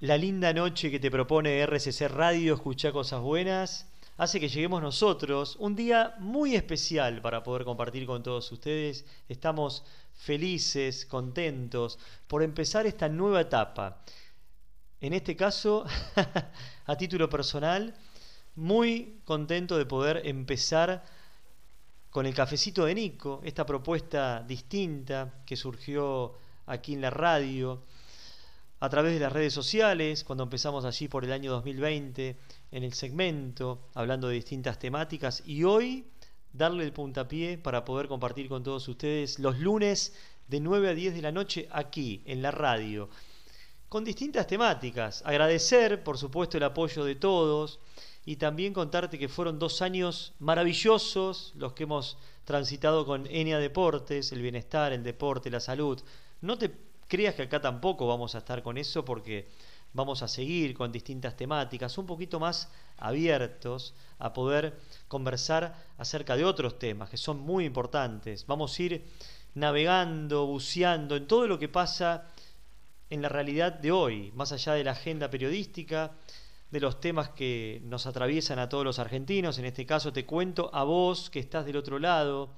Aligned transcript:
la 0.00 0.18
linda 0.18 0.52
noche 0.52 0.90
que 0.90 0.98
te 0.98 1.10
propone 1.10 1.64
RCC 1.64 2.08
Radio, 2.08 2.54
escuchar 2.54 2.92
cosas 2.92 3.20
buenas, 3.20 3.88
hace 4.16 4.40
que 4.40 4.48
lleguemos 4.48 4.82
nosotros 4.82 5.56
un 5.60 5.76
día 5.76 6.16
muy 6.18 6.56
especial 6.56 7.20
para 7.22 7.42
poder 7.42 7.64
compartir 7.64 8.04
con 8.04 8.22
todos 8.22 8.50
ustedes. 8.50 9.06
Estamos 9.28 9.84
felices, 10.12 11.06
contentos 11.06 11.98
por 12.26 12.42
empezar 12.42 12.86
esta 12.86 13.08
nueva 13.08 13.42
etapa. 13.42 14.02
En 15.00 15.12
este 15.12 15.36
caso, 15.36 15.84
a 16.86 16.96
título 16.96 17.28
personal, 17.30 17.94
muy 18.56 19.20
contento 19.24 19.78
de 19.78 19.86
poder 19.86 20.22
empezar 20.24 21.04
con 22.10 22.26
el 22.26 22.34
cafecito 22.34 22.84
de 22.84 22.94
Nico, 22.94 23.40
esta 23.44 23.64
propuesta 23.64 24.42
distinta 24.42 25.42
que 25.46 25.56
surgió 25.56 26.34
aquí 26.66 26.94
en 26.94 27.00
la 27.00 27.10
radio 27.10 27.84
a 28.80 28.88
través 28.88 29.14
de 29.14 29.20
las 29.20 29.32
redes 29.32 29.52
sociales, 29.52 30.24
cuando 30.24 30.44
empezamos 30.44 30.84
allí 30.84 31.08
por 31.08 31.24
el 31.24 31.32
año 31.32 31.50
2020, 31.52 32.36
en 32.70 32.82
el 32.84 32.92
segmento, 32.92 33.88
hablando 33.94 34.28
de 34.28 34.34
distintas 34.34 34.78
temáticas, 34.78 35.42
y 35.46 35.64
hoy 35.64 36.06
darle 36.52 36.84
el 36.84 36.92
puntapié 36.92 37.58
para 37.58 37.84
poder 37.84 38.08
compartir 38.08 38.48
con 38.48 38.62
todos 38.62 38.86
ustedes 38.88 39.38
los 39.38 39.58
lunes 39.58 40.14
de 40.48 40.60
9 40.60 40.90
a 40.90 40.94
10 40.94 41.14
de 41.14 41.22
la 41.22 41.32
noche 41.32 41.68
aquí, 41.70 42.22
en 42.26 42.42
la 42.42 42.50
radio, 42.50 43.08
con 43.88 44.04
distintas 44.04 44.46
temáticas. 44.46 45.22
Agradecer, 45.24 46.02
por 46.02 46.18
supuesto, 46.18 46.56
el 46.56 46.64
apoyo 46.64 47.04
de 47.04 47.14
todos 47.14 47.80
y 48.26 48.36
también 48.36 48.72
contarte 48.72 49.18
que 49.18 49.28
fueron 49.28 49.58
dos 49.58 49.82
años 49.82 50.34
maravillosos 50.38 51.52
los 51.56 51.74
que 51.74 51.84
hemos 51.84 52.18
transitado 52.44 53.06
con 53.06 53.26
Enia 53.26 53.58
Deportes, 53.58 54.32
el 54.32 54.42
bienestar, 54.42 54.92
el 54.92 55.02
deporte, 55.02 55.50
la 55.50 55.60
salud. 55.60 56.00
No 56.40 56.58
te 56.58 56.70
creas 57.08 57.34
que 57.34 57.42
acá 57.42 57.60
tampoco 57.60 58.06
vamos 58.06 58.34
a 58.34 58.38
estar 58.38 58.62
con 58.62 58.78
eso 58.78 59.04
porque 59.04 59.48
vamos 59.92 60.22
a 60.22 60.28
seguir 60.28 60.74
con 60.74 60.92
distintas 60.92 61.36
temáticas, 61.36 61.96
un 61.98 62.06
poquito 62.06 62.40
más 62.40 62.68
abiertos 62.98 63.94
a 64.18 64.32
poder 64.32 64.78
conversar 65.08 65.74
acerca 65.98 66.36
de 66.36 66.44
otros 66.44 66.78
temas 66.78 67.08
que 67.08 67.16
son 67.16 67.38
muy 67.38 67.64
importantes. 67.64 68.46
Vamos 68.46 68.78
a 68.78 68.82
ir 68.82 69.04
navegando, 69.54 70.46
buceando 70.46 71.16
en 71.16 71.26
todo 71.26 71.46
lo 71.46 71.58
que 71.58 71.68
pasa 71.68 72.26
en 73.08 73.22
la 73.22 73.28
realidad 73.28 73.72
de 73.72 73.92
hoy, 73.92 74.32
más 74.34 74.50
allá 74.50 74.74
de 74.74 74.84
la 74.84 74.92
agenda 74.92 75.30
periodística, 75.30 76.12
de 76.70 76.80
los 76.80 77.00
temas 77.00 77.28
que 77.30 77.80
nos 77.84 78.06
atraviesan 78.06 78.58
a 78.58 78.68
todos 78.68 78.84
los 78.84 78.98
argentinos. 78.98 79.58
En 79.58 79.64
este 79.64 79.86
caso 79.86 80.12
te 80.12 80.26
cuento 80.26 80.70
a 80.74 80.82
vos 80.82 81.30
que 81.30 81.38
estás 81.38 81.64
del 81.66 81.76
otro 81.76 82.00
lado, 82.00 82.50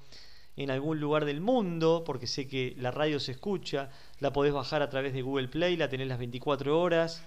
en 0.55 0.71
algún 0.71 0.99
lugar 0.99 1.25
del 1.25 1.39
mundo, 1.39 2.03
porque 2.03 2.25
sé 2.25 2.47
que 2.47 2.73
la 2.79 2.89
radio 2.89 3.19
se 3.19 3.31
escucha, 3.31 3.91
la 4.19 4.33
podés 4.33 4.53
bajar 4.53 4.81
a 4.81 4.89
través 4.89 5.13
de 5.13 5.21
Google 5.21 5.47
Play, 5.47 5.77
la 5.77 5.89
tenés 5.89 6.07
las 6.07 6.17
24 6.17 6.79
horas, 6.79 7.23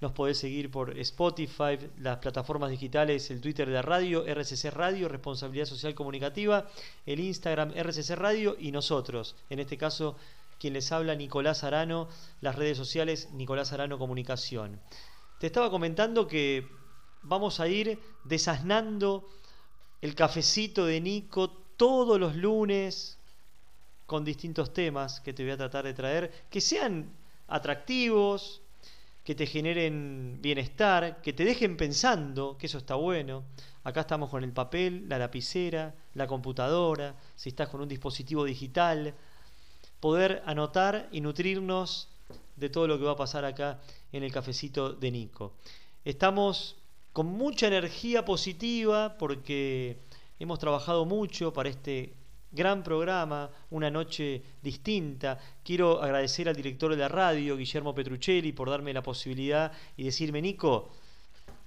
nos 0.00 0.12
podés 0.12 0.38
seguir 0.38 0.70
por 0.70 0.96
Spotify, 0.98 1.78
las 1.98 2.18
plataformas 2.18 2.70
digitales, 2.70 3.30
el 3.30 3.40
Twitter 3.40 3.66
de 3.66 3.74
la 3.74 3.82
radio, 3.82 4.24
RCC 4.24 4.70
Radio, 4.70 5.08
Responsabilidad 5.08 5.66
Social 5.66 5.94
Comunicativa, 5.94 6.68
el 7.04 7.18
Instagram 7.18 7.72
RCC 7.74 8.10
Radio 8.10 8.56
y 8.58 8.70
nosotros, 8.70 9.34
en 9.50 9.58
este 9.58 9.76
caso 9.76 10.16
quien 10.60 10.74
les 10.74 10.90
habla 10.92 11.14
Nicolás 11.14 11.64
Arano, 11.64 12.08
las 12.40 12.56
redes 12.56 12.76
sociales 12.76 13.28
Nicolás 13.32 13.72
Arano 13.72 13.98
Comunicación. 13.98 14.80
Te 15.38 15.46
estaba 15.46 15.70
comentando 15.70 16.26
que 16.26 16.66
vamos 17.22 17.60
a 17.60 17.68
ir 17.68 17.98
desasnando 18.24 19.28
el 20.00 20.14
cafecito 20.14 20.84
de 20.84 21.00
Nico 21.00 21.50
todos 21.76 22.18
los 22.18 22.34
lunes 22.36 23.17
con 24.08 24.24
distintos 24.24 24.72
temas 24.72 25.20
que 25.20 25.34
te 25.34 25.42
voy 25.42 25.52
a 25.52 25.58
tratar 25.58 25.84
de 25.84 25.92
traer, 25.92 26.32
que 26.48 26.62
sean 26.62 27.12
atractivos, 27.46 28.62
que 29.22 29.34
te 29.34 29.44
generen 29.44 30.38
bienestar, 30.40 31.20
que 31.20 31.34
te 31.34 31.44
dejen 31.44 31.76
pensando, 31.76 32.56
que 32.56 32.68
eso 32.68 32.78
está 32.78 32.94
bueno. 32.94 33.44
Acá 33.84 34.00
estamos 34.00 34.30
con 34.30 34.42
el 34.44 34.52
papel, 34.52 35.06
la 35.10 35.18
lapicera, 35.18 35.94
la 36.14 36.26
computadora, 36.26 37.16
si 37.36 37.50
estás 37.50 37.68
con 37.68 37.82
un 37.82 37.88
dispositivo 37.88 38.44
digital, 38.44 39.12
poder 40.00 40.42
anotar 40.46 41.10
y 41.12 41.20
nutrirnos 41.20 42.08
de 42.56 42.70
todo 42.70 42.86
lo 42.88 42.98
que 42.98 43.04
va 43.04 43.12
a 43.12 43.16
pasar 43.16 43.44
acá 43.44 43.78
en 44.10 44.22
el 44.22 44.32
cafecito 44.32 44.94
de 44.94 45.10
Nico. 45.10 45.52
Estamos 46.06 46.76
con 47.12 47.26
mucha 47.26 47.66
energía 47.66 48.24
positiva 48.24 49.18
porque 49.18 49.98
Hemos 50.40 50.60
trabajado 50.60 51.04
mucho 51.04 51.52
para 51.52 51.68
este 51.68 52.12
gran 52.50 52.82
programa, 52.82 53.50
una 53.70 53.90
noche 53.90 54.42
distinta. 54.62 55.38
Quiero 55.62 56.02
agradecer 56.02 56.48
al 56.48 56.56
director 56.56 56.90
de 56.90 56.96
la 56.96 57.08
radio, 57.08 57.56
Guillermo 57.56 57.94
Petruccelli, 57.94 58.52
por 58.52 58.70
darme 58.70 58.92
la 58.92 59.02
posibilidad 59.02 59.72
y 59.96 60.04
decirme, 60.04 60.40
Nico, 60.40 60.90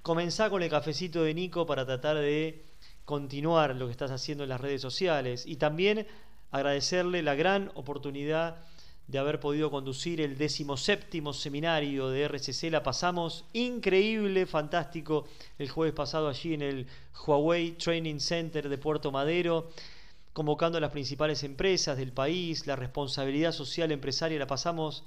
comenzá 0.02 0.50
con 0.50 0.62
el 0.62 0.70
cafecito 0.70 1.22
de 1.22 1.34
Nico 1.34 1.66
para 1.66 1.86
tratar 1.86 2.16
de 2.16 2.64
continuar 3.04 3.74
lo 3.76 3.86
que 3.86 3.92
estás 3.92 4.10
haciendo 4.10 4.44
en 4.44 4.50
las 4.50 4.60
redes 4.60 4.80
sociales 4.80 5.44
y 5.46 5.56
también 5.56 6.06
agradecerle 6.50 7.22
la 7.22 7.34
gran 7.34 7.70
oportunidad 7.74 8.56
de 9.08 9.18
haber 9.18 9.40
podido 9.40 9.70
conducir 9.70 10.20
el 10.20 10.38
decimoséptimo 10.38 11.32
seminario 11.32 12.08
de 12.08 12.24
RCC. 12.28 12.70
La 12.70 12.82
pasamos 12.82 13.44
increíble, 13.52 14.46
fantástico, 14.46 15.26
el 15.58 15.68
jueves 15.68 15.94
pasado 15.94 16.28
allí 16.28 16.54
en 16.54 16.62
el 16.62 16.86
Huawei 17.26 17.72
Training 17.72 18.20
Center 18.20 18.68
de 18.68 18.78
Puerto 18.78 19.10
Madero, 19.10 19.70
convocando 20.32 20.78
a 20.78 20.80
las 20.80 20.90
principales 20.90 21.42
empresas 21.42 21.96
del 21.96 22.12
país, 22.12 22.66
la 22.66 22.76
responsabilidad 22.76 23.52
social 23.52 23.92
empresaria 23.92 24.38
la 24.38 24.46
pasamos, 24.46 25.04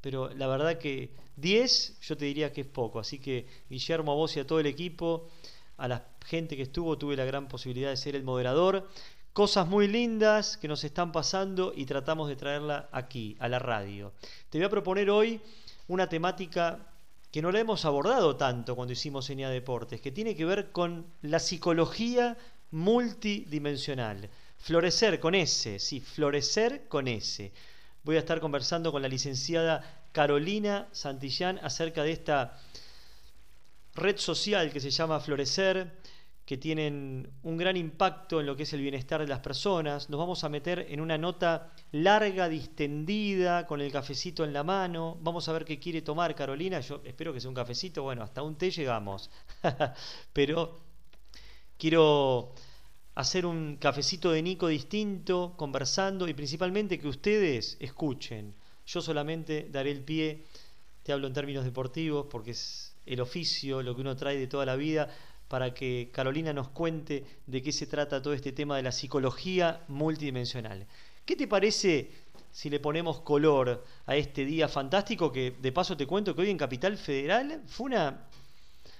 pero 0.00 0.32
la 0.34 0.46
verdad 0.46 0.78
que 0.78 1.10
10 1.36 2.00
yo 2.00 2.16
te 2.16 2.24
diría 2.24 2.52
que 2.52 2.62
es 2.62 2.66
poco. 2.66 2.98
Así 2.98 3.18
que 3.18 3.46
Guillermo, 3.70 4.12
a 4.12 4.14
vos 4.14 4.36
y 4.36 4.40
a 4.40 4.46
todo 4.46 4.60
el 4.60 4.66
equipo, 4.66 5.28
a 5.76 5.88
la 5.88 6.06
gente 6.24 6.56
que 6.56 6.62
estuvo, 6.62 6.98
tuve 6.98 7.16
la 7.16 7.24
gran 7.24 7.48
posibilidad 7.48 7.90
de 7.90 7.96
ser 7.96 8.16
el 8.16 8.24
moderador 8.24 8.88
cosas 9.34 9.66
muy 9.66 9.88
lindas 9.88 10.56
que 10.56 10.68
nos 10.68 10.84
están 10.84 11.10
pasando 11.10 11.72
y 11.74 11.86
tratamos 11.86 12.28
de 12.28 12.36
traerla 12.36 12.88
aquí, 12.92 13.36
a 13.40 13.48
la 13.48 13.58
radio. 13.58 14.12
Te 14.48 14.58
voy 14.58 14.64
a 14.64 14.70
proponer 14.70 15.10
hoy 15.10 15.40
una 15.88 16.08
temática 16.08 16.86
que 17.32 17.42
no 17.42 17.50
la 17.50 17.58
hemos 17.58 17.84
abordado 17.84 18.36
tanto 18.36 18.76
cuando 18.76 18.92
hicimos 18.92 19.28
Enia 19.28 19.50
Deportes, 19.50 20.00
que 20.00 20.12
tiene 20.12 20.36
que 20.36 20.44
ver 20.44 20.70
con 20.70 21.04
la 21.20 21.40
psicología 21.40 22.38
multidimensional. 22.70 24.30
Florecer 24.64 25.20
con 25.20 25.34
S, 25.34 25.78
sí, 25.78 26.00
florecer 26.00 26.88
con 26.88 27.06
S. 27.06 27.52
Voy 28.02 28.16
a 28.16 28.20
estar 28.20 28.40
conversando 28.40 28.92
con 28.92 29.02
la 29.02 29.08
licenciada 29.08 30.06
Carolina 30.10 30.88
Santillán 30.90 31.60
acerca 31.62 32.02
de 32.02 32.12
esta 32.12 32.58
red 33.94 34.16
social 34.16 34.72
que 34.72 34.80
se 34.80 34.88
llama 34.88 35.20
Florecer, 35.20 35.92
que 36.46 36.56
tienen 36.56 37.30
un 37.42 37.58
gran 37.58 37.76
impacto 37.76 38.40
en 38.40 38.46
lo 38.46 38.56
que 38.56 38.62
es 38.62 38.72
el 38.72 38.80
bienestar 38.80 39.20
de 39.20 39.26
las 39.26 39.40
personas. 39.40 40.08
Nos 40.08 40.18
vamos 40.18 40.44
a 40.44 40.48
meter 40.48 40.86
en 40.88 41.02
una 41.02 41.18
nota 41.18 41.74
larga, 41.92 42.48
distendida, 42.48 43.66
con 43.66 43.82
el 43.82 43.92
cafecito 43.92 44.44
en 44.44 44.54
la 44.54 44.64
mano. 44.64 45.18
Vamos 45.20 45.46
a 45.46 45.52
ver 45.52 45.66
qué 45.66 45.78
quiere 45.78 46.00
tomar 46.00 46.34
Carolina. 46.34 46.80
Yo 46.80 47.02
espero 47.04 47.34
que 47.34 47.40
sea 47.40 47.50
un 47.50 47.54
cafecito. 47.54 48.02
Bueno, 48.02 48.22
hasta 48.22 48.42
un 48.42 48.56
té 48.56 48.70
llegamos. 48.70 49.30
Pero 50.32 50.80
quiero 51.76 52.54
hacer 53.14 53.46
un 53.46 53.76
cafecito 53.76 54.32
de 54.32 54.42
Nico 54.42 54.68
distinto, 54.68 55.54
conversando 55.56 56.26
y 56.28 56.34
principalmente 56.34 56.98
que 56.98 57.08
ustedes 57.08 57.76
escuchen. 57.80 58.54
Yo 58.86 59.00
solamente 59.00 59.68
daré 59.70 59.92
el 59.92 60.02
pie, 60.02 60.44
te 61.02 61.12
hablo 61.12 61.26
en 61.26 61.32
términos 61.32 61.64
deportivos, 61.64 62.26
porque 62.30 62.52
es 62.52 62.94
el 63.06 63.20
oficio, 63.20 63.82
lo 63.82 63.94
que 63.94 64.00
uno 64.00 64.16
trae 64.16 64.36
de 64.36 64.46
toda 64.46 64.66
la 64.66 64.76
vida 64.76 65.08
para 65.48 65.72
que 65.74 66.10
Carolina 66.12 66.52
nos 66.52 66.68
cuente 66.68 67.24
de 67.46 67.62
qué 67.62 67.70
se 67.70 67.86
trata 67.86 68.20
todo 68.22 68.32
este 68.32 68.52
tema 68.52 68.76
de 68.76 68.82
la 68.82 68.92
psicología 68.92 69.84
multidimensional. 69.88 70.86
¿Qué 71.24 71.36
te 71.36 71.46
parece 71.46 72.10
si 72.50 72.70
le 72.70 72.80
ponemos 72.80 73.20
color 73.20 73.84
a 74.06 74.16
este 74.16 74.44
día 74.44 74.68
fantástico 74.68 75.30
que 75.30 75.56
de 75.60 75.72
paso 75.72 75.96
te 75.96 76.06
cuento 76.06 76.34
que 76.34 76.42
hoy 76.42 76.50
en 76.50 76.58
Capital 76.58 76.96
Federal 76.96 77.62
fue 77.66 77.86
una, 77.86 78.26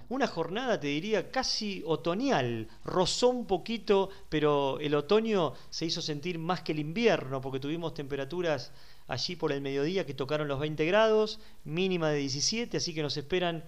una 0.09 0.27
jornada, 0.27 0.79
te 0.79 0.89
diría, 0.89 1.31
casi 1.31 1.83
otoñal. 1.87 2.69
Rozó 2.85 3.29
un 3.29 3.47
poquito, 3.47 4.11
pero 4.29 4.79
el 4.81 4.95
otoño 4.95 5.55
se 5.71 5.87
hizo 5.87 6.03
sentir 6.03 6.39
más 6.39 6.63
que 6.63 6.73
el 6.73 6.79
invierno 6.79 7.41
porque 7.41 7.61
tuvimos 7.61 7.95
temperaturas 7.95 8.73
allí 9.07 9.37
por 9.37 9.53
el 9.53 9.61
mediodía 9.61 10.07
que 10.07 10.15
tocaron 10.15 10.49
los 10.49 10.61
20 10.61 10.85
grados, 10.87 11.41
mínima 11.65 12.11
de 12.11 12.19
17, 12.19 12.77
así 12.77 12.95
que 12.95 13.03
nos 13.03 13.17
esperan 13.17 13.65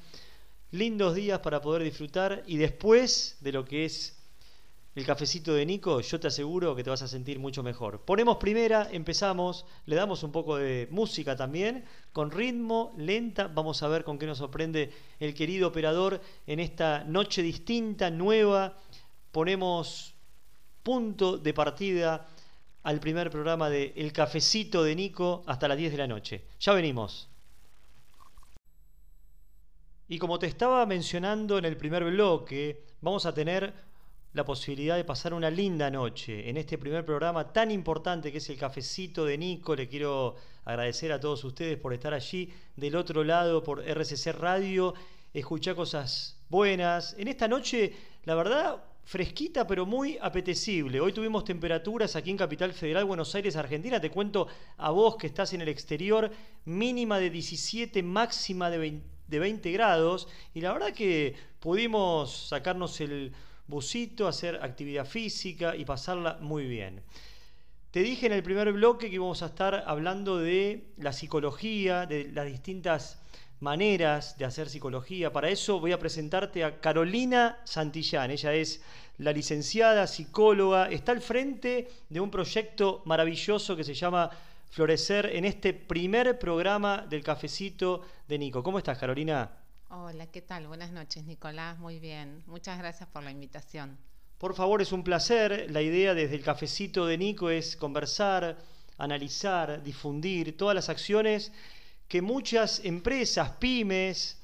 lindos 0.71 1.15
días 1.15 1.41
para 1.41 1.61
poder 1.61 1.83
disfrutar 1.83 2.43
y 2.47 2.57
después 2.57 3.37
de 3.41 3.53
lo 3.53 3.65
que 3.65 3.85
es 3.85 4.16
el 4.97 5.05
cafecito 5.05 5.53
de 5.53 5.67
Nico, 5.67 6.01
yo 6.01 6.19
te 6.19 6.29
aseguro 6.29 6.75
que 6.75 6.83
te 6.83 6.89
vas 6.89 7.03
a 7.03 7.09
sentir 7.09 7.39
mucho 7.39 7.63
mejor. 7.63 8.01
Ponemos 8.01 8.39
primera, 8.39 8.89
empezamos, 8.91 9.67
le 9.85 9.95
damos 9.95 10.23
un 10.23 10.33
poco 10.33 10.57
de 10.57 10.89
música 10.91 11.37
también, 11.37 11.85
con 12.15 12.31
ritmo, 12.31 12.95
lenta, 12.97 13.47
vamos 13.47 13.83
a 13.83 13.89
ver 13.89 14.05
con 14.05 14.19
qué 14.19 14.25
nos 14.25 14.39
sorprende 14.39 14.91
el 15.21 15.35
querido 15.35 15.69
operador 15.69 16.23
en 16.47 16.61
esta 16.61 17.05
noche 17.05 17.43
distinta, 17.43 18.09
nueva. 18.11 18.79
Ponemos 19.33 20.15
punto 20.83 21.37
de 21.37 21.53
partida 21.53 22.27
al 22.83 22.99
primer 22.99 23.31
programa 23.31 23.69
de 23.69 23.93
El 23.97 24.15
cafecito 24.15 24.83
de 24.83 24.97
Nico 24.97 25.43
hasta 25.47 25.69
las 25.69 25.77
10 25.77 25.93
de 25.93 25.99
la 25.99 26.07
noche. 26.07 26.45
Ya 26.59 26.73
venimos. 26.73 27.29
Y 30.09 30.19
como 30.19 30.39
te 30.39 30.47
estaba 30.47 30.87
mencionando 30.87 31.59
en 31.59 31.67
el 31.67 31.77
primer 31.77 32.03
bloque, 32.05 32.83
vamos 33.03 33.27
a 33.27 33.35
tener 33.35 33.75
la 34.37 34.45
posibilidad 34.45 34.97
de 34.97 35.05
pasar 35.05 35.33
una 35.33 35.51
linda 35.51 35.91
noche 35.91 36.51
en 36.51 36.59
este 36.59 36.77
primer 36.77 37.07
programa 37.07 37.55
tan 37.55 37.71
importante 37.71 38.31
que 38.31 38.37
es 38.37 38.51
el 38.51 38.59
cafecito 38.59 39.25
de 39.25 39.39
Nico. 39.39 39.75
Le 39.75 39.89
quiero 39.89 40.37
agradecer 40.67 41.11
a 41.11 41.19
todos 41.19 41.43
ustedes 41.43 41.79
por 41.79 41.95
estar 41.95 42.13
allí 42.13 42.53
del 42.77 42.97
otro 42.97 43.25
lado 43.25 43.65
por 43.65 43.83
RCC 43.83 44.35
Radio, 44.35 44.93
escuchar 45.33 45.75
cosas 45.75 46.39
buenas. 46.51 47.17
En 47.19 47.29
esta 47.29 47.49
noche, 47.49 47.95
la 48.25 48.35
verdad, 48.35 48.85
fresquita 49.05 49.67
pero 49.67 49.87
muy 49.87 50.19
apetecible. 50.21 51.01
Hoy 51.01 51.15
tuvimos 51.15 51.43
temperaturas 51.43 52.15
aquí 52.15 52.31
en 52.31 52.37
Capital 52.37 52.75
Federal, 52.75 53.07
Buenos 53.07 53.35
Aires, 53.35 53.57
Argentina. 53.57 53.99
Te 54.03 54.11
cuento 54.11 54.49
a 54.77 54.91
vos 54.91 55.17
que 55.17 55.29
estás 55.29 55.55
en 55.55 55.63
el 55.63 55.69
exterior, 55.71 56.31
mínima 56.67 57.19
de 57.19 57.31
17, 57.31 58.03
máxima 58.03 58.69
de 58.69 58.77
20 58.77 59.17
de 59.27 59.41
20 59.41 59.73
grados 59.73 60.29
y 60.55 60.61
la 60.61 60.73
verdad 60.73 60.93
que 60.93 61.35
pudimos 61.59 62.49
sacarnos 62.49 63.01
el 63.01 63.33
busito, 63.69 64.29
hacer 64.29 64.57
actividad 64.63 65.07
física 65.07 65.75
y 65.77 65.85
pasarla 65.85 66.39
muy 66.41 66.67
bien. 66.67 67.03
Te 67.91 68.01
dije 68.01 68.27
en 68.27 68.33
el 68.33 68.43
primer 68.43 68.73
bloque 68.73 69.09
que 69.09 69.17
íbamos 69.17 69.43
a 69.43 69.47
estar 69.47 69.85
hablando 69.87 70.39
de 70.39 70.93
la 70.99 71.13
psicología, 71.13 72.05
de 72.07 72.31
las 72.33 72.47
distintas 72.47 73.23
maneras 73.61 74.37
de 74.37 74.45
hacer 74.45 74.69
psicología. 74.69 75.33
Para 75.33 75.49
eso 75.49 75.81
voy 75.81 75.93
a 75.93 75.99
presentarte 75.99 76.63
a 76.63 76.79
Carolina 76.81 77.59
Santillán. 77.65 78.31
Ella 78.31 78.53
es 78.53 78.83
la 79.19 79.33
licenciada 79.33 80.07
psicóloga, 80.07 80.91
está 80.91 81.13
al 81.13 81.23
frente 81.23 81.89
de 82.09 82.21
un 82.21 82.31
proyecto 82.31 83.03
maravilloso 83.07 83.75
que 83.75 83.85
se 83.85 83.95
llama 83.95 84.31
florecer 84.71 85.31
en 85.35 85.47
este 85.47 85.73
primer 85.73 86.39
programa 86.39 87.07
del 87.09 87.23
cafecito 87.23 88.03
de 88.29 88.39
Nico. 88.39 88.63
¿Cómo 88.63 88.77
estás, 88.77 88.99
Carolina? 88.99 89.66
Hola, 89.89 90.27
¿qué 90.27 90.43
tal? 90.43 90.67
Buenas 90.67 90.91
noches, 90.91 91.25
Nicolás. 91.27 91.79
Muy 91.79 92.01
bien. 92.01 92.43
Muchas 92.47 92.77
gracias 92.79 93.09
por 93.09 93.23
la 93.23 93.31
invitación. 93.31 93.97
Por 94.37 94.55
favor, 94.55 94.83
es 94.83 94.91
un 94.91 95.05
placer. 95.05 95.71
La 95.71 95.81
idea 95.81 96.13
desde 96.13 96.35
el 96.35 96.43
cafecito 96.43 97.07
de 97.07 97.17
Nico 97.17 97.51
es 97.51 97.77
conversar, 97.77 98.59
analizar, 98.99 99.83
difundir 99.85 100.57
todas 100.57 100.75
las 100.75 100.89
acciones 100.89 101.53
que 102.09 102.21
muchas 102.21 102.85
empresas, 102.85 103.51
pymes 103.59 104.43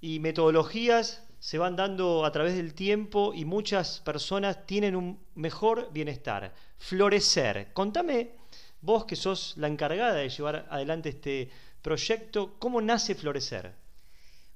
y 0.00 0.20
metodologías 0.20 1.22
se 1.38 1.58
van 1.58 1.76
dando 1.76 2.24
a 2.24 2.32
través 2.32 2.56
del 2.56 2.72
tiempo 2.72 3.34
y 3.34 3.44
muchas 3.44 4.00
personas 4.00 4.66
tienen 4.66 4.96
un 4.96 5.20
mejor 5.34 5.92
bienestar. 5.92 6.54
Florecer. 6.78 7.72
Contame 7.74 8.38
Vos 8.80 9.04
que 9.06 9.16
sos 9.16 9.54
la 9.56 9.66
encargada 9.66 10.14
de 10.14 10.28
llevar 10.28 10.66
adelante 10.70 11.08
este 11.08 11.50
proyecto, 11.82 12.54
¿cómo 12.60 12.80
nace 12.80 13.16
Florecer? 13.16 13.74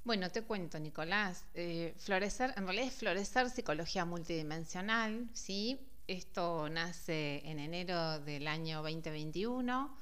Bueno, 0.04 0.30
te 0.30 0.42
cuento, 0.42 0.80
Nicolás. 0.80 1.44
Eh, 1.54 1.94
florecer, 1.96 2.52
en 2.56 2.64
realidad 2.64 2.88
es 2.88 2.94
Florecer 2.94 3.48
Psicología 3.50 4.04
Multidimensional, 4.04 5.28
¿sí? 5.32 5.78
Esto 6.08 6.68
nace 6.68 7.40
en 7.48 7.60
enero 7.60 8.18
del 8.18 8.48
año 8.48 8.82
2021, 8.82 9.96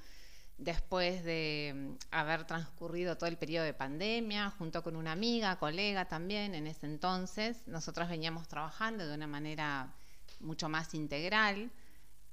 después 0.56 1.23
de 1.23 1.75
mm, 1.75 1.91
haber 2.12 2.47
transcurrido 2.47 3.19
todo 3.19 3.29
el 3.29 3.37
periodo 3.37 3.67
de 3.67 3.75
pandemia, 3.75 4.49
junto 4.49 4.82
con 4.82 4.97
una 4.97 5.12
amiga, 5.12 5.58
colega 5.58 6.06
también 6.06 6.55
en 6.55 6.67
ese 6.67 6.87
entonces. 6.87 7.58
Nosotros 7.67 8.08
veníamos 8.08 8.49
trabajando 8.49 9.06
de 9.06 9.14
una 9.14 9.26
manera 9.26 9.93
mucho 10.41 10.70
más 10.70 10.94
integral 10.94 11.70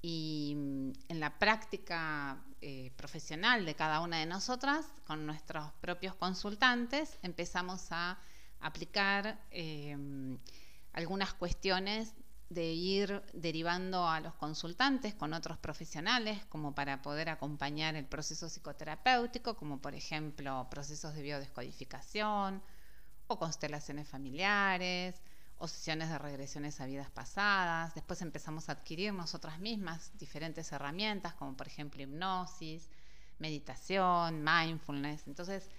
y 0.02 0.54
mm, 0.56 0.92
en 1.10 1.20
la 1.20 1.38
práctica 1.38 2.42
eh, 2.62 2.92
profesional 2.96 3.66
de 3.66 3.76
cada 3.76 4.02
una 4.02 4.18
de 4.18 4.26
nosotras, 4.26 4.86
con 5.06 5.26
nuestros 5.26 5.72
propios 5.82 6.16
consultantes, 6.16 7.20
empezamos 7.22 7.92
a 7.92 8.18
aplicar 8.60 9.40
em, 9.52 10.38
algunas 10.94 11.34
cuestiones 11.34 12.14
de 12.50 12.72
ir 12.74 13.22
derivando 13.34 14.08
a 14.08 14.20
los 14.22 14.34
consultantes 14.36 15.14
con 15.14 15.34
otros 15.34 15.58
profesionales, 15.58 16.46
como 16.46 16.74
para 16.74 17.02
poder 17.02 17.30
acompañar 17.30 17.96
el 17.96 18.06
proceso 18.06 18.50
psicoterapéutico, 18.50 19.56
como 19.56 19.80
por 19.80 19.94
ejemplo 19.94 20.68
procesos 20.72 21.14
de 21.14 21.22
biodescodificación 21.22 22.64
o 23.28 23.38
constelaciones 23.38 24.08
familiares, 24.08 25.22
o 25.60 25.68
sesiones 25.68 26.10
de 26.10 26.18
regresiones 26.18 26.80
a 26.80 26.86
vidas 26.86 27.10
pasadas. 27.10 27.94
Después 27.96 28.22
empezamos 28.22 28.70
a 28.70 28.74
adquirir 28.74 29.14
nosotras 29.14 29.60
mismas 29.60 30.12
diferentes 30.18 30.72
herramientas, 30.72 31.34
como 31.34 31.56
por 31.56 31.68
ejemplo 31.68 32.02
hipnosis, 32.02 32.90
meditación, 33.40 34.44
mindfulness. 34.44 35.28
Entonces 35.28 35.70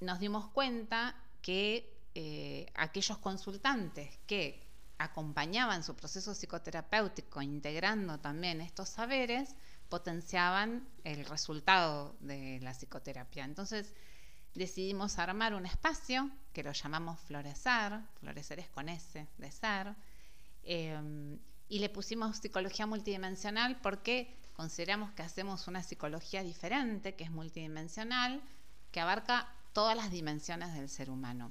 nos 0.00 0.18
dimos 0.20 0.48
cuenta 0.48 1.14
que 1.42 1.92
eh, 2.14 2.66
aquellos 2.74 3.18
consultantes 3.18 4.18
que 4.26 4.64
acompañaban 4.98 5.82
su 5.82 5.94
proceso 5.94 6.34
psicoterapéutico 6.34 7.42
integrando 7.42 8.18
también 8.18 8.60
estos 8.60 8.88
saberes, 8.88 9.54
potenciaban 9.88 10.88
el 11.04 11.24
resultado 11.26 12.16
de 12.20 12.58
la 12.60 12.72
psicoterapia. 12.72 13.44
Entonces, 13.44 13.92
decidimos 14.54 15.18
armar 15.18 15.54
un 15.54 15.66
espacio 15.66 16.30
que 16.52 16.62
lo 16.62 16.72
llamamos 16.72 17.20
Florecer, 17.20 18.00
Florecer 18.20 18.60
es 18.60 18.68
con 18.68 18.88
S 18.88 19.26
de 19.36 19.50
ser, 19.50 19.94
em, 20.62 21.38
y 21.68 21.78
le 21.80 21.88
pusimos 21.88 22.36
psicología 22.36 22.86
multidimensional 22.86 23.80
porque 23.80 24.36
consideramos 24.54 25.12
que 25.12 25.22
hacemos 25.22 25.66
una 25.66 25.82
psicología 25.82 26.42
diferente, 26.42 27.16
que 27.16 27.24
es 27.24 27.30
multidimensional, 27.30 28.40
que 28.92 29.00
abarca 29.00 29.52
todas 29.72 29.96
las 29.96 30.10
dimensiones 30.10 30.72
del 30.74 30.88
ser 30.88 31.10
humano. 31.10 31.50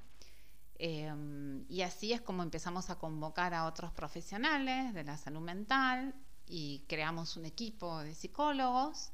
Em, 0.75 1.65
y 1.69 1.81
así 1.81 2.13
es 2.13 2.21
como 2.21 2.41
empezamos 2.41 2.89
a 2.89 2.97
convocar 2.97 3.53
a 3.53 3.65
otros 3.65 3.91
profesionales 3.91 4.93
de 4.93 5.03
la 5.03 5.17
salud 5.17 5.41
mental 5.41 6.15
y 6.47 6.85
creamos 6.87 7.37
un 7.37 7.45
equipo 7.45 7.99
de 7.99 8.15
psicólogos 8.15 9.11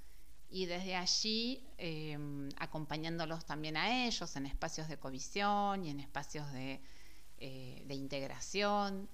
y 0.49 0.65
desde 0.65 0.95
allí 0.95 1.63
em, 1.77 2.49
acompañándolos 2.57 3.45
también 3.45 3.77
a 3.77 4.05
ellos 4.05 4.35
en 4.35 4.47
espacios 4.47 4.87
de 4.87 4.97
covisión 4.97 5.85
y 5.85 5.91
en 5.91 5.99
espacios 5.99 6.51
de, 6.51 6.81
eh, 7.37 7.85
integración. 7.89 9.07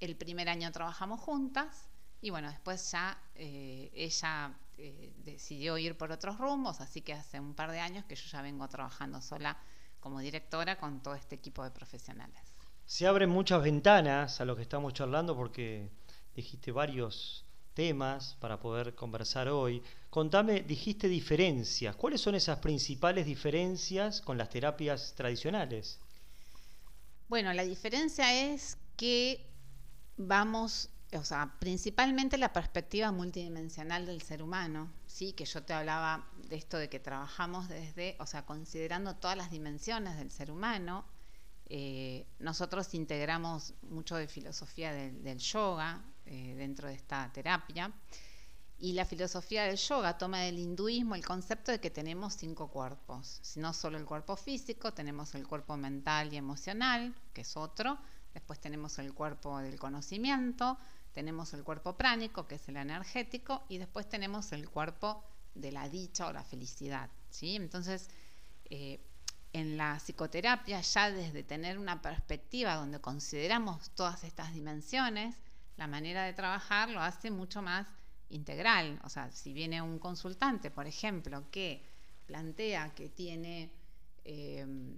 El 0.00 0.16
primer 0.16 0.48
año 0.48 0.70
trabajamos 0.70 1.20
juntas 1.20 1.88
y 2.20 2.30
bueno, 2.30 2.48
después 2.48 2.92
ya 2.92 3.20
eh, 3.34 3.90
ella 3.92 4.54
eh, 4.76 5.12
decidió 5.24 5.76
ir 5.78 5.96
por 5.96 6.12
otros 6.12 6.38
rumbos, 6.38 6.80
así 6.80 7.00
que 7.00 7.12
hace 7.12 7.40
un 7.40 7.54
par 7.54 7.72
de 7.72 7.80
años 7.80 8.04
que 8.04 8.14
yo 8.14 8.28
ya 8.30 8.42
vengo 8.42 8.68
trabajando 8.68 9.20
sola 9.20 9.58
como 9.98 10.20
directora 10.20 10.78
con 10.78 11.02
todo 11.02 11.14
este 11.14 11.34
equipo 11.34 11.64
de 11.64 11.72
profesionales. 11.72 12.40
Se 12.86 13.06
abren 13.06 13.30
muchas 13.30 13.62
ventanas 13.62 14.40
a 14.40 14.44
lo 14.44 14.54
que 14.54 14.62
estamos 14.62 14.94
charlando 14.94 15.36
porque 15.36 15.90
dijiste 16.34 16.70
varios 16.70 17.44
temas 17.78 18.36
para 18.40 18.58
poder 18.58 18.96
conversar 18.96 19.48
hoy. 19.48 19.80
Contame, 20.10 20.62
dijiste 20.62 21.06
diferencias. 21.06 21.94
¿Cuáles 21.94 22.20
son 22.20 22.34
esas 22.34 22.58
principales 22.58 23.24
diferencias 23.24 24.20
con 24.20 24.36
las 24.36 24.50
terapias 24.50 25.14
tradicionales? 25.14 26.00
Bueno, 27.28 27.52
la 27.52 27.62
diferencia 27.62 28.34
es 28.34 28.78
que 28.96 29.46
vamos, 30.16 30.90
o 31.12 31.22
sea, 31.22 31.54
principalmente 31.60 32.36
la 32.36 32.52
perspectiva 32.52 33.12
multidimensional 33.12 34.06
del 34.06 34.22
ser 34.22 34.42
humano, 34.42 34.90
sí, 35.06 35.32
que 35.32 35.44
yo 35.44 35.62
te 35.62 35.72
hablaba 35.72 36.26
de 36.48 36.56
esto 36.56 36.78
de 36.78 36.88
que 36.88 36.98
trabajamos 36.98 37.68
desde, 37.68 38.16
o 38.18 38.26
sea, 38.26 38.44
considerando 38.44 39.14
todas 39.14 39.36
las 39.36 39.52
dimensiones 39.52 40.16
del 40.16 40.32
ser 40.32 40.50
humano. 40.50 41.04
Eh, 41.70 42.26
nosotros 42.40 42.92
integramos 42.94 43.74
mucho 43.82 44.16
de 44.16 44.26
filosofía 44.26 44.92
del 44.92 45.38
yoga, 45.38 46.02
eh, 46.30 46.54
dentro 46.56 46.88
de 46.88 46.94
esta 46.94 47.32
terapia. 47.32 47.90
Y 48.78 48.92
la 48.92 49.06
filosofía 49.06 49.64
del 49.64 49.78
yoga 49.78 50.18
toma 50.18 50.40
del 50.40 50.58
hinduismo 50.58 51.14
el 51.14 51.24
concepto 51.24 51.72
de 51.72 51.80
que 51.80 51.90
tenemos 51.90 52.34
cinco 52.34 52.68
cuerpos. 52.68 53.40
No 53.56 53.72
solo 53.72 53.96
el 53.96 54.04
cuerpo 54.04 54.36
físico, 54.36 54.92
tenemos 54.92 55.34
el 55.34 55.48
cuerpo 55.48 55.78
mental 55.78 56.32
y 56.32 56.36
emocional, 56.36 57.14
que 57.32 57.40
es 57.40 57.56
otro. 57.56 57.98
Después 58.34 58.60
tenemos 58.60 58.98
el 58.98 59.14
cuerpo 59.14 59.58
del 59.58 59.80
conocimiento, 59.80 60.76
tenemos 61.12 61.54
el 61.54 61.64
cuerpo 61.64 61.96
pránico, 61.96 62.46
que 62.46 62.56
es 62.56 62.68
el 62.68 62.76
energético, 62.76 63.64
y 63.70 63.78
después 63.78 64.06
tenemos 64.06 64.52
el 64.52 64.68
cuerpo 64.68 65.24
de 65.54 65.72
la 65.72 65.88
dicha 65.88 66.26
o 66.26 66.32
la 66.34 66.44
felicidad. 66.44 67.08
¿sí? 67.30 67.56
Entonces, 67.56 68.10
eh, 68.66 69.00
en 69.54 69.78
la 69.78 69.98
psicoterapia, 69.98 70.82
ya 70.82 71.10
desde 71.10 71.42
tener 71.42 71.78
una 71.78 72.02
perspectiva 72.02 72.74
donde 72.74 73.00
consideramos 73.00 73.90
todas 73.92 74.24
estas 74.24 74.52
dimensiones, 74.52 75.34
la 75.78 75.86
manera 75.86 76.24
de 76.24 76.34
trabajar 76.34 76.90
lo 76.90 77.00
hace 77.00 77.30
mucho 77.30 77.62
más 77.62 77.86
integral. 78.30 79.00
O 79.04 79.08
sea, 79.08 79.30
si 79.30 79.52
viene 79.52 79.80
un 79.80 79.98
consultante, 79.98 80.70
por 80.70 80.86
ejemplo, 80.86 81.50
que 81.50 81.82
plantea 82.26 82.94
que 82.94 83.08
tiene, 83.08 83.70
em, 84.24 84.96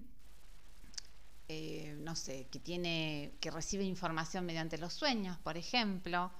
eh, 1.48 1.96
no 2.00 2.16
sé, 2.16 2.48
que 2.50 2.58
tiene, 2.58 3.34
que 3.40 3.50
recibe 3.50 3.84
información 3.84 4.46
mediante 4.46 4.78
los 4.78 4.94
sueños, 4.94 5.38
por 5.38 5.56
ejemplo, 5.56 6.32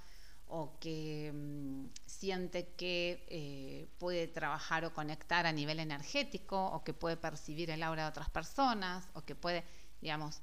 o 0.47 0.77
que 0.79 1.31
mm, 1.33 1.85
siente 2.05 2.73
que 2.75 3.25
eh, 3.29 3.87
puede 3.99 4.27
trabajar 4.27 4.83
o 4.85 4.93
conectar 4.93 5.45
a 5.45 5.51
nivel 5.53 5.79
energético, 5.79 6.57
o 6.71 6.83
que 6.83 6.93
puede 6.93 7.15
percibir 7.15 7.69
el 7.69 7.83
aura 7.83 8.03
de 8.03 8.09
otras 8.09 8.29
personas, 8.29 9.07
o 9.13 9.21
que 9.21 9.35
puede, 9.35 9.63
digamos, 10.01 10.41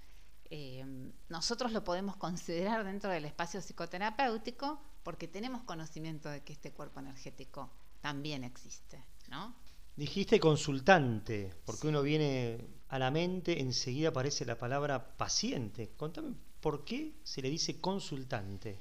eh, 0.51 0.85
nosotros 1.29 1.73
lo 1.73 1.85
podemos 1.85 2.17
considerar 2.17 2.85
dentro 2.85 3.11
del 3.11 3.25
espacio 3.25 3.61
psicoterapéutico 3.61 4.81
porque 5.03 5.29
tenemos 5.29 5.63
conocimiento 5.63 6.29
de 6.29 6.43
que 6.43 6.53
este 6.53 6.73
cuerpo 6.73 7.01
energético 7.01 7.71
también 8.01 8.45
existe, 8.45 9.05
¿no? 9.29 9.55
Dijiste 9.97 10.39
consultante, 10.39 11.53
porque 11.65 11.89
uno 11.89 12.03
viene 12.03 12.65
a 12.89 12.99
la 12.99 13.11
mente, 13.11 13.61
enseguida 13.61 14.11
aparece 14.11 14.45
la 14.45 14.57
palabra 14.57 15.17
paciente. 15.17 15.91
Contame, 15.97 16.35
¿por 16.61 16.85
qué 16.85 17.15
se 17.25 17.43
le 17.43 17.51
dice 17.51 17.81
consultante? 17.81 18.79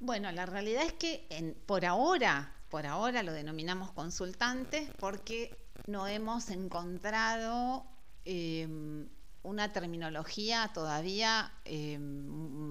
Bueno, 0.00 0.32
la 0.32 0.46
realidad 0.46 0.84
es 0.84 0.94
que 0.94 1.54
por 1.64 1.84
ahora, 1.84 2.56
por 2.70 2.86
ahora 2.86 3.22
lo 3.22 3.32
denominamos 3.32 3.92
consultantes 3.92 4.90
porque 4.98 5.56
no 5.86 6.08
hemos 6.08 6.50
encontrado 6.50 7.86
em, 8.24 9.08
una 9.42 9.72
terminología 9.72 10.70
todavía 10.72 11.52
em, 11.64 12.02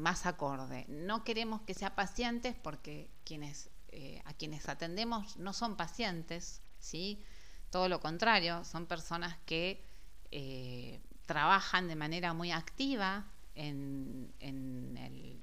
más 0.02 0.26
acorde. 0.26 0.86
No 0.88 1.24
queremos 1.24 1.62
que 1.62 1.74
sea 1.74 1.96
pacientes 1.96 2.56
porque 2.62 3.10
quienes, 3.26 3.70
eh, 3.90 4.22
a 4.26 4.34
quienes 4.34 4.70
atendemos 4.70 5.38
no 5.38 5.54
son 5.54 5.76
pacientes, 5.76 6.62
¿sí? 6.80 7.24
Todo 7.70 7.90
lo 7.90 8.00
contrario, 8.00 8.64
son 8.64 8.86
personas 8.86 9.38
que 9.46 9.84
eh, 10.32 11.02
trabajan 11.26 11.88
de 11.88 11.96
manera 11.96 12.34
muy 12.34 12.52
activa 12.52 13.28
en, 13.56 14.34
en 14.40 14.98
el 14.98 15.42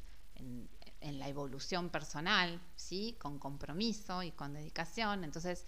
en 1.00 1.18
la 1.18 1.28
evolución 1.28 1.90
personal, 1.90 2.60
¿sí? 2.76 3.16
con 3.18 3.38
compromiso 3.38 4.22
y 4.22 4.32
con 4.32 4.54
dedicación. 4.54 5.24
Entonces, 5.24 5.64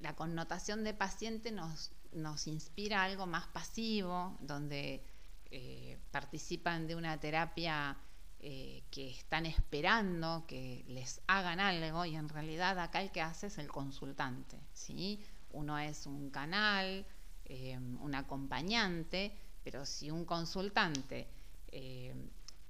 la 0.00 0.14
connotación 0.16 0.84
de 0.84 0.94
paciente 0.94 1.52
nos, 1.52 1.92
nos 2.14 2.46
inspira 2.46 3.02
algo 3.02 3.26
más 3.26 3.46
pasivo, 3.48 4.36
donde 4.40 5.04
eh, 5.50 5.98
participan 6.10 6.86
de 6.86 6.96
una 6.96 7.18
terapia 7.18 7.96
eh, 8.40 8.82
que 8.90 9.10
están 9.10 9.46
esperando 9.46 10.44
que 10.46 10.84
les 10.88 11.20
hagan 11.26 11.60
algo 11.60 12.04
y 12.04 12.16
en 12.16 12.28
realidad 12.28 12.78
acá 12.78 13.02
el 13.02 13.10
que 13.10 13.20
hace 13.20 13.48
es 13.48 13.58
el 13.58 13.68
consultante. 13.68 14.58
¿sí? 14.72 15.20
Uno 15.52 15.78
es 15.78 16.06
un 16.06 16.30
canal, 16.30 17.06
eh, 17.44 17.78
un 17.78 18.14
acompañante, 18.14 19.36
pero 19.62 19.84
si 19.86 20.10
un 20.10 20.24
consultante 20.24 21.28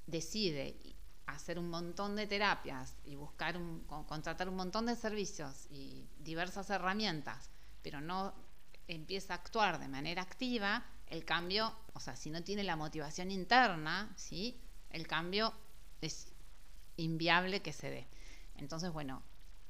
decide 0.06 0.78
hacer 1.26 1.58
un 1.58 1.68
montón 1.68 2.16
de 2.16 2.26
terapias 2.26 2.96
y 3.04 3.16
buscar 3.16 3.56
un, 3.56 3.80
contratar 3.80 4.48
un 4.48 4.56
montón 4.56 4.86
de 4.86 4.96
servicios 4.96 5.66
y 5.70 6.06
diversas 6.18 6.70
herramientas, 6.70 7.50
pero 7.82 8.00
no 8.00 8.32
empieza 8.88 9.34
a 9.34 9.36
actuar 9.36 9.78
de 9.78 9.88
manera 9.88 10.22
activa, 10.22 10.84
el 11.06 11.24
cambio, 11.24 11.74
o 11.92 12.00
sea, 12.00 12.16
si 12.16 12.30
no 12.30 12.42
tiene 12.42 12.64
la 12.64 12.76
motivación 12.76 13.30
interna, 13.30 14.12
¿sí? 14.16 14.60
el 14.90 15.06
cambio 15.06 15.52
es 16.00 16.32
inviable 16.96 17.62
que 17.62 17.72
se 17.72 17.90
dé. 17.90 18.06
Entonces, 18.56 18.92
bueno, 18.92 19.22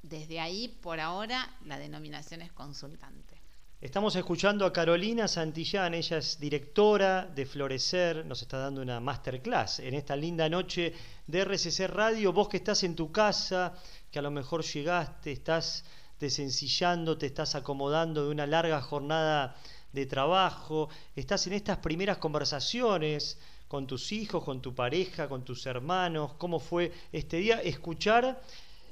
desde 0.03 0.41
ahí, 0.41 0.69
por 0.83 1.01
ahora, 1.01 1.57
la 1.65 1.79
denominación 1.79 2.43
es 2.43 2.53
consultante. 2.53 3.41
Estamos 3.81 4.17
escuchando 4.17 4.65
a 4.65 4.73
Carolina 4.73 5.29
Santillán, 5.29 5.93
ella 5.93 6.19
es 6.19 6.39
directora 6.39 7.27
de 7.27 7.45
Florecer, 7.45 8.25
nos 8.25 8.41
está 8.41 8.59
dando 8.59 8.81
una 8.81 8.99
masterclass 8.99 9.81
en 9.81 9.95
esta 9.95 10.17
linda 10.17 10.49
noche 10.49 10.95
de 11.27 11.45
RCC 11.45 11.87
Radio. 11.89 12.33
Vos 12.33 12.49
que 12.49 12.57
estás 12.57 12.83
en 12.83 12.97
tu 12.97 13.13
casa, 13.13 13.75
que 14.11 14.19
a 14.19 14.23
lo 14.23 14.31
mejor 14.31 14.65
llegaste, 14.65 15.33
estás 15.33 15.85
desencillando, 16.21 17.19
te 17.19 17.27
estás 17.27 17.55
acomodando 17.55 18.25
de 18.25 18.31
una 18.31 18.47
larga 18.47 18.81
jornada 18.81 19.57
de 19.93 20.07
trabajo, 20.07 20.89
estás 21.15 21.47
en 21.47 21.53
estas 21.53 21.79
primeras 21.79 22.19
conversaciones 22.19 23.39
con 23.69 23.87
tus 23.87 24.13
hijos, 24.13 24.45
con 24.45 24.61
tu 24.61 24.75
pareja, 24.75 25.29
con 25.29 25.45
tus 25.45 25.67
hermanos, 25.67 26.35
cómo 26.35 26.59
fue 26.59 26.93
este 27.13 27.39
día, 27.39 27.61
escuchar 27.61 28.43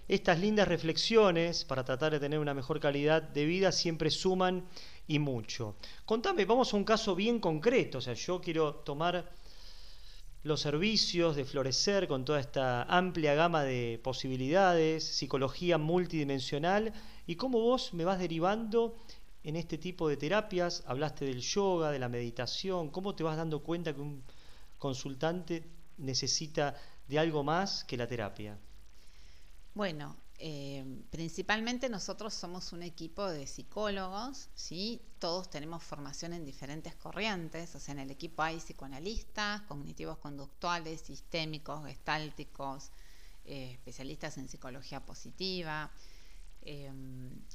estas 0.09 0.38
lindas 0.41 0.69
reflexiones 0.69 1.64
para 1.64 1.85
tratar 1.85 2.12
de 2.12 2.21
tener 2.21 2.38
una 2.38 2.55
mejor 2.55 2.81
calidad 2.81 3.23
de 3.23 3.45
vida 3.45 3.73
siempre 3.73 4.11
suman 4.11 4.64
y 5.07 5.19
mucho. 5.19 5.76
Contame, 6.05 6.45
vamos 6.45 6.73
a 6.73 6.76
un 6.76 6.85
caso 6.85 7.14
bien 7.14 7.38
concreto, 7.38 7.99
o 7.99 8.00
sea, 8.00 8.14
yo 8.14 8.41
quiero 8.41 8.75
tomar 8.76 9.31
los 10.45 10.61
servicios 10.61 11.37
de 11.37 11.45
Florecer 11.45 12.09
con 12.09 12.25
toda 12.25 12.41
esta 12.41 12.83
amplia 12.85 13.35
gama 13.35 13.62
de 13.62 14.00
posibilidades, 14.02 15.05
psicología 15.05 15.79
multidimensional 15.79 16.93
y 17.26 17.37
cómo 17.37 17.61
vos 17.61 17.95
me 17.95 18.05
vas 18.05 18.19
derivando 18.19 18.97
en 19.45 19.57
este 19.57 19.79
tipo 19.79 20.09
de 20.09 20.17
terapias, 20.17 20.83
hablaste 20.87 21.25
del 21.25 21.41
yoga, 21.41 21.91
de 21.91 21.99
la 21.99 22.09
meditación, 22.09 22.91
cómo 22.91 23.14
te 23.14 23.25
vas 23.25 23.37
dando 23.37 23.62
cuenta 23.62 23.95
que 23.95 24.00
un 24.00 24.23
consultante 24.79 25.64
necesita 25.99 26.75
de 27.09 27.19
algo 27.19 27.43
más 27.43 27.85
que 27.85 27.97
la 27.97 28.07
terapia. 28.07 28.59
Bueno, 29.75 30.17
eh, 30.38 30.85
principalmente 31.11 31.88
nosotros 31.88 32.35
somos 32.35 32.73
un 32.73 32.83
equipo 32.83 33.26
de 33.29 33.47
psicólogos, 33.47 34.49
¿sí? 34.55 35.00
Todos 35.19 35.49
tenemos 35.49 35.83
formación 35.83 36.33
en 36.33 36.45
diferentes 36.45 36.95
corrientes, 36.97 37.75
o 37.75 37.81
sea, 37.81 37.93
en 37.93 38.00
el 38.00 38.11
equipo 38.11 38.43
hay 38.43 38.59
psicoanalistas, 38.59 39.62
cognitivos 39.62 40.19
conductuales, 40.19 41.00
sistémicos, 41.00 41.85
gestálticos, 41.87 42.91
eh, 43.45 43.71
especialistas 43.73 44.37
en 44.38 44.49
psicología 44.49 45.00
positiva. 45.05 45.91
Eh, 46.62 46.90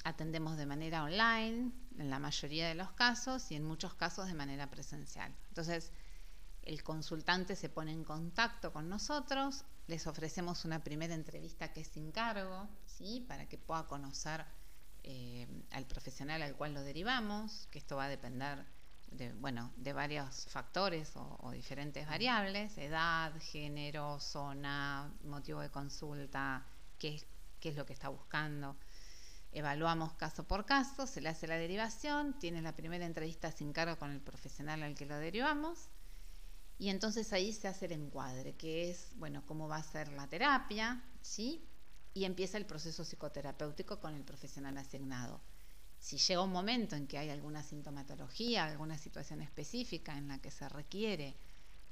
atendemos 0.04 0.58
de 0.58 0.66
manera 0.66 1.04
online 1.04 1.72
en 1.98 2.10
la 2.10 2.20
mayoría 2.20 2.68
de 2.68 2.76
los 2.76 2.92
casos 2.92 3.52
y 3.52 3.56
en 3.56 3.64
muchos 3.64 3.94
casos 3.96 4.28
de 4.28 4.34
manera 4.34 4.70
presencial. 4.70 5.34
Entonces, 5.50 5.92
el 6.64 6.84
consultante 6.84 7.56
se 7.56 7.70
pone 7.70 7.94
en 7.94 8.04
contacto 8.04 8.74
con 8.74 8.90
nosotros, 8.90 9.64
les 9.88 10.06
ofrecemos 10.06 10.66
una 10.66 10.84
primera 10.84 11.16
entrevista 11.16 11.72
que 11.72 11.82
es 11.82 11.88
sin 11.88 12.12
cargo, 12.12 12.68
¿sí? 12.86 13.24
para 13.28 13.48
que 13.48 13.58
pueda 13.58 13.88
conocer 13.88 14.46
eh, 15.04 15.48
al 15.72 15.86
profesional 15.86 16.42
al 16.42 16.56
cual 16.56 16.74
lo 16.74 16.82
derivamos, 16.82 17.68
que 17.72 17.80
esto 17.80 17.96
va 17.96 18.06
a 18.06 18.10
depender 18.10 18.66
de, 19.12 19.32
bueno, 19.34 19.72
de 19.78 19.94
varios 19.94 20.46
factores 20.50 21.14
o, 21.16 21.52
diferentes 21.52 22.06
variables, 22.06 22.78
edad, 22.78 23.32
género, 23.40 24.20
zona, 24.20 25.10
motivo 25.24 25.62
de 25.62 25.70
consulta, 25.70 26.66
qué, 27.00 27.24
qué 27.62 27.70
es 27.70 27.78
lo 27.78 27.86
que 27.86 27.94
está 27.94 28.10
buscando. 28.10 28.76
Evaluamos 29.52 30.14
caso 30.14 30.44
por 30.44 30.66
caso, 30.66 31.08
se 31.08 31.22
le 31.22 31.30
hace 31.30 31.48
la 31.48 31.58
derivación, 31.58 32.38
tiene 32.40 32.62
la 32.62 32.76
primera 32.76 33.06
entrevista 33.06 33.52
sin 33.52 33.74
cargo 33.74 33.98
con 33.98 34.12
el 34.12 34.22
profesional 34.22 34.84
al 34.84 34.96
que 34.96 35.06
lo 35.06 35.18
derivamos 35.18 35.90
y 36.80 36.90
entonces 36.90 37.34
ahí 37.34 37.54
se 37.54 37.68
hace 37.68 37.86
el 37.86 37.94
encuadre, 37.94 38.56
que 38.56 38.92
es, 38.92 39.10
bueno, 39.16 39.44
cómo 39.46 39.68
va 39.68 39.78
a 39.78 39.84
ser 39.84 40.10
la 40.10 40.28
terapia, 40.28 41.04
¿sí? 41.22 41.66
Y 42.14 42.26
empieza 42.26 42.58
el 42.58 42.66
proceso 42.66 43.04
psicoterapéutico 43.04 44.00
con 44.00 44.14
el 44.14 44.24
profesional 44.24 44.78
asignado. 44.78 45.42
Si 46.00 46.18
llega 46.18 46.44
un 46.44 46.52
momento 46.52 46.96
en 46.96 47.08
que 47.08 47.18
hay 47.18 47.30
alguna 47.32 47.64
sintomatología, 47.64 48.66
alguna 48.66 48.98
situación 48.98 49.42
específica 49.42 50.16
en 50.18 50.28
la 50.28 50.40
que 50.40 50.52
se 50.52 50.70
requiere 50.70 51.36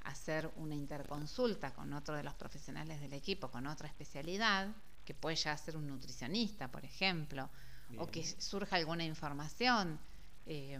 hacer 0.04 0.52
una 0.56 0.76
interconsulta 0.76 1.74
con 1.74 1.92
otro 1.92 2.14
de 2.14 2.22
los 2.22 2.34
profesionales 2.34 3.00
del 3.00 3.12
equipo, 3.12 3.50
con 3.50 3.66
otra 3.66 3.88
especialidad, 3.88 4.68
que 5.06 5.14
puede 5.14 5.36
ya 5.36 5.56
ser 5.56 5.76
un 5.76 5.86
nutricionista, 5.86 6.68
por 6.70 6.84
ejemplo, 6.84 7.48
o 7.96 8.06
que 8.06 8.24
surja 8.24 8.76
alguna 8.76 9.04
información, 9.04 9.98
eh, 10.44 10.78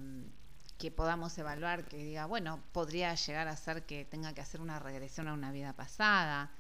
que 0.77 0.91
podamos 0.91 1.39
evaluar, 1.39 1.87
que 1.87 1.97
diga, 1.97 2.27
bueno, 2.27 2.61
podría 2.73 3.15
llegar 3.15 3.49
a 3.49 3.57
ser 3.57 3.87
que 3.87 4.05
tenga 4.05 4.35
que 4.35 4.43
hacer 4.43 4.61
una 4.61 4.79
regresión 4.79 5.29
a 5.29 5.33
una 5.33 5.53
vida 5.53 5.73
pasada. 5.73 6.51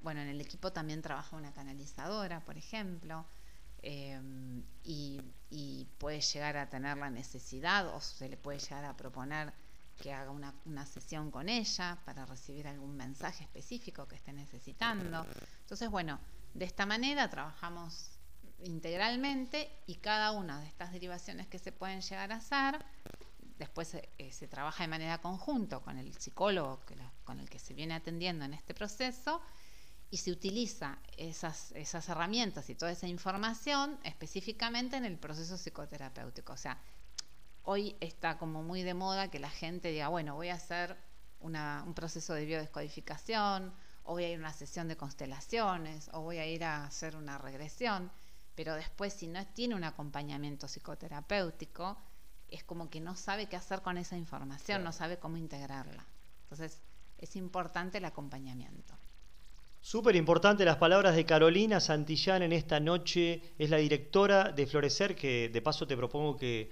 Bueno, 0.00 0.20
en 0.20 0.28
el 0.28 0.40
equipo 0.40 0.72
también 0.72 1.02
trabaja 1.02 1.36
una 1.36 1.52
canalizadora, 1.52 2.40
por 2.40 2.56
ejemplo, 2.56 3.26
eh, 3.82 4.18
y, 4.84 5.20
puede 5.98 6.20
llegar 6.20 6.56
a 6.56 6.70
tener 6.70 6.96
la 6.96 7.10
necesidad 7.10 7.88
o 7.88 8.00
se 8.00 8.28
le 8.28 8.36
puede 8.36 8.60
llegar 8.60 8.84
a 8.84 8.96
proponer 8.96 9.52
que 10.00 10.12
haga 10.12 10.30
una, 10.30 10.54
una 10.64 10.86
sesión 10.86 11.32
con 11.32 11.48
ella 11.48 11.98
para 12.04 12.24
recibir 12.24 12.68
algún 12.68 12.96
mensaje 12.96 13.42
específico 13.42 14.06
que 14.06 14.14
esté 14.14 14.32
necesitando. 14.32 15.26
Entonces, 15.62 15.90
bueno, 15.90 16.20
de 16.54 16.64
esta 16.64 16.86
manera 16.86 17.28
trabajamos 17.28 18.18
integralmente 18.60 19.70
y 19.86 19.96
cada 19.96 20.32
una 20.32 20.60
de 20.60 20.66
estas 20.66 20.92
derivaciones 20.92 21.46
que 21.46 21.58
se 21.58 21.72
pueden 21.72 22.00
llegar 22.00 22.32
a 22.32 22.36
hacer 22.36 22.84
después 23.58 23.94
eh, 23.94 24.32
se 24.32 24.48
trabaja 24.48 24.84
de 24.84 24.88
manera 24.88 25.18
conjunta 25.18 25.80
con 25.80 25.98
el 25.98 26.14
psicólogo 26.14 26.80
con 27.24 27.40
el 27.40 27.50
que 27.50 27.58
se 27.58 27.74
viene 27.74 27.94
atendiendo 27.94 28.44
en 28.44 28.54
este 28.54 28.74
proceso 28.74 29.42
y 30.10 30.18
se 30.18 30.30
utiliza 30.30 30.98
esas, 31.16 31.72
esas 31.72 32.08
herramientas 32.08 32.70
y 32.70 32.74
toda 32.74 32.92
esa 32.92 33.06
información 33.06 33.98
específicamente 34.04 34.96
en 34.96 35.04
el 35.04 35.18
proceso 35.18 35.58
psicoterapéutico. 35.58 36.54
O 36.54 36.56
sea, 36.56 36.78
hoy 37.64 37.94
está 38.00 38.38
como 38.38 38.62
muy 38.62 38.82
de 38.82 38.94
moda 38.94 39.30
que 39.30 39.38
la 39.38 39.50
gente 39.50 39.90
diga, 39.90 40.08
bueno, 40.08 40.34
voy 40.34 40.48
a 40.48 40.54
hacer 40.54 40.96
un 41.40 41.94
proceso 41.94 42.32
de 42.32 42.46
biodescodificación 42.46 43.72
o 44.08 44.12
voy 44.12 44.24
a 44.24 44.30
ir 44.30 44.36
a 44.36 44.40
una 44.40 44.52
sesión 44.54 44.88
de 44.88 44.96
constelaciones, 44.96 46.08
o 46.14 46.22
voy 46.22 46.38
a 46.38 46.46
ir 46.46 46.64
a 46.64 46.86
hacer 46.86 47.14
una 47.14 47.36
regresión, 47.36 48.10
pero 48.54 48.74
después 48.74 49.12
si 49.12 49.26
no 49.26 49.46
tiene 49.48 49.74
un 49.74 49.84
acompañamiento 49.84 50.66
psicoterapéutico, 50.66 51.98
es 52.48 52.64
como 52.64 52.88
que 52.88 53.00
no 53.00 53.16
sabe 53.16 53.46
qué 53.50 53.56
hacer 53.56 53.82
con 53.82 53.98
esa 53.98 54.16
información, 54.16 54.82
no 54.82 54.92
sabe 54.92 55.18
cómo 55.18 55.36
integrarla. 55.36 56.06
Entonces, 56.44 56.80
es 57.18 57.36
importante 57.36 57.98
el 57.98 58.06
acompañamiento. 58.06 58.94
Súper 59.82 60.16
importante 60.16 60.64
las 60.64 60.78
palabras 60.78 61.14
de 61.14 61.26
Carolina 61.26 61.78
Santillán 61.78 62.42
en 62.42 62.54
esta 62.54 62.80
noche. 62.80 63.42
Es 63.58 63.68
la 63.68 63.76
directora 63.76 64.52
de 64.52 64.66
Florecer, 64.66 65.14
que 65.14 65.50
de 65.50 65.60
paso 65.60 65.86
te 65.86 65.98
propongo 65.98 66.34
que 66.34 66.70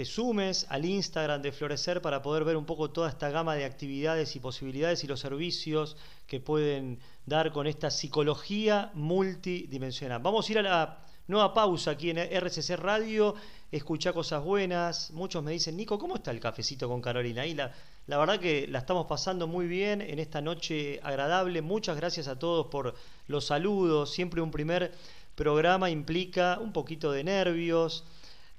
te 0.00 0.06
sumes 0.06 0.64
al 0.70 0.86
Instagram 0.86 1.42
de 1.42 1.52
Florecer 1.52 2.00
para 2.00 2.22
poder 2.22 2.42
ver 2.42 2.56
un 2.56 2.64
poco 2.64 2.88
toda 2.88 3.10
esta 3.10 3.28
gama 3.28 3.54
de 3.54 3.66
actividades 3.66 4.34
y 4.34 4.40
posibilidades 4.40 5.04
y 5.04 5.06
los 5.06 5.20
servicios 5.20 5.94
que 6.26 6.40
pueden 6.40 6.98
dar 7.26 7.52
con 7.52 7.66
esta 7.66 7.90
psicología 7.90 8.92
multidimensional. 8.94 10.22
Vamos 10.22 10.48
a 10.48 10.52
ir 10.52 10.58
a 10.60 10.62
la 10.62 10.98
nueva 11.26 11.52
pausa 11.52 11.90
aquí 11.90 12.08
en 12.08 12.16
RCC 12.16 12.78
Radio, 12.78 13.34
escuchar 13.70 14.14
cosas 14.14 14.42
buenas. 14.42 15.10
Muchos 15.10 15.44
me 15.44 15.52
dicen, 15.52 15.76
Nico, 15.76 15.98
¿cómo 15.98 16.16
está 16.16 16.30
el 16.30 16.40
cafecito 16.40 16.88
con 16.88 17.02
Carolina? 17.02 17.44
La, 17.44 17.70
la 18.06 18.16
verdad 18.16 18.40
que 18.40 18.66
la 18.68 18.78
estamos 18.78 19.04
pasando 19.04 19.48
muy 19.48 19.66
bien 19.66 20.00
en 20.00 20.18
esta 20.18 20.40
noche 20.40 20.98
agradable. 21.02 21.60
Muchas 21.60 21.98
gracias 21.98 22.26
a 22.26 22.38
todos 22.38 22.68
por 22.68 22.94
los 23.26 23.44
saludos. 23.44 24.14
Siempre 24.14 24.40
un 24.40 24.50
primer 24.50 24.92
programa 25.34 25.90
implica 25.90 26.58
un 26.58 26.72
poquito 26.72 27.12
de 27.12 27.22
nervios 27.22 28.06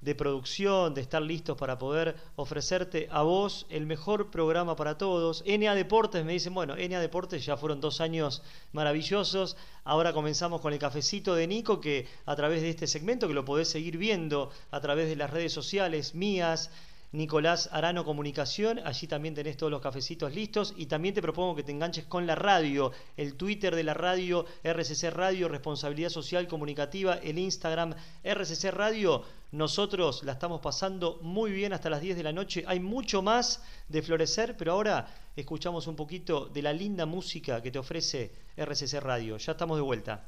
de 0.02 0.16
producción, 0.16 0.94
de 0.94 1.02
estar 1.02 1.22
listos 1.22 1.58
para 1.58 1.78
poder 1.78 2.16
ofrecerte 2.36 3.08
a 3.12 3.22
vos 3.22 3.68
el 3.70 3.86
mejor 3.86 4.32
programa 4.32 4.76
para 4.76 4.98
todos. 4.98 5.44
NA 5.46 5.76
Deportes 5.76 6.26
me 6.26 6.34
dicen, 6.34 6.54
bueno, 6.54 6.76
NA 6.76 7.00
Deportes 7.00 7.46
ya 7.46 7.56
fueron 7.56 7.82
dos 7.82 8.02
años 8.02 8.42
maravillosos. 8.74 9.58
Ahora 9.84 10.14
comenzamos 10.14 10.62
con 10.62 10.74
el 10.74 10.80
cafecito 10.80 11.36
de 11.36 11.48
Nico, 11.48 11.80
que 11.80 12.08
a 12.26 12.36
través 12.36 12.62
de 12.62 12.70
este 12.70 12.88
segmento, 12.88 13.28
que 13.28 13.34
lo 13.34 13.46
podés 13.46 13.70
seguir 13.70 13.98
viendo 13.98 14.52
a 14.72 14.82
través 14.82 15.08
de 15.08 15.16
las 15.16 15.30
redes 15.30 15.54
sociales 15.54 16.16
mías, 16.16 16.72
Nicolás 17.14 17.68
Arano 17.74 18.06
Comunicación, 18.06 18.80
allí 18.86 19.06
también 19.06 19.36
tenés 19.36 19.58
todos 19.58 19.70
los 19.70 19.82
cafecitos 19.82 20.34
listos 20.34 20.74
y 20.78 20.86
también 20.86 21.14
te 21.14 21.22
propongo 21.22 21.58
que 21.58 21.64
te 21.64 21.74
enganches 21.74 22.06
con 22.06 22.26
la 22.26 22.36
radio, 22.36 22.94
el 23.18 23.36
Twitter 23.36 23.76
de 23.76 23.84
la 23.84 23.94
radio, 23.94 24.46
RCC 24.64 25.12
Radio, 25.12 25.50
Responsabilidad 25.50 26.10
Social 26.10 26.48
Comunicativa, 26.48 27.16
el 27.16 27.38
Instagram 27.38 27.96
RCC 28.24 28.72
Radio. 28.72 29.26
Nosotros 29.52 30.24
la 30.24 30.32
estamos 30.32 30.62
pasando 30.62 31.20
muy 31.22 31.52
bien 31.52 31.74
hasta 31.74 31.90
las 31.90 32.00
10 32.00 32.16
de 32.16 32.24
la 32.24 32.32
noche. 32.32 32.64
Hay 32.68 32.80
mucho 32.80 33.22
más 33.22 33.62
de 33.90 34.02
florecer, 34.02 34.56
pero 34.56 34.72
ahora 34.72 35.14
escuchamos 35.36 35.88
un 35.88 35.98
poquito 35.98 36.46
de 36.46 36.62
la 36.62 36.72
linda 36.72 37.06
música 37.06 37.62
que 37.62 37.70
te 37.70 37.78
ofrece 37.78 38.32
RCC 38.56 39.02
Radio. 39.02 39.38
Ya 39.38 39.52
estamos 39.52 39.78
de 39.78 39.82
vuelta. 39.82 40.26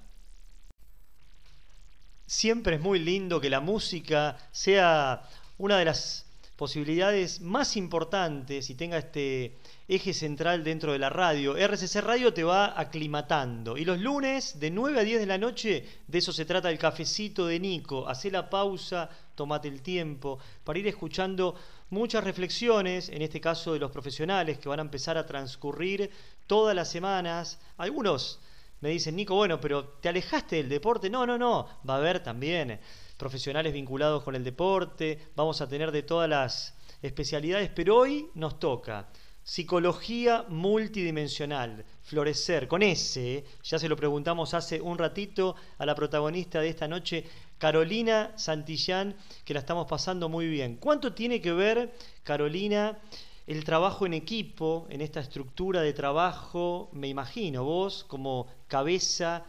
Siempre 2.25 2.75
es 2.75 2.82
muy 2.82 3.00
lindo 3.00 3.39
que 3.39 3.50
la 3.50 3.62
música 3.62 4.38
sea 4.51 5.24
una 5.58 5.77
de 5.77 5.86
las 5.86 6.25
posibilidades 6.55 7.41
más 7.41 7.75
importantes 7.77 8.69
y 8.69 8.75
tenga 8.75 8.98
este 8.98 9.57
eje 9.88 10.13
central 10.13 10.63
dentro 10.63 10.91
de 10.91 11.00
la 11.00 11.10
radio. 11.10 11.55
RCC 11.57 12.01
Radio 12.01 12.33
te 12.33 12.43
va 12.43 12.79
aclimatando. 12.79 13.77
Y 13.77 13.86
los 13.86 14.00
lunes, 14.00 14.60
de 14.60 14.69
9 14.69 15.00
a 15.00 15.03
10 15.03 15.19
de 15.22 15.25
la 15.25 15.38
noche, 15.38 15.86
de 16.07 16.17
eso 16.17 16.31
se 16.31 16.45
trata 16.45 16.69
el 16.69 16.77
cafecito 16.77 17.48
de 17.48 17.60
Nico. 17.60 18.07
Hacé 18.07 18.29
la 18.29 18.50
pausa, 18.50 19.10
tomate 19.36 19.67
el 19.67 19.81
tiempo 19.81 20.39
para 20.63 20.79
ir 20.79 20.88
escuchando 20.88 21.55
muchas 21.89 22.24
reflexiones, 22.24 23.10
en 23.10 23.22
este 23.22 23.41
caso 23.41 23.74
de 23.74 23.79
los 23.79 23.91
profesionales 23.91 24.60
que 24.60 24.69
van 24.69 24.79
a 24.79 24.83
empezar 24.83 25.17
a 25.17 25.25
transcurrir 25.25 26.12
todas 26.48 26.75
las 26.75 26.89
semanas. 26.89 27.60
Algunos 27.77 28.39
me 28.81 28.89
dicen, 28.89 29.15
Nico, 29.15 29.36
bueno, 29.36 29.60
pero 29.60 29.86
¿te 29.86 30.10
alejaste 30.10 30.57
del 30.57 30.69
deporte? 30.69 31.10
No, 31.10 31.25
no, 31.25 31.38
no. 31.38 31.67
Va 31.88 31.95
a 31.95 31.98
haber 31.98 32.22
también 32.22 32.79
profesionales 33.17 33.74
vinculados 33.74 34.24
con 34.24 34.36
el 34.36 34.43
deporte, 34.43 35.20
vamos 35.36 35.62
a 35.62 35.67
tener 35.67 35.91
de 35.91 36.03
todas 36.03 36.29
las 36.29 36.75
especialidades, 37.01 37.70
pero 37.70 37.98
hoy 37.98 38.29
nos 38.34 38.60
toca 38.60 39.10
psicología 39.43 40.46
multidimensional, 40.48 41.86
florecer, 42.01 42.68
con 42.68 42.81
ese, 42.81 43.44
ya 43.61 43.77
se 43.77 43.90
lo 43.90 43.98
preguntamos 43.98 44.53
hace 44.53 44.79
un 44.79 44.98
ratito 44.98 45.55
a 45.77 45.85
la 45.85 45.96
protagonista 45.96 46.61
de 46.61 46.70
esta 46.70 46.87
noche, 46.87 47.25
Carolina 47.57 48.31
Santillán, 48.37 49.16
que 49.44 49.53
la 49.53 49.59
estamos 49.59 49.85
pasando 49.87 50.29
muy 50.29 50.48
bien. 50.48 50.77
¿Cuánto 50.77 51.14
tiene 51.14 51.42
que 51.42 51.51
ver, 51.51 51.94
Carolina, 52.24 53.00
el 53.46 53.66
trabajo 53.66 54.05
en 54.05 54.14
equipo, 54.14 54.87
en 54.90 55.01
esta 55.01 55.20
estructura 55.20 55.81
de 55.81 55.92
trabajo, 55.92 56.90
me 56.94 57.09
imagino, 57.09 57.66
vos 57.66 58.05
como 58.05 58.48
cabeza 58.68 59.46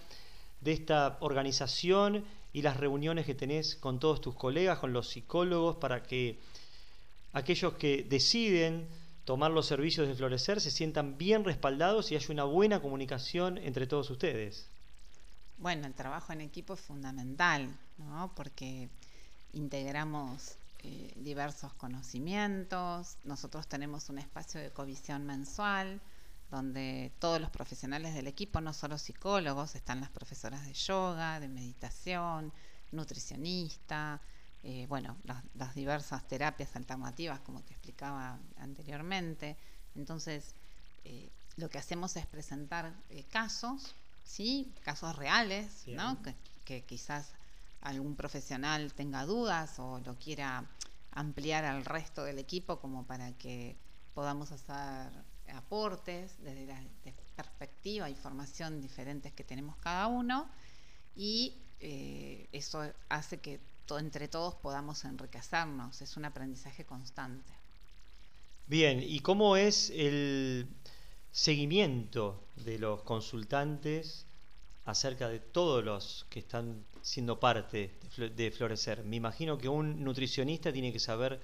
de 0.60 0.72
esta 0.72 1.18
organización 1.20 2.24
y 2.54 2.62
las 2.62 2.78
reuniones 2.78 3.26
que 3.26 3.34
tenés 3.34 3.74
con 3.74 3.98
todos 3.98 4.20
tus 4.20 4.36
colegas, 4.36 4.78
con 4.78 4.92
los 4.92 5.10
psicólogos, 5.10 5.76
para 5.76 6.04
que 6.04 6.38
aquellos 7.32 7.74
que 7.74 8.06
deciden 8.08 8.86
tomar 9.24 9.50
los 9.50 9.66
servicios 9.66 10.06
de 10.06 10.14
Florecer 10.14 10.60
se 10.60 10.70
sientan 10.70 11.18
bien 11.18 11.44
respaldados 11.44 12.12
y 12.12 12.16
haya 12.16 12.28
una 12.30 12.44
buena 12.44 12.80
comunicación 12.80 13.58
entre 13.58 13.88
todos 13.88 14.08
ustedes. 14.08 14.68
Bueno, 15.58 15.86
el 15.88 15.94
trabajo 15.94 16.32
en 16.32 16.42
equipo 16.42 16.74
es 16.74 16.80
fundamental, 16.80 17.68
¿no? 17.98 18.30
Porque 18.36 18.88
integramos 19.52 20.54
eh, 20.84 21.12
diversos 21.16 21.72
conocimientos, 21.74 23.16
nosotros 23.24 23.66
tenemos 23.66 24.08
un 24.10 24.18
espacio 24.18 24.60
de 24.60 24.70
covisión 24.70 25.26
mensual, 25.26 26.00
donde 26.54 27.12
todos 27.18 27.40
los 27.40 27.50
profesionales 27.50 28.14
del 28.14 28.28
equipo, 28.28 28.60
no 28.60 28.72
solo 28.72 28.96
psicólogos, 28.96 29.74
están 29.74 30.00
las 30.00 30.10
profesoras 30.10 30.64
de 30.64 30.72
yoga, 30.72 31.40
de 31.40 31.48
meditación, 31.48 32.52
nutricionista, 32.92 34.20
eh, 34.62 34.86
bueno, 34.88 35.16
las, 35.24 35.74
diversas 35.74 36.26
terapias 36.28 36.76
alternativas, 36.76 37.40
como 37.40 37.60
te 37.62 37.72
explicaba 37.72 38.38
anteriormente. 38.58 39.56
Entonces, 39.96 40.54
eh, 41.04 41.28
lo 41.56 41.68
que 41.68 41.78
hacemos 41.78 42.16
es 42.16 42.26
presentar 42.26 42.94
eh, 43.10 43.24
casos, 43.24 43.96
¿sí? 44.22 44.72
Casos 44.84 45.16
reales, 45.16 45.84
¿no? 45.88 46.22
Que, 46.22 46.36
que 46.64 46.84
quizás 46.84 47.32
algún 47.80 48.14
profesional 48.14 48.94
tenga 48.94 49.26
dudas 49.26 49.78
o 49.80 49.98
lo 50.06 50.14
quiera 50.14 50.64
ampliar 51.10 51.64
al 51.64 51.84
resto 51.84 52.22
del 52.22 52.38
equipo 52.38 52.78
como 52.78 53.04
para 53.04 53.32
que 53.32 53.76
podamos 54.14 54.52
hacer 54.52 55.10
aportes 55.54 56.36
desde 56.42 56.66
la 56.66 56.80
perspectiva 57.36 58.10
y 58.10 58.14
formación 58.14 58.80
diferentes 58.80 59.32
que 59.32 59.44
tenemos 59.44 59.76
cada 59.76 60.06
uno 60.06 60.48
y 61.16 61.54
eh, 61.80 62.48
eso 62.52 62.82
hace 63.08 63.38
que 63.38 63.60
entre 63.98 64.28
todos 64.28 64.54
podamos 64.54 65.04
enriquecernos, 65.04 66.00
es 66.00 66.16
un 66.16 66.24
aprendizaje 66.24 66.84
constante. 66.84 67.52
Bien, 68.66 69.02
¿y 69.02 69.20
cómo 69.20 69.56
es 69.56 69.90
el 69.90 70.66
seguimiento 71.30 72.42
de 72.56 72.78
los 72.78 73.02
consultantes 73.02 74.26
acerca 74.86 75.28
de 75.28 75.40
todos 75.40 75.84
los 75.84 76.26
que 76.30 76.38
están 76.38 76.84
siendo 77.02 77.38
parte 77.38 77.92
de 78.16 78.50
Florecer? 78.50 79.04
Me 79.04 79.16
imagino 79.16 79.58
que 79.58 79.68
un 79.68 80.02
nutricionista 80.02 80.72
tiene 80.72 80.92
que 80.92 81.00
saber 81.00 81.40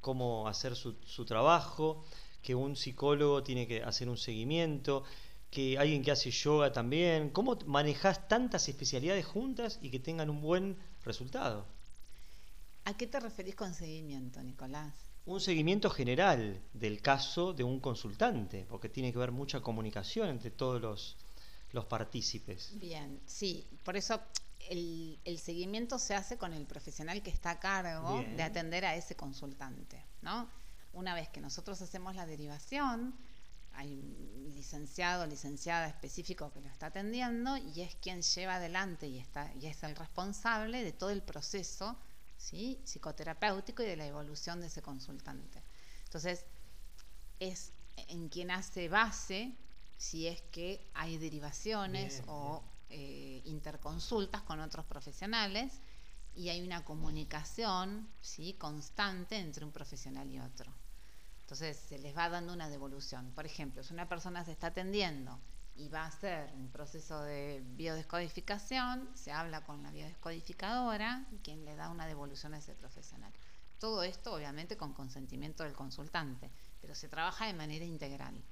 cómo 0.00 0.48
hacer 0.48 0.74
su 0.74 1.24
trabajo, 1.26 2.04
que 2.42 2.54
un 2.54 2.76
psicólogo 2.76 3.42
tiene 3.42 3.66
que 3.66 3.82
hacer 3.82 4.08
un 4.08 4.16
seguimiento, 4.18 5.04
que 5.50 5.78
alguien 5.78 6.02
que 6.02 6.10
hace 6.10 6.30
yoga 6.30 6.72
también. 6.72 7.30
¿Cómo 7.30 7.58
manejas 7.66 8.28
tantas 8.28 8.68
especialidades 8.68 9.26
juntas 9.26 9.78
y 9.82 9.90
que 9.90 10.00
tengan 10.00 10.30
un 10.30 10.40
buen 10.40 10.76
resultado? 11.04 11.66
¿A 12.84 12.96
qué 12.96 13.06
te 13.06 13.20
referís 13.20 13.54
con 13.54 13.74
seguimiento, 13.74 14.42
Nicolás? 14.42 14.94
Un 15.24 15.40
seguimiento 15.40 15.88
general 15.88 16.60
del 16.72 17.00
caso 17.00 17.52
de 17.52 17.62
un 17.62 17.78
consultante, 17.78 18.66
porque 18.68 18.88
tiene 18.88 19.12
que 19.12 19.18
haber 19.18 19.30
mucha 19.30 19.60
comunicación 19.60 20.30
entre 20.30 20.50
todos 20.50 20.80
los, 20.80 21.16
los 21.70 21.84
partícipes. 21.84 22.72
Bien, 22.80 23.20
sí, 23.26 23.64
por 23.84 23.96
eso 23.96 24.20
el, 24.68 25.38
seguimiento 25.38 25.98
se 25.98 26.14
hace 26.14 26.38
con 26.38 26.52
el 26.52 26.66
profesional 26.66 27.22
que 27.22 27.30
está 27.30 27.50
a 27.50 27.60
cargo 27.60 28.24
de 28.36 28.42
atender 28.42 28.84
a 28.84 28.96
ese 28.96 29.14
consultante, 29.14 30.02
¿no? 30.22 30.48
Una 30.92 31.14
vez 31.14 31.28
que 31.28 31.40
nosotros 31.40 31.80
hacemos 31.82 32.14
la 32.14 32.26
derivación, 32.26 33.14
hay 33.74 33.94
un 33.94 34.52
licenciado 34.54 35.24
o 35.24 35.26
licenciada 35.26 35.86
específico 35.86 36.52
que 36.52 36.60
lo 36.60 36.68
está 36.68 36.86
atendiendo 36.86 37.56
y 37.56 37.80
es 37.80 37.94
quien 37.96 38.22
lleva 38.22 38.56
adelante 38.56 39.06
y, 39.06 39.18
está, 39.18 39.52
y 39.54 39.66
es 39.66 39.82
el 39.82 39.96
responsable 39.96 40.84
de 40.84 40.92
todo 40.92 41.10
el 41.10 41.22
proceso 41.22 41.96
¿sí? 42.36 42.78
psicoterapéutico 42.84 43.82
y 43.82 43.86
de 43.86 43.96
la 43.96 44.06
evolución 44.06 44.60
de 44.60 44.66
ese 44.66 44.82
consultante. 44.82 45.62
Entonces, 46.04 46.44
es 47.40 47.72
en 47.96 48.28
quien 48.28 48.50
hace 48.50 48.88
base 48.88 49.52
si 49.96 50.26
es 50.26 50.42
que 50.50 50.84
hay 50.94 51.16
derivaciones 51.16 52.22
o 52.26 52.62
eh, 52.90 53.40
interconsultas 53.44 54.42
con 54.42 54.60
otros 54.60 54.84
profesionales 54.84 55.72
y 56.34 56.48
hay 56.48 56.62
una 56.62 56.84
comunicación 56.84 58.08
¿sí? 58.20 58.54
constante 58.54 59.38
entre 59.38 59.64
un 59.64 59.72
profesional 59.72 60.30
y 60.30 60.38
otro. 60.38 60.72
Entonces 61.42 61.76
se 61.76 61.98
les 61.98 62.16
va 62.16 62.28
dando 62.28 62.52
una 62.52 62.68
devolución. 62.68 63.30
Por 63.34 63.44
ejemplo, 63.44 63.82
si 63.82 63.92
una 63.92 64.08
persona 64.08 64.44
se 64.44 64.52
está 64.52 64.68
atendiendo 64.68 65.38
y 65.74 65.88
va 65.88 66.04
a 66.04 66.06
hacer 66.06 66.52
un 66.54 66.68
proceso 66.68 67.20
de 67.22 67.62
biodescodificación, 67.76 69.08
se 69.14 69.32
habla 69.32 69.62
con 69.64 69.82
la 69.82 69.90
biodescodificadora, 69.90 71.26
quien 71.42 71.64
le 71.64 71.76
da 71.76 71.90
una 71.90 72.06
devolución 72.06 72.54
a 72.54 72.58
ese 72.58 72.74
profesional. 72.74 73.32
Todo 73.78 74.02
esto 74.02 74.32
obviamente 74.32 74.76
con 74.76 74.94
consentimiento 74.94 75.64
del 75.64 75.74
consultante, 75.74 76.50
pero 76.80 76.94
se 76.94 77.08
trabaja 77.08 77.46
de 77.46 77.54
manera 77.54 77.84
integral. 77.84 78.42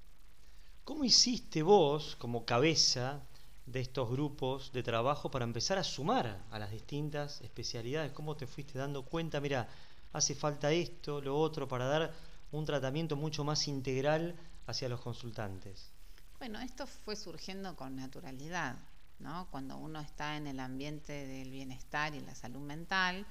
¿Cómo 0.85 1.05
hiciste 1.05 1.63
vos, 1.63 2.17
como 2.17 2.45
cabeza 2.45 3.23
de 3.67 3.81
estos 3.81 4.11
grupos 4.11 4.73
de 4.73 4.83
trabajo, 4.83 5.31
para 5.31 5.45
empezar 5.45 5.79
a 5.79 5.85
sumar 5.85 6.45
a 6.51 6.59
las 6.59 6.71
distintas 6.71 7.41
especialidades? 7.43 8.13
¿Cómo 8.13 8.37
te 8.37 8.47
fuiste 8.47 8.79
dando 8.79 9.05
cuenta, 9.05 9.41
mira, 9.41 9.69
hace 10.13 10.35
falta 10.35 10.73
esto, 10.73 11.21
lo 11.21 11.39
otro, 11.39 11.69
para 11.69 11.87
dar 11.87 12.13
un 12.53 12.65
tratamiento 12.65 13.17
mucho 13.17 13.45
más 13.45 13.69
integral 13.69 14.35
hacia 14.67 14.89
los 14.89 15.01
consultantes? 15.01 15.91
Bueno, 16.39 16.61
esto 16.61 16.87
fue 16.87 17.17
surgiendo 17.17 17.77
con 17.77 17.97
naturalidad, 17.97 18.77
¿no? 19.19 19.47
Cuando 19.51 19.77
uno 19.77 20.01
está 20.01 20.37
en 20.37 20.47
el 20.47 20.59
ambiente 20.59 21.27
del 21.27 21.51
bienestar 21.51 22.15
y 22.15 22.21
la 22.21 22.35
salud 22.35 22.61
mental, 22.61 23.27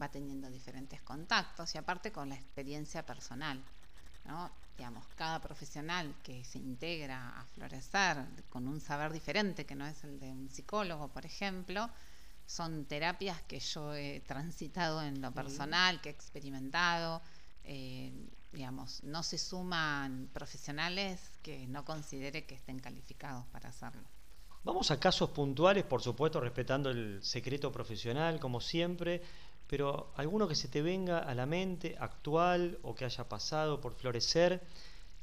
va 0.00 0.10
teniendo 0.10 0.50
diferentes 0.50 1.00
contactos 1.02 1.74
y 1.74 1.78
aparte 1.78 2.12
con 2.12 2.28
la 2.28 2.36
experiencia 2.36 3.04
personal, 3.04 3.60
¿no? 4.30 4.50
Digamos, 4.76 5.04
cada 5.14 5.40
profesional 5.40 6.14
que 6.22 6.42
se 6.44 6.58
integra 6.58 7.38
a 7.38 7.44
florecer 7.44 8.16
con 8.48 8.66
un 8.66 8.80
saber 8.80 9.12
diferente, 9.12 9.66
que 9.66 9.74
no 9.74 9.86
es 9.86 10.02
el 10.04 10.18
de 10.18 10.30
un 10.30 10.48
psicólogo, 10.48 11.08
por 11.08 11.26
ejemplo, 11.26 11.90
son 12.46 12.86
terapias 12.86 13.42
que 13.42 13.60
yo 13.60 13.94
he 13.94 14.20
transitado 14.20 15.02
en 15.02 15.20
lo 15.20 15.32
personal, 15.32 16.00
que 16.00 16.08
he 16.08 16.12
experimentado, 16.12 17.20
eh, 17.64 18.10
digamos, 18.52 19.02
no 19.04 19.22
se 19.22 19.36
suman 19.36 20.30
profesionales 20.32 21.30
que 21.42 21.66
no 21.66 21.84
considere 21.84 22.46
que 22.46 22.54
estén 22.54 22.78
calificados 22.78 23.44
para 23.52 23.68
hacerlo. 23.68 24.08
Vamos 24.62 24.90
a 24.90 25.00
casos 25.00 25.30
puntuales, 25.30 25.84
por 25.84 26.02
supuesto, 26.02 26.40
respetando 26.40 26.90
el 26.90 27.22
secreto 27.22 27.72
profesional, 27.72 28.38
como 28.38 28.60
siempre, 28.60 29.22
pero 29.70 30.12
alguno 30.16 30.48
que 30.48 30.56
se 30.56 30.66
te 30.66 30.82
venga 30.82 31.20
a 31.20 31.32
la 31.32 31.46
mente, 31.46 31.94
actual 31.96 32.76
o 32.82 32.92
que 32.92 33.04
haya 33.04 33.28
pasado 33.28 33.80
por 33.80 33.94
florecer 33.94 34.60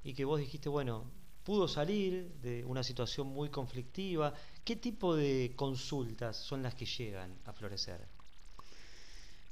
y 0.06 0.14
que 0.14 0.24
vos 0.24 0.40
dijiste, 0.40 0.70
bueno, 0.70 1.04
pudo 1.44 1.68
salir 1.68 2.32
de 2.42 2.64
una 2.64 2.82
situación 2.82 3.28
muy 3.28 3.50
conflictiva. 3.50 4.34
¿Qué 4.64 4.78
tipo 4.78 5.18
de 5.18 5.52
consultas 5.58 6.38
son 6.38 6.64
las 6.64 6.76
que 6.76 6.86
llegan 6.86 7.38
a 7.44 7.52
florecer? 7.52 8.08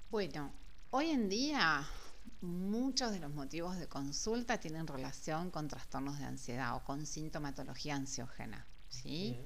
Bueno, 0.09 0.53
hoy 0.91 1.09
en 1.09 1.27
día 1.27 1.85
muchos 2.39 3.11
de 3.11 3.19
los 3.19 3.33
motivos 3.33 3.77
de 3.77 3.87
consulta 3.87 4.61
tienen 4.61 4.87
relación 4.87 5.51
con 5.51 5.67
trastornos 5.67 6.19
de 6.19 6.23
ansiedad 6.23 6.73
o 6.73 6.85
con 6.85 7.05
sintomatología 7.05 7.95
ansiógena. 7.95 8.65
¿sí? 8.87 9.37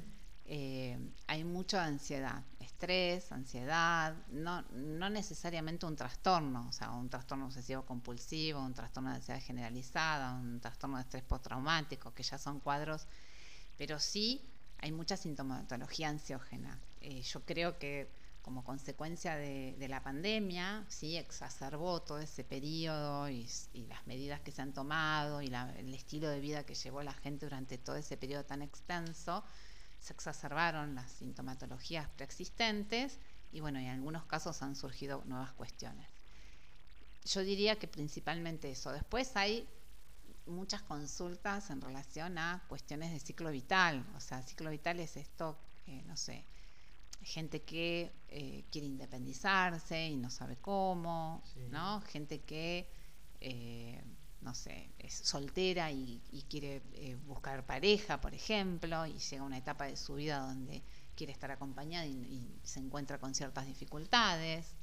Eh, 0.45 0.95
hay 1.25 1.43
mucha 1.43 1.85
ansiedad, 1.85 2.43
estrés, 2.79 3.29
ansiedad, 3.33 4.15
no, 4.29 4.61
no 4.71 5.09
necesariamente 5.09 5.85
un 5.85 5.97
trastorno, 5.97 6.67
o 6.69 6.71
sea, 6.71 6.91
un 6.91 7.09
trastorno 7.09 7.45
obsesivo 7.47 7.83
compulsivo, 7.85 8.61
un 8.61 8.73
trastorno 8.73 9.09
de 9.09 9.17
ansiedad 9.17 9.41
generalizada, 9.41 10.33
un 10.33 10.61
trastorno 10.61 10.95
de 10.95 11.03
estrés 11.03 11.23
postraumático, 11.23 12.13
que 12.13 12.23
ya 12.23 12.37
son 12.37 12.61
cuadros, 12.61 13.05
pero 13.77 13.99
sí 13.99 14.41
hay 14.77 14.93
mucha 14.93 15.17
sintomatología 15.17 16.07
ansiógena. 16.07 16.79
Eh, 17.01 17.21
yo 17.21 17.41
creo 17.45 17.77
que 17.77 18.09
como 18.41 18.63
consecuencia 18.63 19.35
de, 19.35 19.87
la 19.89 20.01
pandemia, 20.01 20.85
sí 20.87 21.17
exacerbó 21.17 22.01
todo 22.01 22.19
ese 22.19 22.45
periodo 22.45 23.29
y, 23.29 23.45
las 23.89 24.07
medidas 24.07 24.39
que 24.39 24.51
se 24.51 24.61
han 24.61 24.73
tomado 24.73 25.41
y 25.41 25.47
el 25.47 25.93
estilo 25.93 26.29
de 26.29 26.39
vida 26.39 26.63
que 26.63 26.75
llevó 26.75 27.03
la 27.03 27.13
gente 27.13 27.45
durante 27.45 27.77
todo 27.77 27.97
ese 27.97 28.15
periodo 28.15 28.45
tan 28.45 28.61
extenso, 28.61 29.43
se 29.99 30.13
exacerbaron 30.13 30.95
las 30.95 31.11
sintomatologías 31.11 32.07
preexistentes 32.09 33.19
y 33.51 33.59
bueno, 33.59 33.79
en 33.79 33.87
algunos 33.87 34.25
casos 34.25 34.61
han 34.61 34.75
surgido 34.75 35.23
nuevas 35.25 35.53
cuestiones. 35.53 36.07
Yo 37.25 37.41
diría 37.41 37.77
que 37.77 37.87
principalmente 37.87 38.71
eso. 38.71 38.91
Después 38.91 39.35
hay 39.35 39.67
muchas 40.45 40.81
consultas 40.81 41.69
en 41.69 41.81
relación 41.81 42.37
a 42.37 42.63
cuestiones 42.67 43.11
de 43.11 43.19
ciclo 43.19 43.51
vital. 43.51 44.05
O 44.15 44.19
sea, 44.19 44.41
ciclo 44.41 44.69
vital 44.69 44.99
es 44.99 45.17
esto, 45.17 45.57
no 46.05 46.15
sé, 46.15 46.43
gente 47.21 47.61
que 47.61 48.11
eh, 48.29 48.63
quiere 48.71 48.87
independizarse 48.87 50.07
y 50.07 50.17
no 50.17 50.29
sabe 50.29 50.57
cómo, 50.57 51.43
¿no? 51.69 52.01
Gente 52.01 52.39
que, 52.41 52.87
eh, 53.41 54.01
no 54.41 54.55
sé, 54.55 54.91
es 54.99 55.13
soltera 55.13 55.91
y, 55.91 56.21
quiere 56.49 56.81
eh, 56.93 57.15
buscar 57.27 57.65
pareja, 57.65 58.21
por 58.21 58.33
ejemplo, 58.33 59.05
y 59.05 59.19
llega 59.19 59.43
a 59.43 59.45
una 59.45 59.57
etapa 59.57 59.85
de 59.85 59.97
su 59.97 60.15
vida 60.15 60.39
donde 60.39 60.81
quiere 61.15 61.33
estar 61.33 61.51
acompañada 61.51 62.05
y, 62.05 62.59
se 62.63 62.79
encuentra 62.79 63.19
con 63.19 63.33
ciertas 63.35 63.65
dificultades. 63.65 64.75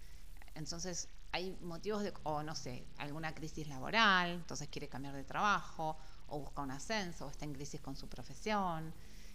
Entonces, 0.55 1.09
hay 1.33 1.57
motivos 1.63 2.03
de, 2.03 2.13
o 2.25 2.43
no 2.43 2.55
sé, 2.55 2.87
alguna 2.99 3.35
crisis 3.35 3.69
laboral, 3.69 4.31
entonces 4.31 4.69
quiere 4.69 4.89
cambiar 4.89 5.15
de 5.15 5.25
trabajo, 5.25 5.97
o 6.29 6.41
busca 6.41 6.63
un 6.63 6.71
ascenso, 6.71 7.27
o 7.27 7.31
está 7.31 7.45
en 7.45 7.55
crisis 7.55 7.81
con 7.81 7.97
su 7.97 8.09
profesión 8.09 8.93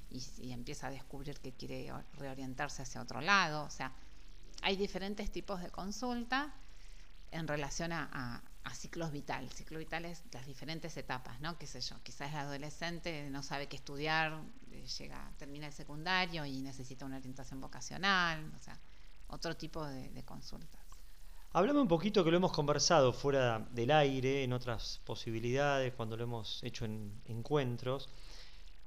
y, 0.10 0.52
empieza 0.52 0.88
a 0.88 0.92
descubrir 0.92 1.40
que 1.40 1.54
quiere 1.54 1.92
reorientarse 2.14 2.82
hacia 2.82 3.02
otro 3.02 3.22
lado. 3.22 3.64
O 3.64 3.70
sea, 3.70 3.94
hay 4.62 4.76
diferentes 4.76 5.32
tipos 5.32 5.62
de 5.62 5.70
consulta 5.70 6.54
en 7.32 7.48
relación 7.48 7.92
a, 7.94 8.42
ciclos 8.70 9.12
vitales. 9.12 9.54
Ciclo 9.54 9.80
vital 9.80 10.06
es 10.06 10.24
las 10.32 10.46
diferentes 10.46 10.96
etapas, 10.98 11.40
¿no? 11.42 11.58
Qué 11.58 11.68
sé 11.68 11.82
yo, 11.82 11.96
quizás 12.04 12.32
el 12.32 12.38
adolescente 12.38 13.30
no 13.30 13.44
sabe 13.44 13.68
qué 13.68 13.76
estudiar, 13.76 14.42
eh, 14.72 14.86
llega, 15.00 15.32
termina 15.38 15.68
el 15.68 15.74
secundario 15.74 16.46
y 16.46 16.62
necesita 16.62 17.06
una 17.06 17.18
orientación 17.18 17.60
vocacional, 17.60 18.52
o 18.56 18.60
sea, 18.60 18.78
otro 19.28 19.56
tipo 19.56 19.86
de, 19.86 20.24
consultas. 20.24 20.82
Háblame 21.54 21.82
un 21.82 21.88
poquito 21.88 22.24
que 22.24 22.32
lo 22.32 22.38
hemos 22.38 22.54
conversado 22.54 23.12
fuera 23.12 23.60
del 23.72 23.92
aire, 23.92 24.44
en 24.44 24.54
otras 24.54 25.02
posibilidades, 25.06 25.94
cuando 25.94 26.16
lo 26.16 26.24
hemos 26.24 26.64
hecho 26.64 26.86
en 26.86 27.22
encuentros 27.26 28.10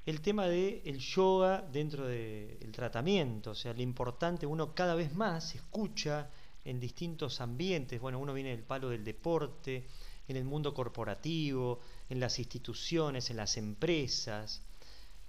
el 0.07 0.21
tema 0.21 0.47
del 0.47 0.83
el 0.85 0.99
yoga 0.99 1.63
dentro 1.63 2.07
del 2.07 2.73
tratamiento, 2.73 3.53
o 3.53 3.55
sea, 3.55 3.73
lo 3.73 3.81
importante, 3.81 4.47
uno 4.47 4.75
cada 4.75 4.95
vez 4.95 5.15
más 5.15 5.55
escucha 5.55 6.29
en 6.65 6.81
distintos 6.81 7.41
ambientes, 7.41 8.01
bueno, 8.01 8.19
uno 8.19 8.33
viene 8.33 8.51
del 8.51 8.63
palo 8.63 8.89
del 8.89 9.05
deporte, 9.05 9.87
en 10.29 10.37
el 10.37 10.45
mundo 10.45 10.73
corporativo, 10.73 11.81
en 12.09 12.21
las 12.21 12.39
instituciones, 12.39 13.31
en 13.31 13.37
las 13.37 13.57
empresas, 13.57 14.63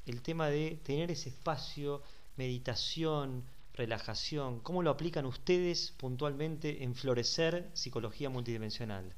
el 0.05 0.21
tema 0.21 0.49
de 0.49 0.79
tener 0.83 1.11
ese 1.11 1.29
espacio, 1.29 2.01
meditación, 2.37 3.43
relajación, 3.73 4.59
¿cómo 4.61 4.83
lo 4.83 4.91
aplican 4.91 5.25
ustedes 5.25 5.91
puntualmente 5.97 6.83
en 6.83 6.95
Florecer 6.95 7.69
Psicología 7.73 8.29
Multidimensional? 8.29 9.13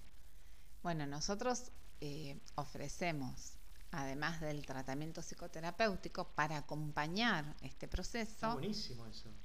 Bueno, 0.82 1.06
nosotros 1.06 1.72
eh, 2.02 2.40
ofrecemos 2.56 3.57
además 3.92 4.42
del 4.42 4.66
tratamiento 4.66 5.22
psicoterapéutico, 5.22 6.30
para 6.36 6.58
acompañar 6.58 7.56
este 7.62 7.88
proceso, 7.88 8.60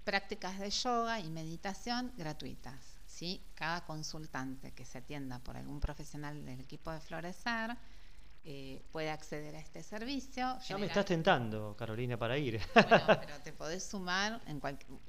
prácticas 0.05 0.59
de 0.59 0.71
yoga 0.71 1.21
y 1.21 1.31
meditación 1.31 2.13
gratuitas. 2.17 2.99
¿sí? 3.07 3.43
Cada 3.55 3.85
consultante 3.85 4.73
que 4.73 4.85
se 4.85 4.99
atienda 4.99 5.39
por 5.39 5.57
algún 5.57 5.81
profesional 5.81 6.45
del 6.45 6.61
equipo 6.61 6.91
de 6.91 7.01
Florecer 7.01 7.77
eh, 8.45 8.83
puede 8.91 9.11
acceder 9.11 9.55
a 9.55 9.61
este 9.61 9.83
servicio. 9.83 10.59
Ya 10.69 10.77
me 10.77 10.87
estás 10.87 11.05
tentando, 11.05 11.77
Carolina, 11.77 12.19
para 12.19 12.37
ir. 12.37 12.61
Bueno, 12.75 13.21
pero 13.21 13.41
te 13.43 13.53
podés 13.53 13.85
sumar, 13.85 14.41
en 14.47 14.61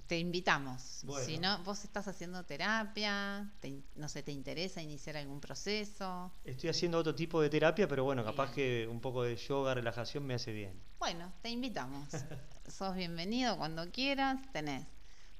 te 0.07 0.19
invitamos. 0.19 1.03
Si 1.25 1.39
no, 1.39 1.63
vos 1.63 1.83
estás 1.83 2.07
haciendo 2.07 2.43
terapia, 2.43 3.51
no 3.95 4.07
sé, 4.07 4.23
te 4.23 4.31
interesa 4.31 4.81
iniciar 4.81 5.17
algún 5.17 5.39
proceso. 5.39 6.31
Estoy 6.43 6.69
haciendo 6.69 6.99
otro 6.99 7.15
tipo 7.15 7.41
de 7.41 7.49
terapia, 7.49 7.87
pero 7.87 8.03
bueno, 8.03 8.23
capaz 8.23 8.51
que 8.51 8.87
un 8.89 9.01
poco 9.01 9.23
de 9.23 9.35
yoga, 9.35 9.73
relajación 9.73 10.25
me 10.25 10.35
hace 10.35 10.51
bien. 10.51 10.79
Bueno, 10.99 11.31
te 11.41 11.49
invitamos. 11.49 12.07
Sos 12.67 12.95
bienvenido 12.95 13.57
cuando 13.57 13.89
quieras, 13.91 14.39
tenés 14.51 14.85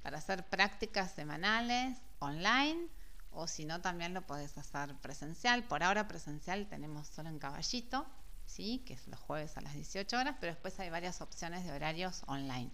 para 0.03 0.17
hacer 0.17 0.45
prácticas 0.45 1.12
semanales 1.13 1.97
online 2.19 2.89
o 3.36 3.48
si 3.48 3.65
no 3.65 3.82
también 3.82 4.13
lo 4.13 4.22
podés 4.26 4.58
hacer 4.58 4.96
presencial. 5.02 5.63
Por 5.63 5.84
ahora 5.84 6.08
presencial 6.08 6.67
tenemos 6.67 7.08
solo 7.08 7.30
en 7.30 7.39
Caballito, 7.39 8.06
¿sí? 8.46 8.84
que 8.86 8.93
es 8.93 9.08
los 9.08 9.19
jueves 9.19 9.58
a 9.58 9.62
las 9.62 9.74
18 9.74 10.17
horas, 10.17 10.36
pero 10.39 10.54
después 10.54 10.80
hay 10.80 10.89
varias 10.89 11.22
opciones 11.22 11.63
de 11.65 11.72
horarios 11.72 12.24
online. 12.28 12.72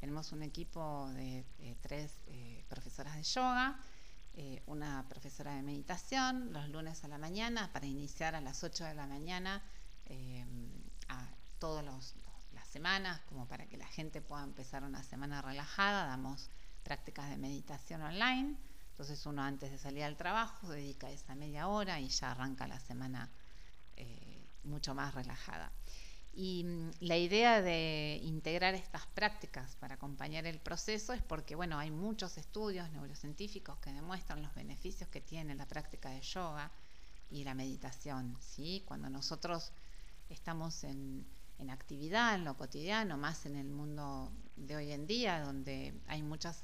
Tenemos 0.00 0.32
un 0.32 0.42
equipo 0.42 1.08
de, 1.14 1.44
tres 1.80 2.12
eh, 2.26 2.64
profesoras 2.68 3.16
de 3.16 3.22
yoga, 3.22 3.80
eh, 4.34 4.62
una 4.66 5.06
profesora 5.08 5.54
de 5.54 5.62
meditación 5.62 6.52
los 6.52 6.68
lunes 6.68 7.02
a 7.04 7.08
la 7.08 7.16
mañana 7.16 7.72
para 7.72 7.86
iniciar 7.86 8.34
a 8.34 8.40
las 8.42 8.62
8 8.62 8.84
de 8.84 8.94
la 8.94 9.06
mañana 9.06 9.62
eh, 10.04 10.44
a 11.08 11.26
todas 11.58 11.84
las 12.52 12.68
semanas, 12.68 13.22
como 13.28 13.48
para 13.48 13.66
que 13.66 13.78
la 13.78 13.86
gente 13.86 14.20
pueda 14.20 14.44
empezar 14.44 14.84
una 14.84 15.02
semana 15.02 15.40
relajada. 15.40 16.06
Damos 16.06 16.50
prácticas 16.84 17.30
de 17.30 17.38
meditación 17.38 18.02
online 18.02 18.56
entonces 18.96 19.26
uno 19.26 19.42
antes 19.42 19.70
de 19.70 19.76
salir 19.76 20.04
al 20.04 20.16
trabajo 20.16 20.70
dedica 20.70 21.10
esa 21.10 21.34
media 21.34 21.68
hora 21.68 22.00
y 22.00 22.08
ya 22.08 22.30
arranca 22.30 22.66
la 22.66 22.80
semana 22.80 23.28
eh, 23.94 24.42
mucho 24.64 24.94
más 24.94 25.14
relajada. 25.14 25.70
Y 26.32 26.64
mm, 26.64 26.90
la 27.00 27.18
idea 27.18 27.60
de 27.60 28.18
integrar 28.22 28.72
estas 28.72 29.06
prácticas 29.08 29.76
para 29.76 29.96
acompañar 29.96 30.46
el 30.46 30.58
proceso 30.58 31.12
es 31.12 31.20
porque, 31.22 31.54
bueno, 31.54 31.78
hay 31.78 31.90
muchos 31.90 32.38
estudios 32.38 32.90
neurocientíficos 32.92 33.78
que 33.80 33.92
demuestran 33.92 34.40
los 34.40 34.54
beneficios 34.54 35.10
que 35.10 35.20
tiene 35.20 35.54
la 35.54 35.66
práctica 35.68 36.08
de 36.08 36.22
yoga 36.22 36.70
y 37.30 37.44
la 37.44 37.52
meditación, 37.52 38.34
¿sí? 38.40 38.82
Cuando 38.86 39.10
nosotros 39.10 39.72
estamos 40.30 40.84
en, 40.84 41.26
en 41.58 41.68
actividad, 41.68 42.34
en 42.34 42.44
lo 42.46 42.56
cotidiano, 42.56 43.18
más 43.18 43.44
en 43.44 43.56
el 43.56 43.68
mundo 43.68 44.32
de 44.56 44.74
hoy 44.76 44.92
en 44.92 45.06
día, 45.06 45.40
donde 45.40 45.92
hay 46.06 46.22
muchas, 46.22 46.62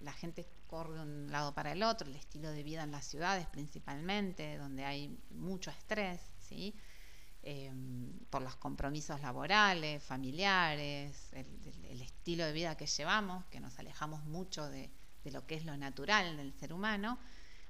la 0.00 0.12
gente 0.12 0.46
corre 0.66 0.94
de 0.94 1.02
un 1.02 1.30
lado 1.30 1.54
para 1.54 1.72
el 1.72 1.82
otro, 1.82 2.08
el 2.08 2.16
estilo 2.16 2.50
de 2.50 2.62
vida 2.62 2.82
en 2.82 2.92
las 2.92 3.06
ciudades 3.06 3.46
principalmente, 3.46 4.56
donde 4.58 4.84
hay 4.84 5.18
mucho 5.30 5.70
estrés, 5.70 6.20
¿sí? 6.40 6.74
Em, 7.48 8.10
por 8.28 8.42
los 8.42 8.56
compromisos 8.56 9.20
laborales, 9.20 10.02
familiares, 10.02 11.28
el, 11.32 12.02
estilo 12.02 12.44
de 12.44 12.52
vida 12.52 12.76
que 12.76 12.86
llevamos, 12.86 13.44
que 13.46 13.60
nos 13.60 13.78
alejamos 13.78 14.24
mucho 14.24 14.68
de, 14.68 14.90
lo 15.26 15.46
que 15.46 15.54
es 15.54 15.64
lo 15.64 15.76
natural 15.76 16.36
del 16.36 16.52
ser 16.54 16.72
humano, 16.72 17.20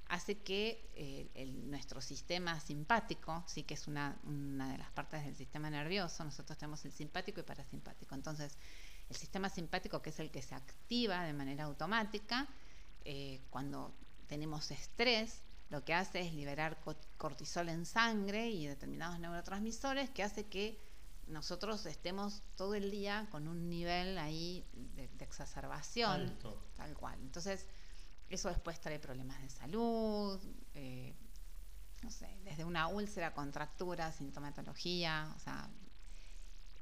hace 0.09 0.39
que 0.39 0.91
eh, 0.95 1.53
nuestro 1.67 2.01
sistema 2.01 2.59
simpático, 2.59 3.45
sí 3.47 3.65
que 3.65 3.75
es 3.75 3.87
una, 3.87 4.19
de 4.25 4.79
las 4.79 4.91
partes 4.93 5.27
del 5.27 5.37
sistema 5.37 5.69
nervioso, 5.69 6.25
nosotros 6.25 6.57
tenemos 6.57 6.83
el 6.87 6.93
simpático 6.93 7.41
y 7.41 7.43
parasimpático. 7.43 8.15
Entonces, 8.15 8.57
el 9.11 9.17
sistema 9.17 9.51
simpático, 9.51 10.01
que 10.01 10.09
es 10.09 10.21
el 10.21 10.31
que 10.31 10.41
se 10.41 10.55
activa 10.55 11.23
de 11.25 11.35
manera 11.35 11.65
automática, 11.65 12.49
eh, 13.09 13.41
cuando 13.51 13.95
tenemos 14.27 14.73
estrés, 14.73 15.43
lo 15.71 15.85
que 15.85 15.95
hace 15.95 16.21
es 16.21 16.35
liberar 16.35 16.77
cortisol 17.17 17.69
en 17.69 17.87
sangre 17.87 18.51
y 18.51 18.67
determinados 18.67 19.21
neurotransmisores 19.21 20.11
que 20.11 20.25
hace 20.25 20.47
que 20.47 20.77
nosotros 21.29 21.87
estemos 21.87 22.43
todo 22.57 22.75
el 22.75 22.91
día 22.91 23.29
con 23.31 23.47
un 23.47 23.69
nivel 23.69 24.19
ahí 24.19 24.65
de, 24.97 25.09
exacerbación, 25.21 26.37
tal 26.77 26.95
cual. 26.95 27.17
Entonces, 27.21 27.67
eso 28.29 28.49
después 28.49 28.81
trae 28.81 28.99
problemas 28.99 29.41
de 29.41 29.51
salud, 29.51 30.41
eh, 30.75 31.15
no 32.03 32.11
sé, 32.11 32.29
desde 32.43 32.65
una 32.65 32.89
úlcera, 32.89 33.35
contractura, 33.35 34.11
sintomatología, 34.11 35.33
o 35.37 35.39
sea, 35.39 35.71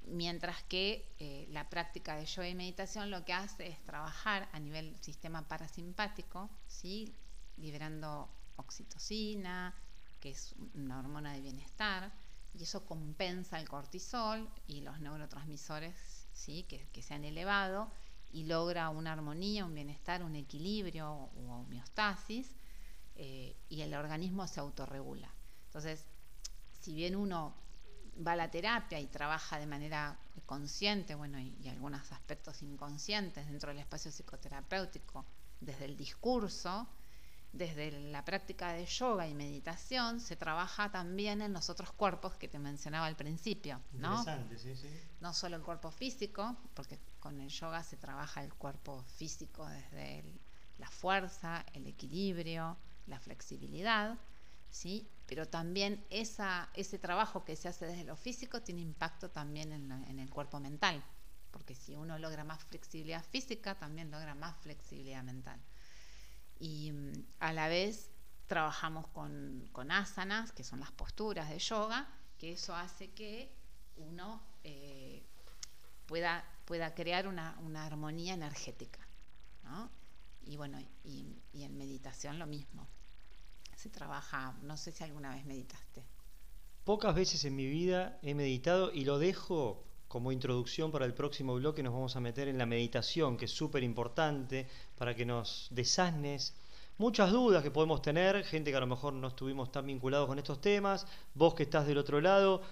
mientras 0.06 0.62
que 0.64 1.06
eh, 1.18 1.46
la 1.50 1.68
práctica 1.68 2.16
de 2.16 2.26
yoga 2.26 2.48
y 2.48 2.54
meditación 2.54 3.10
lo 3.10 3.24
que 3.24 3.32
hace 3.32 3.68
es 3.68 3.82
trabajar 3.84 4.48
a 4.52 4.60
nivel 4.60 4.96
sistema 5.00 5.46
parasimpático, 5.48 6.50
¿sí? 6.66 7.14
liberando 7.56 8.28
oxitocina, 8.56 9.74
que 10.20 10.30
es 10.30 10.54
una 10.74 10.98
hormona 10.98 11.32
de 11.32 11.40
bienestar, 11.40 12.12
y 12.54 12.62
eso 12.62 12.86
compensa 12.86 13.58
el 13.58 13.68
cortisol 13.68 14.48
y 14.66 14.80
los 14.80 15.00
neurotransmisores 15.00 16.28
¿sí? 16.32 16.64
que, 16.64 17.02
se 17.02 17.14
han 17.14 17.24
elevado 17.24 17.90
y 18.32 18.44
logra 18.44 18.90
una 18.90 19.12
armonía, 19.12 19.64
un 19.64 19.74
bienestar, 19.74 20.22
un 20.22 20.36
equilibrio 20.36 21.10
o 21.10 21.60
homeostasis, 21.60 22.54
eh, 23.16 23.56
y 23.68 23.82
el 23.82 23.94
organismo 23.94 24.46
se 24.48 24.60
autorregula. 24.60 25.32
Entonces, 25.66 26.04
si 26.80 26.94
bien 26.94 27.16
uno 27.16 27.54
va 28.26 28.32
a 28.32 28.36
la 28.36 28.50
terapia 28.50 29.00
y 29.00 29.06
trabaja 29.06 29.58
de 29.58 29.66
manera 29.66 30.18
consciente, 30.46 31.14
bueno, 31.14 31.38
y, 31.38 31.54
y, 31.62 31.68
algunos 31.68 32.12
aspectos 32.12 32.62
inconscientes 32.62 33.46
dentro 33.46 33.70
del 33.70 33.78
espacio 33.78 34.10
psicoterapéutico, 34.10 35.24
desde 35.60 35.86
el 35.86 35.96
discurso, 35.96 36.86
desde 37.54 37.92
la 38.10 38.24
práctica 38.24 38.72
de 38.72 38.84
yoga 38.84 39.28
y 39.28 39.34
meditación 39.34 40.18
se 40.20 40.34
trabaja 40.34 40.90
también 40.90 41.40
en 41.40 41.52
los 41.52 41.70
otros 41.70 41.92
cuerpos 41.92 42.34
que 42.34 42.48
te 42.48 42.58
mencionaba 42.58 43.06
al 43.06 43.14
principio, 43.14 43.80
¿no? 43.92 44.24
Sí, 44.24 44.74
sí. 44.76 44.88
No 45.20 45.32
solo 45.32 45.56
el 45.56 45.62
cuerpo 45.62 45.92
físico, 45.92 46.56
porque 46.74 46.98
con 47.20 47.40
el 47.40 47.48
yoga 47.48 47.84
se 47.84 47.96
trabaja 47.96 48.42
el 48.42 48.52
cuerpo 48.54 49.04
físico 49.16 49.66
desde 49.66 50.24
la 50.78 50.90
fuerza, 50.90 51.64
el 51.72 51.86
equilibrio, 51.86 52.76
la 53.06 53.20
flexibilidad, 53.20 54.18
¿sí? 54.70 55.08
Pero 55.26 55.48
también 55.48 56.04
esa, 56.10 56.68
ese 56.74 56.98
trabajo 56.98 57.44
que 57.44 57.56
se 57.56 57.68
hace 57.68 57.86
desde 57.86 58.04
lo 58.04 58.16
físico 58.16 58.62
tiene 58.62 58.82
impacto 58.82 59.30
también 59.30 59.72
en, 59.72 59.90
en 59.90 60.18
el 60.18 60.30
cuerpo 60.30 60.60
mental, 60.60 61.02
porque 61.50 61.74
si 61.74 61.94
uno 61.94 62.18
logra 62.18 62.44
más 62.44 62.62
flexibilidad 62.64 63.24
física, 63.24 63.74
también 63.74 64.10
logra 64.10 64.34
más 64.34 64.56
flexibilidad 64.58 65.22
mental 65.22 65.60
y 66.58 66.92
mm, 66.92 67.12
a 67.40 67.52
la 67.52 67.68
vez 67.68 68.10
trabajamos 68.46 69.06
con, 69.08 69.90
asanas, 69.90 70.52
que 70.52 70.64
son 70.64 70.80
las 70.80 70.92
posturas 70.92 71.48
de 71.48 71.58
yoga, 71.58 72.08
que 72.38 72.52
eso 72.52 72.74
hace 72.74 73.10
que 73.10 73.50
uno 73.96 74.42
eh, 74.64 75.22
pueda, 76.06 76.44
pueda 76.64 76.94
crear 76.94 77.26
una, 77.26 77.56
armonía 77.84 78.34
energética. 78.34 79.00
Y 80.46 80.56
bueno, 80.56 80.78
y, 81.04 81.26
en 81.54 81.76
meditación 81.78 82.38
lo 82.38 82.46
mismo. 82.46 82.86
Se 83.84 83.90
trabaja, 83.90 84.56
no 84.62 84.78
sé 84.78 84.92
si 84.92 85.04
alguna 85.04 85.34
vez 85.34 85.44
meditaste. 85.44 86.02
Pocas 86.84 87.14
veces 87.14 87.44
en 87.44 87.54
mi 87.54 87.66
vida 87.66 88.18
he 88.22 88.34
meditado 88.34 88.90
y 88.90 89.04
lo 89.04 89.18
dejo 89.18 89.84
como 90.08 90.32
introducción 90.32 90.90
para 90.90 91.04
el 91.04 91.12
próximo 91.12 91.54
bloque 91.56 91.82
nos 91.82 91.92
vamos 91.92 92.16
a 92.16 92.20
meter 92.20 92.48
en 92.48 92.56
la 92.56 92.64
meditación, 92.64 93.36
que 93.36 93.44
es 93.44 93.50
súper 93.50 93.82
importante 93.82 94.66
para 94.96 95.14
que 95.14 95.26
nos 95.26 95.68
desasnes 95.70 96.54
muchas 96.96 97.30
dudas 97.30 97.62
que 97.62 97.70
podemos 97.70 98.00
tener, 98.00 98.42
gente 98.44 98.70
que 98.70 98.76
a 98.78 98.80
lo 98.80 98.86
mejor 98.86 99.12
no 99.12 99.28
estuvimos 99.28 99.70
tan 99.70 99.86
vinculados 99.86 100.28
con 100.28 100.38
estos 100.38 100.62
temas, 100.62 101.06
vos 101.34 101.52
que 101.52 101.64
estás 101.64 101.86
del 101.86 101.98
otro 101.98 102.22
lado, 102.22 102.62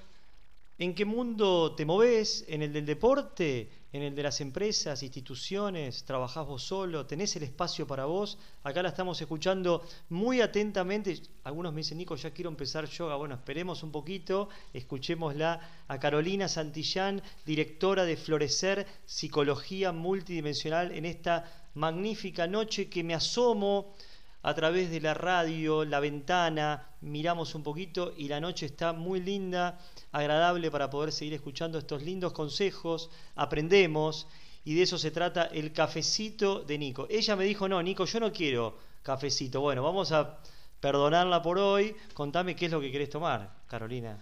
¿en 0.79 0.95
qué 0.95 1.05
mundo 1.05 1.75
te 1.75 1.85
movés? 1.85 2.47
¿En 2.49 2.63
el 2.63 2.73
del 2.73 2.87
deporte? 2.87 3.69
¿En 3.95 4.03
el 4.03 4.15
de 4.15 4.23
las 4.23 4.41
empresas, 4.41 5.03
instituciones? 5.03 6.05
¿Trabajás 6.05 6.47
vos 6.47 6.63
solo? 6.63 7.05
¿Tenés 7.05 7.37
el 7.37 7.43
espacio 7.43 7.87
para 7.87 8.07
vos? 8.07 8.39
Acá 8.63 8.83
la 8.83 8.89
estamos 8.89 9.21
escuchando 9.21 9.87
muy 10.09 10.41
atentamente. 10.41 11.21
Algunos 11.45 11.75
me 11.75 11.81
dicen, 11.81 11.99
Nico, 11.99 12.17
ya 12.17 12.31
quiero 12.31 12.49
empezar 12.49 12.87
yoga. 12.89 13.17
Bueno, 13.17 13.35
esperemos 13.35 13.83
un 13.83 13.93
poquito, 13.93 14.49
escuchémosla 14.73 15.61
a 15.89 16.01
Carolina 16.01 16.49
Santillán, 16.49 17.23
directora 17.45 18.07
de 18.07 18.17
Florecer 18.17 18.87
Psicología 19.05 19.93
Multidimensional, 19.93 20.93
en 20.93 21.05
esta 21.05 21.45
magnífica 21.75 22.47
noche 22.47 22.89
que 22.89 23.05
me 23.05 23.13
asomo 23.13 23.95
a 24.43 24.55
través 24.55 24.91
de 24.91 25.01
la 25.01 25.15
radio, 25.15 25.85
la 25.85 26.01
ventana, 26.01 26.89
miramos 27.01 27.55
un 27.55 27.63
poquito 27.63 28.13
y 28.17 28.29
la 28.29 28.41
noche 28.41 28.67
está 28.67 28.93
muy 28.93 29.21
linda, 29.21 29.79
agradable 30.11 30.71
para 30.71 30.91
poder 30.91 31.13
seguir 31.13 31.35
escuchando 31.35 31.79
estos 31.79 32.03
lindos 32.03 32.33
consejos, 32.33 33.11
aprendemos 33.37 34.27
y 34.65 34.75
de 34.75 34.83
eso 34.83 34.99
se 34.99 35.11
trata 35.11 35.45
el 35.45 35.73
cafecito 35.73 36.61
de 36.61 36.79
Nico. 36.79 37.07
Ella 37.09 37.37
me 37.37 37.45
dijo, 37.45 37.69
no, 37.69 37.83
Nico, 37.83 38.05
yo 38.05 38.21
no 38.21 38.33
quiero 38.33 38.77
cafecito. 39.03 39.61
Bueno, 39.61 39.83
vamos 39.83 40.13
a 40.13 40.39
perdonarla 40.81 41.43
por 41.43 41.59
hoy. 41.59 41.97
Contame 42.15 42.55
qué 42.55 42.67
es 42.67 42.73
lo 42.73 42.81
que 42.81 42.93
querés 42.93 43.11
tomar, 43.11 43.63
Carolina. 43.67 44.19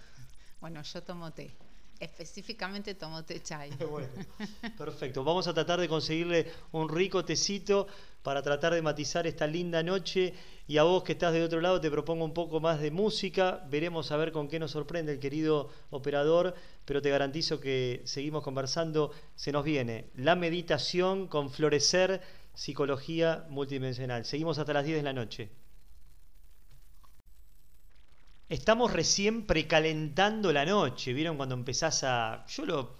Bueno, 0.60 0.82
yo 0.82 1.02
tomo 1.02 1.30
té 1.32 1.69
específicamente 2.00 2.94
tomo 2.94 3.22
té 3.22 3.42
chai. 3.42 3.70
bueno, 3.90 4.08
perfecto. 4.76 5.22
Vamos 5.22 5.46
a 5.46 5.54
tratar 5.54 5.78
de 5.78 5.88
conseguirle 5.88 6.50
un 6.72 6.88
rico 6.88 7.24
tecito 7.24 7.86
para 8.22 8.42
tratar 8.42 8.74
de 8.74 8.82
matizar 8.82 9.26
esta 9.26 9.46
linda 9.46 9.82
noche. 9.82 10.32
Y 10.66 10.78
a 10.78 10.82
vos 10.84 11.02
que 11.02 11.12
estás 11.12 11.32
de 11.32 11.44
otro 11.44 11.60
lado 11.60 11.80
te 11.80 11.90
propongo 11.90 12.24
un 12.24 12.32
poco 12.32 12.58
más 12.58 12.80
de 12.80 12.90
música. 12.90 13.64
Veremos 13.68 14.10
a 14.12 14.16
ver 14.16 14.32
con 14.32 14.48
qué 14.48 14.58
nos 14.58 14.70
sorprende 14.70 15.12
el 15.12 15.20
querido 15.20 15.68
operador, 15.90 16.54
pero 16.86 17.02
te 17.02 17.10
garantizo 17.10 17.60
que 17.60 18.00
seguimos 18.04 18.42
conversando. 18.42 19.12
Se 19.36 19.52
nos 19.52 19.64
viene 19.64 20.06
la 20.16 20.36
meditación 20.36 21.28
con 21.28 21.50
florecer 21.50 22.22
psicología 22.54 23.46
multidimensional. 23.50 24.24
Seguimos 24.24 24.58
hasta 24.58 24.72
las 24.72 24.84
10 24.84 24.98
de 24.98 25.02
la 25.02 25.12
noche. 25.12 25.50
Estamos 28.50 28.92
recién 28.92 29.46
precalentando 29.46 30.52
la 30.52 30.64
noche, 30.64 31.12
¿vieron? 31.12 31.36
Cuando 31.36 31.54
empezás 31.54 32.02
a... 32.02 32.44
Yo 32.48 32.66
lo 32.66 32.96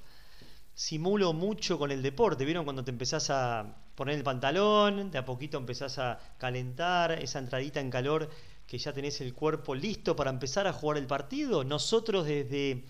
simulo 0.74 1.32
mucho 1.32 1.76
con 1.76 1.90
el 1.90 2.02
deporte, 2.02 2.44
¿vieron? 2.44 2.62
Cuando 2.62 2.84
te 2.84 2.92
empezás 2.92 3.30
a 3.30 3.66
poner 3.96 4.14
el 4.14 4.22
pantalón, 4.22 5.10
de 5.10 5.18
a 5.18 5.24
poquito 5.24 5.58
empezás 5.58 5.98
a 5.98 6.20
calentar, 6.38 7.10
esa 7.10 7.40
entradita 7.40 7.80
en 7.80 7.90
calor 7.90 8.30
que 8.64 8.78
ya 8.78 8.92
tenés 8.92 9.20
el 9.22 9.34
cuerpo 9.34 9.74
listo 9.74 10.14
para 10.14 10.30
empezar 10.30 10.68
a 10.68 10.72
jugar 10.72 10.98
el 10.98 11.08
partido. 11.08 11.64
Nosotros 11.64 12.26
desde 12.26 12.84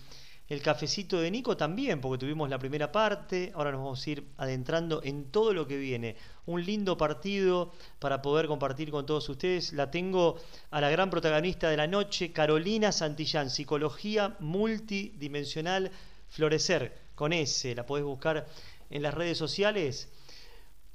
el 0.51 0.61
cafecito 0.61 1.21
de 1.21 1.31
Nico 1.31 1.55
también, 1.55 2.01
porque 2.01 2.19
tuvimos 2.19 2.49
la 2.49 2.59
primera 2.59 2.91
parte, 2.91 3.53
ahora 3.55 3.71
nos 3.71 3.79
vamos 3.79 4.05
a 4.05 4.09
ir 4.09 4.27
adentrando 4.35 5.01
en 5.01 5.31
todo 5.31 5.53
lo 5.53 5.65
que 5.65 5.77
viene. 5.77 6.17
Un 6.45 6.65
lindo 6.65 6.97
partido 6.97 7.71
para 7.99 8.21
poder 8.21 8.47
compartir 8.47 8.91
con 8.91 9.05
todos 9.05 9.29
ustedes. 9.29 9.71
La 9.71 9.89
tengo 9.89 10.41
a 10.69 10.81
la 10.81 10.89
gran 10.89 11.09
protagonista 11.09 11.69
de 11.69 11.77
la 11.77 11.87
noche, 11.87 12.33
Carolina 12.33 12.91
Santillán, 12.91 13.49
Psicología 13.49 14.35
Multidimensional 14.41 15.89
Florecer, 16.27 16.99
con 17.15 17.31
S, 17.31 17.73
la 17.73 17.85
podés 17.85 18.03
buscar 18.03 18.45
en 18.89 19.03
las 19.03 19.13
redes 19.13 19.37
sociales. 19.37 20.09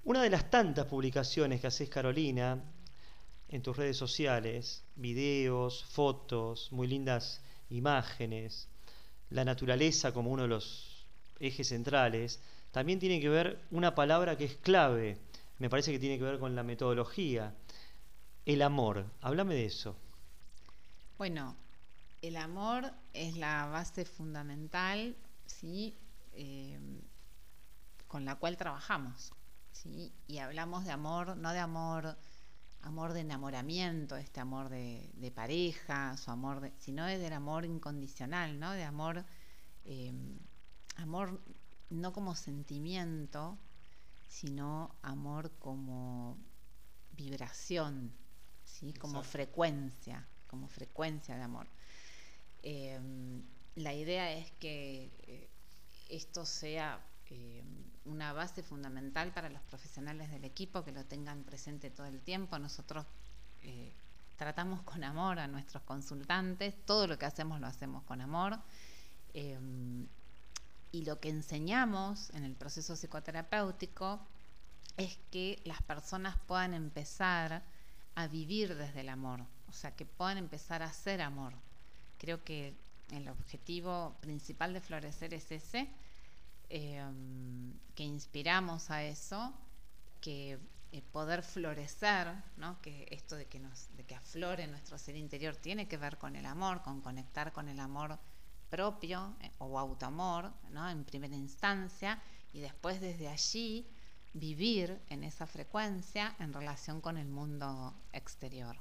Una 0.05 0.23
de 0.23 0.29
las 0.29 0.51
tantas 0.51 0.85
publicaciones 0.85 1.63
que 1.63 1.69
haces, 1.69 1.89
Carolina, 1.89 2.63
en 3.49 3.63
tus 3.63 3.75
redes 3.75 3.97
sociales, 3.97 4.85
videos, 4.97 5.83
fotos, 5.87 6.71
muy 6.73 6.89
lindas 6.89 7.41
imágenes, 7.71 8.69
la 9.31 9.45
naturaleza 9.45 10.13
como 10.13 10.31
uno 10.31 10.43
de 10.43 10.49
los 10.49 11.07
ejes 11.41 11.69
centrales, 11.69 12.41
también 12.71 12.99
tiene 12.99 13.21
que 13.21 13.29
ver 13.29 13.59
una 13.71 13.95
palabra 13.95 14.37
que 14.37 14.45
es 14.45 14.57
clave, 14.57 15.19
me 15.59 15.71
parece 15.71 15.93
que 15.93 15.99
tiene 15.99 16.19
que 16.19 16.25
ver 16.25 16.39
con 16.39 16.55
la 16.55 16.63
metodología, 16.63 17.55
el 18.45 18.63
amor. 18.63 19.07
Háblame 19.23 19.55
de 19.55 19.67
eso. 19.67 19.97
Bueno, 21.19 21.57
el 22.23 22.37
amor 22.37 22.93
es 23.15 23.37
la 23.37 23.67
base 23.67 24.05
fundamental, 24.05 25.17
¿sí? 25.47 25.95
Eh, 26.35 26.79
con 28.07 28.25
la 28.25 28.37
cual 28.37 28.57
trabajamos, 28.57 29.33
¿sí? 29.73 30.13
Y 30.27 30.39
hablamos 30.39 30.85
de 30.85 30.93
amor, 30.93 31.37
no 31.37 31.53
de 31.53 31.59
amor, 31.59 32.17
amor 32.87 33.13
de 33.13 33.21
enamoramiento, 33.21 34.17
este 34.17 34.41
amor 34.41 34.69
de, 34.69 35.33
pareja, 35.35 36.17
su 36.17 36.31
amor, 36.31 36.61
de, 36.61 36.73
sino 36.79 37.05
del 37.05 37.33
amor 37.33 37.65
incondicional, 37.65 38.61
¿no? 38.61 38.73
De 38.73 38.85
amor, 38.85 39.25
eh, 39.85 40.13
amor 40.97 41.41
no 41.91 42.13
como 42.13 42.37
sentimiento, 42.37 43.59
sino 44.29 44.95
amor 45.03 45.51
como 45.59 46.39
vibración, 47.17 48.13
¿sí? 48.65 48.93
Como 48.93 49.23
frecuencia, 49.25 50.27
como 50.47 50.69
frecuencia 50.69 51.37
de 51.37 51.43
amor. 51.43 51.67
Em, 52.63 53.43
la 53.75 53.95
idea 53.95 54.33
es 54.33 54.53
que 54.53 55.11
eh, 55.27 55.49
esto 56.09 56.47
sea 56.47 57.05
em, 57.31 57.67
una 58.05 58.33
base 58.33 58.63
fundamental 58.63 59.33
para 59.33 59.49
los 59.49 59.63
profesionales 59.63 60.31
del 60.31 60.45
equipo, 60.45 60.85
que 60.85 60.93
lo 60.93 61.05
tengan 61.05 61.43
presente 61.45 61.91
todo 61.91 62.07
el 62.07 62.21
tiempo. 62.21 62.59
Nosotros 62.59 63.05
eh, 63.63 63.93
tratamos 64.37 64.83
con 64.83 65.03
amor 65.05 65.39
a 65.39 65.49
nuestros 65.49 65.83
consultantes, 65.83 66.75
todo 66.85 67.07
lo 67.07 67.19
que 67.19 67.27
hacemos 67.27 67.61
lo 67.61 67.67
hacemos 67.67 68.03
con 68.05 68.21
amor. 68.21 68.59
Em, 69.35 70.07
y 70.93 71.05
lo 71.05 71.21
que 71.21 71.29
enseñamos 71.29 72.31
en 72.31 72.45
el 72.45 72.55
proceso 72.55 72.97
psicoterapéutico 72.97 74.21
es 74.97 75.19
que 75.31 75.61
las 75.65 75.83
personas 75.83 76.37
puedan 76.47 76.75
empezar 76.75 77.63
a 78.15 78.27
vivir 78.29 78.77
desde 78.77 79.01
el 79.01 79.09
amor, 79.11 79.43
o 79.69 79.73
sea, 79.73 79.95
que 79.95 80.07
puedan 80.07 80.39
empezar 80.39 80.83
a 80.83 80.87
hacer 80.87 81.21
amor, 81.21 81.53
Creo 82.19 82.43
que 82.45 82.75
el 83.11 83.29
objetivo 83.29 84.17
principal 84.21 84.73
de 84.73 84.81
Florecer 84.81 85.35
es 85.35 85.51
ese, 85.53 85.89
em, 86.69 87.73
que 87.95 88.05
inspiramos 88.05 88.91
a 88.91 89.05
eso, 89.05 89.55
que 90.21 90.59
eh, 90.93 91.03
poder 91.13 91.43
florecer, 91.43 92.29
¿no? 92.57 92.81
que 92.81 93.09
esto 93.11 93.37
de 93.37 93.47
que, 93.47 93.59
nos, 93.59 93.89
de 93.97 94.05
que 94.05 94.15
aflore 94.15 94.67
nuestro 94.67 94.99
ser 94.99 95.17
interior 95.17 95.57
tiene 95.57 95.89
que 95.89 95.97
ver 95.97 96.17
con 96.17 96.37
el 96.37 96.47
amor, 96.47 96.83
con 96.83 97.01
conectar 97.01 97.53
con 97.53 97.69
el 97.69 97.81
amor 97.81 98.19
propio 98.71 99.35
eh, 99.41 99.51
o 99.59 99.79
autoamor 99.79 100.53
¿no? 100.71 100.89
en 100.89 101.05
primera 101.05 101.35
instancia 101.35 102.23
y 102.53 102.61
después 102.61 103.01
desde 103.01 103.29
allí 103.29 103.87
vivir 104.33 105.01
en 105.09 105.25
esa 105.25 105.47
frecuencia 105.47 106.37
en 106.39 106.53
relación 106.53 107.01
con 107.01 107.17
el 107.17 107.27
mundo 107.27 107.95
exterior. 108.13 108.77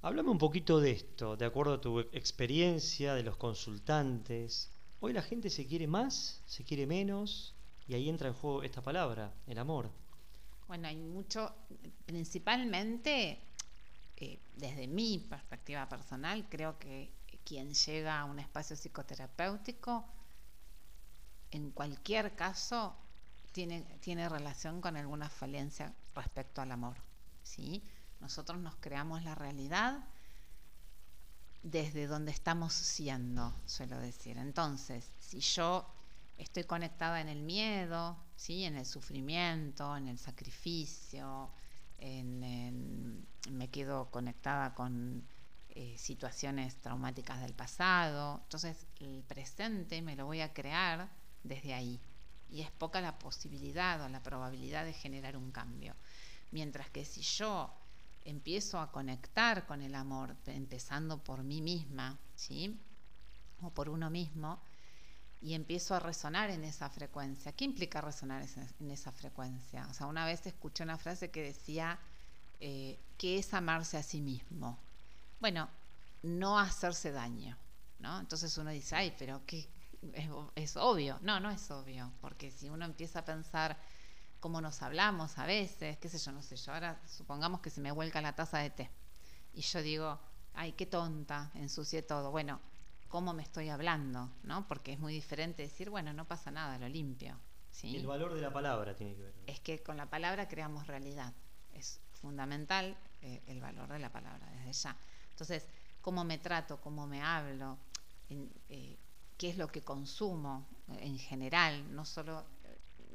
Háblame 0.00 0.30
un 0.30 0.38
poquito 0.38 0.80
de 0.80 0.90
esto, 0.90 1.36
de 1.36 1.44
acuerdo 1.44 1.74
a 1.74 1.80
tu 1.80 2.00
experiencia, 2.00 3.14
de 3.14 3.22
los 3.22 3.36
consultantes. 3.36 4.71
Hoy 5.04 5.12
la 5.12 5.22
gente 5.22 5.50
se 5.50 5.66
quiere 5.66 5.88
más, 5.88 6.40
se 6.46 6.62
quiere 6.62 6.86
menos, 6.86 7.56
y 7.88 7.94
ahí 7.94 8.08
entra 8.08 8.28
en 8.28 8.34
juego 8.34 8.62
esta 8.62 8.82
palabra, 8.82 9.34
el 9.48 9.58
amor. 9.58 9.90
Bueno, 10.68 10.86
hay 10.86 10.96
mucho, 10.96 11.52
principalmente 12.06 13.40
eh, 14.16 14.38
desde 14.54 14.86
mi 14.86 15.18
perspectiva 15.18 15.88
personal, 15.88 16.46
creo 16.48 16.78
que 16.78 17.10
quien 17.44 17.74
llega 17.74 18.20
a 18.20 18.24
un 18.26 18.38
espacio 18.38 18.76
psicoterapéutico, 18.76 20.04
en 21.50 21.72
cualquier 21.72 22.36
caso, 22.36 22.94
tiene, 23.50 23.82
tiene 24.00 24.28
relación 24.28 24.80
con 24.80 24.96
alguna 24.96 25.28
falencia 25.28 25.92
respecto 26.14 26.62
al 26.62 26.70
amor. 26.70 26.94
¿sí? 27.42 27.82
Nosotros 28.20 28.56
nos 28.60 28.76
creamos 28.76 29.24
la 29.24 29.34
realidad 29.34 29.98
desde 31.62 32.06
donde 32.06 32.32
estamos 32.32 32.72
siendo, 32.72 33.54
suelo 33.66 33.98
decir. 33.98 34.36
Entonces, 34.38 35.08
si 35.20 35.40
yo 35.40 35.86
estoy 36.38 36.64
conectada 36.64 37.20
en 37.20 37.28
el 37.28 37.42
miedo, 37.42 38.16
¿sí? 38.36 38.64
en 38.64 38.76
el 38.76 38.86
sufrimiento, 38.86 39.96
en 39.96 40.08
el 40.08 40.18
sacrificio, 40.18 41.50
en, 41.98 43.24
me 43.50 43.68
quedo 43.68 44.10
conectada 44.10 44.74
con 44.74 45.24
eh, 45.70 45.94
situaciones 45.96 46.76
traumáticas 46.82 47.40
del 47.40 47.54
pasado, 47.54 48.40
entonces 48.42 48.86
el 49.00 49.22
presente 49.22 50.02
me 50.02 50.16
lo 50.16 50.26
voy 50.26 50.40
a 50.40 50.52
crear 50.52 51.08
desde 51.44 51.74
ahí. 51.74 52.00
Y 52.50 52.60
es 52.60 52.70
poca 52.70 53.00
la 53.00 53.18
posibilidad 53.18 54.02
o 54.02 54.08
la 54.08 54.22
probabilidad 54.22 54.84
de 54.84 54.92
generar 54.92 55.36
un 55.36 55.52
cambio. 55.52 55.94
Mientras 56.50 56.90
que 56.90 57.06
si 57.06 57.22
yo 57.22 57.72
empiezo 58.24 58.80
a 58.80 58.90
conectar 58.92 59.66
con 59.66 59.82
el 59.82 59.94
amor, 59.94 60.36
empezando 60.46 61.22
por 61.22 61.42
mí 61.42 61.60
misma, 61.60 62.18
¿sí? 62.34 62.80
O 63.60 63.70
por 63.70 63.88
uno 63.88 64.10
mismo, 64.10 64.60
y 65.40 65.54
empiezo 65.54 65.94
a 65.94 66.00
resonar 66.00 66.50
en 66.50 66.64
esa 66.64 66.88
frecuencia. 66.88 67.52
¿Qué 67.52 67.64
implica 67.64 68.00
resonar 68.00 68.46
en 68.80 68.90
esa 68.90 69.10
frecuencia? 69.10 69.86
O 69.88 69.94
sea, 69.94 70.06
una 70.06 70.24
vez 70.24 70.46
escuché 70.46 70.84
una 70.84 70.98
frase 70.98 71.30
que 71.30 71.42
decía 71.42 71.98
eh, 72.60 72.98
que 73.18 73.38
es 73.38 73.52
amarse 73.54 73.96
a 73.96 74.02
sí 74.04 74.20
mismo. 74.20 74.78
Bueno, 75.40 75.68
no 76.22 76.60
hacerse 76.60 77.10
daño, 77.10 77.56
¿no? 77.98 78.20
Entonces 78.20 78.56
uno 78.56 78.70
dice, 78.70 78.94
ay, 78.94 79.14
pero 79.18 79.42
¿qué? 79.44 79.68
Es 80.54 80.76
obvio. 80.76 81.18
No, 81.22 81.40
no 81.40 81.50
es 81.50 81.70
obvio, 81.72 82.12
porque 82.20 82.52
si 82.52 82.68
uno 82.68 82.84
empieza 82.84 83.20
a 83.20 83.24
pensar 83.24 83.76
cómo 84.42 84.60
nos 84.60 84.82
hablamos 84.82 85.38
a 85.38 85.46
veces, 85.46 85.96
qué 85.98 86.08
sé 86.08 86.18
yo, 86.18 86.32
no 86.32 86.42
sé 86.42 86.56
yo. 86.56 86.72
Ahora 86.72 87.00
supongamos 87.06 87.60
que 87.60 87.70
se 87.70 87.80
me 87.80 87.92
vuelca 87.92 88.20
la 88.20 88.34
taza 88.34 88.58
de 88.58 88.70
té 88.70 88.90
y 89.54 89.60
yo 89.60 89.80
digo, 89.80 90.18
ay, 90.54 90.72
qué 90.72 90.84
tonta, 90.84 91.52
ensucié 91.54 92.02
todo. 92.02 92.32
Bueno, 92.32 92.60
¿cómo 93.06 93.34
me 93.34 93.44
estoy 93.44 93.68
hablando? 93.68 94.32
¿no? 94.42 94.66
Porque 94.66 94.94
es 94.94 94.98
muy 94.98 95.14
diferente 95.14 95.62
decir, 95.62 95.90
bueno, 95.90 96.12
no 96.12 96.26
pasa 96.26 96.50
nada, 96.50 96.76
lo 96.76 96.88
limpio. 96.88 97.38
¿sí? 97.70 97.96
El 97.96 98.04
valor 98.04 98.34
de 98.34 98.40
la 98.40 98.52
palabra 98.52 98.96
tiene 98.96 99.14
que 99.14 99.22
ver. 99.22 99.34
Es 99.46 99.60
que 99.60 99.80
con 99.80 99.96
la 99.96 100.10
palabra 100.10 100.48
creamos 100.48 100.88
realidad. 100.88 101.32
Es 101.72 102.00
fundamental 102.10 102.96
eh, 103.20 103.44
el 103.46 103.60
valor 103.60 103.92
de 103.92 104.00
la 104.00 104.10
palabra 104.10 104.50
desde 104.50 104.72
ya. 104.72 104.96
Entonces, 105.30 105.68
cómo 106.00 106.24
me 106.24 106.38
trato, 106.38 106.80
cómo 106.80 107.06
me 107.06 107.22
hablo, 107.22 107.78
eh, 108.28 108.98
qué 109.38 109.50
es 109.50 109.56
lo 109.56 109.68
que 109.68 109.82
consumo 109.82 110.66
en 110.88 111.16
general, 111.16 111.94
no 111.94 112.04
solo 112.04 112.44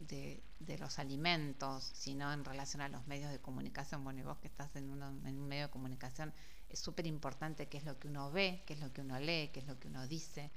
de, 0.01 0.43
los 0.79 0.99
alimentos, 0.99 1.91
sino 1.93 2.31
en 2.33 2.45
relación 2.45 2.81
a 2.81 2.89
los 2.89 3.07
medios 3.07 3.31
de 3.31 3.39
comunicación. 3.39 4.03
Bueno, 4.03 4.19
y 4.19 4.23
vos 4.23 4.37
que 4.37 4.47
estás 4.47 4.75
en, 4.75 4.89
en 5.25 5.39
un 5.39 5.47
medio 5.47 5.63
de 5.63 5.71
comunicación, 5.71 6.33
es 6.69 6.79
súper 6.79 7.07
importante 7.07 7.67
qué 7.67 7.77
es 7.77 7.85
lo 7.85 7.97
que 7.99 8.07
uno 8.07 8.31
ve, 8.31 8.63
qué 8.65 8.73
es 8.73 8.79
lo 8.79 8.91
que 8.91 9.01
uno 9.01 9.19
lee, 9.19 9.49
qué 9.53 9.61
es 9.61 9.67
lo 9.67 9.79
que 9.79 9.87
uno 9.87 10.07
dice, 10.07 10.51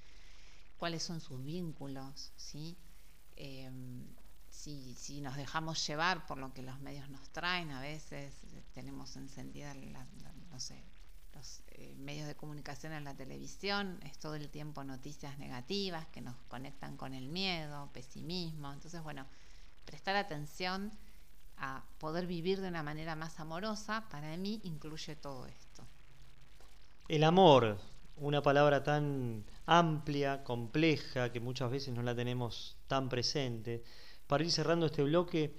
cuáles 0.77 1.03
son 1.03 1.21
sus 1.21 1.43
vínculos, 1.45 2.33
¿sí? 2.37 2.77
Em, 3.37 4.05
si, 4.49 4.95
si, 4.95 5.21
nos 5.21 5.37
dejamos 5.37 5.87
llevar 5.87 6.27
por 6.27 6.39
lo 6.39 6.53
que 6.53 6.63
los 6.63 6.81
medios 6.81 7.09
nos 7.09 7.31
traen, 7.31 7.71
a 7.71 7.81
veces 7.81 8.35
tenemos 8.75 9.17
encendida, 9.17 9.75
no 9.75 10.59
sé, 10.59 10.83
los 11.35 11.63
eh, 11.69 11.95
medios 11.99 12.27
de 12.27 12.35
comunicación 12.35 12.93
en 12.93 13.05
la 13.05 13.15
televisión, 13.15 13.99
es 14.05 14.19
todo 14.19 14.35
el 14.35 14.49
tiempo 14.49 14.85
noticias 14.85 15.39
negativas 15.39 16.07
que 16.09 16.21
nos 16.21 16.37
conectan 16.49 16.97
con 16.97 17.15
el 17.15 17.29
miedo, 17.29 17.89
pesimismo. 17.93 18.73
Entonces, 18.73 19.03
bueno, 19.03 19.27
prestar 19.85 20.17
atención 20.17 20.91
a 21.57 21.83
poder 21.99 22.27
vivir 22.27 22.61
de 22.61 22.69
una 22.69 22.83
manera 22.83 23.17
más 23.17 23.39
amorosa, 23.39 24.09
para 24.11 24.37
mí 24.37 24.61
incluye 24.65 25.15
todo 25.17 25.47
esto. 25.47 25.85
El 27.09 27.25
amor, 27.25 27.79
una 28.17 28.43
palabra 28.43 28.83
tan 28.83 29.45
amplia, 29.67 30.43
compleja, 30.45 31.33
que 31.33 31.41
muchas 31.41 31.71
veces 31.71 31.95
no 31.95 32.03
la 32.03 32.15
tenemos 32.15 32.77
tan 32.87 33.09
presente. 33.09 33.83
Para 34.27 34.45
ir 34.45 34.53
cerrando 34.53 34.87
este 34.87 35.03
bloque, 35.03 35.55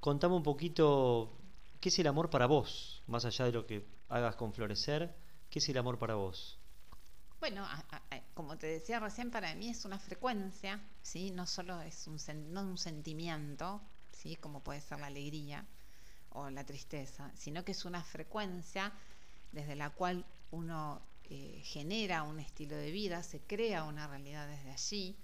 contame 0.00 0.34
un 0.34 0.42
poquito 0.42 1.32
qué 1.80 1.88
es 1.88 1.98
el 1.98 2.06
amor 2.06 2.30
para 2.30 2.46
vos, 2.46 3.02
más 3.06 3.24
allá 3.24 3.44
de 3.46 3.52
lo 3.52 3.66
que 3.66 3.84
hagas 4.12 4.36
con 4.36 4.52
florecer, 4.52 5.14
¿qué 5.50 5.58
es 5.58 5.68
el 5.68 5.78
amor 5.78 5.98
para 5.98 6.14
vos? 6.14 6.58
Bueno, 7.40 7.66
como 8.34 8.56
te 8.56 8.68
decía 8.68 9.00
recién, 9.00 9.30
para 9.30 9.52
mí 9.54 9.70
es 9.70 9.84
una 9.84 9.98
frecuencia, 9.98 10.80
¿sí? 11.02 11.30
no 11.30 11.46
solo 11.46 11.80
es 11.80 12.06
un, 12.06 12.18
no 12.52 12.62
un 12.62 12.78
sentimiento, 12.78 13.80
¿sí? 14.12 14.36
como 14.36 14.60
puede 14.60 14.80
ser 14.80 15.00
la 15.00 15.06
alegría 15.06 15.64
o 16.30 16.50
la 16.50 16.64
tristeza, 16.64 17.32
sino 17.34 17.64
que 17.64 17.72
es 17.72 17.84
una 17.84 18.04
frecuencia 18.04 18.92
desde 19.50 19.74
la 19.74 19.90
cual 19.90 20.24
uno 20.52 21.02
eh, 21.24 21.60
genera 21.64 22.22
un 22.22 22.38
estilo 22.38 22.76
de 22.76 22.90
vida, 22.90 23.22
se 23.22 23.40
crea 23.40 23.84
una 23.84 24.06
realidad 24.06 24.46
desde 24.46 24.70
allí. 24.70 25.16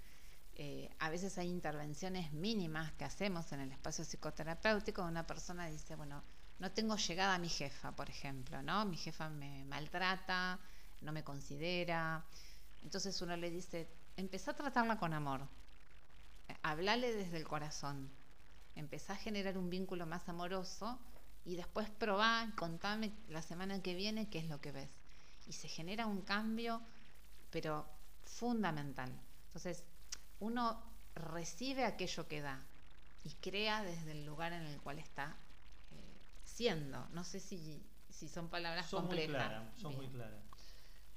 Eh, 0.55 0.89
a 0.99 1.09
veces 1.09 1.37
hay 1.37 1.47
intervenciones 1.47 2.33
mínimas 2.33 2.91
que 2.93 3.05
hacemos 3.05 3.51
en 3.53 3.61
el 3.61 3.71
espacio 3.71 4.03
psicoterapéutico, 4.03 5.03
una 5.03 5.25
persona 5.25 5.67
dice, 5.67 5.95
bueno, 5.95 6.21
no 6.59 6.71
tengo 6.71 6.97
llegada 6.97 7.35
a 7.35 7.39
mi 7.39 7.49
jefa, 7.49 7.91
por 7.93 8.09
ejemplo, 8.09 8.61
¿no? 8.61 8.85
Mi 8.85 8.97
jefa 8.97 9.29
me 9.29 9.63
maltrata, 9.65 10.59
no 11.01 11.11
me 11.11 11.23
considera, 11.23 12.23
Entonces 12.83 13.21
uno 13.21 13.35
le 13.35 13.49
dice, 13.49 13.87
empezá 14.17 14.51
a 14.51 14.55
tratarla 14.55 14.97
con 14.97 15.13
amor, 15.13 15.41
hablale 16.61 17.13
desde 17.13 17.37
el 17.37 17.47
corazón, 17.47 18.09
empezá 18.75 19.13
a 19.13 19.17
generar 19.17 19.57
un 19.57 19.69
vínculo 19.69 20.05
más 20.05 20.27
amoroso 20.29 20.99
y 21.45 21.55
después 21.55 21.89
probá, 21.89 22.51
contame 22.57 23.11
la 23.29 23.41
semana 23.41 23.81
que 23.81 23.95
viene 23.95 24.29
qué 24.29 24.39
es 24.39 24.49
lo 24.49 24.59
que 24.61 24.71
ves. 24.71 24.89
Y 25.47 25.53
se 25.53 25.67
genera 25.67 26.05
un 26.05 26.21
cambio, 26.21 26.81
pero 27.51 27.85
fundamental. 28.23 29.11
Entonces, 29.47 29.83
uno 30.39 30.81
recibe 31.15 31.85
aquello 31.85 32.27
que 32.27 32.41
da 32.41 32.61
y 33.23 33.29
crea 33.41 33.83
desde 33.83 34.11
el 34.11 34.25
lugar 34.25 34.53
en 34.53 34.63
el 34.63 34.79
cual 34.79 34.99
está 34.99 35.35
No 37.11 37.23
sé 37.23 37.39
si, 37.39 37.81
si 38.09 38.27
son 38.27 38.49
palabras 38.49 38.89
son 38.89 39.03
complejas. 39.03 39.63
Muy 39.63 39.81
son 39.81 39.95
muy 39.95 40.07
claras. 40.07 40.43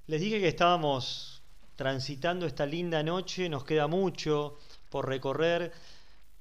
Les 0.07 0.21
dije 0.21 0.41
que 0.41 0.49
estábamos 0.49 1.43
transitando 1.75 2.47
esta 2.47 2.65
linda 2.65 3.03
noche, 3.03 3.49
nos 3.49 3.65
queda 3.65 3.89
mucho 3.89 4.59
por 4.89 5.09
recorrer 5.09 5.73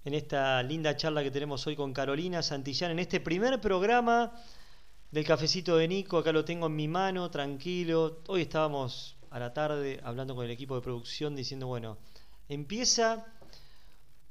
en 0.06 0.14
esta 0.14 0.62
linda 0.62 0.96
charla 0.96 1.24
que 1.24 1.32
tenemos 1.32 1.66
hoy 1.66 1.76
con 1.76 1.94
Carolina 1.94 2.44
Santillán, 2.44 2.92
en 2.92 3.00
este 3.00 3.20
primer 3.20 3.60
programa 3.60 4.34
del 5.10 5.26
cafecito 5.26 5.78
de 5.78 5.88
Nico, 5.88 6.20
acá 6.20 6.32
lo 6.32 6.46
tengo 6.46 6.68
en 6.68 6.76
mi 6.76 6.88
mano, 6.88 7.30
tranquilo. 7.32 8.22
Hoy 8.28 8.44
estábamos 8.44 9.18
a 9.32 9.40
la 9.40 9.54
tarde 9.54 10.00
hablando 10.04 10.36
con 10.36 10.46
el 10.46 10.52
equipo 10.52 10.76
de 10.76 10.82
producción 10.82 11.36
diciendo, 11.36 11.68
bueno, 11.68 11.98
empieza 12.50 13.26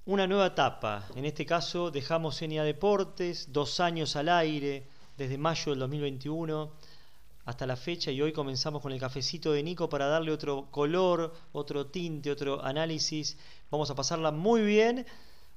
una 0.07 0.27
nueva 0.27 0.47
etapa. 0.47 1.07
En 1.15 1.25
este 1.25 1.45
caso 1.45 1.91
dejamos 1.91 2.41
Enia 2.41 2.65
Deportes, 2.65 3.53
dos 3.53 3.81
años 3.81 4.17
al 4.17 4.29
aire, 4.29 4.87
desde 5.17 5.37
mayo 5.37 5.73
del 5.73 5.81
2021 5.81 6.73
hasta 7.45 7.67
la 7.67 7.77
fecha 7.77 8.11
y 8.11 8.23
hoy 8.23 8.33
comenzamos 8.33 8.81
con 8.81 8.93
el 8.93 9.01
cafecito 9.01 9.53
de 9.53 9.63
Nico 9.63 9.89
para 9.89 10.07
darle 10.07 10.31
otro 10.31 10.69
color, 10.71 11.35
otro 11.53 11.87
tinte, 11.87 12.31
otro 12.31 12.63
análisis. 12.65 13.37
Vamos 13.71 13.91
a 13.91 13.95
pasarla 13.95 14.31
muy 14.31 14.63
bien 14.63 15.05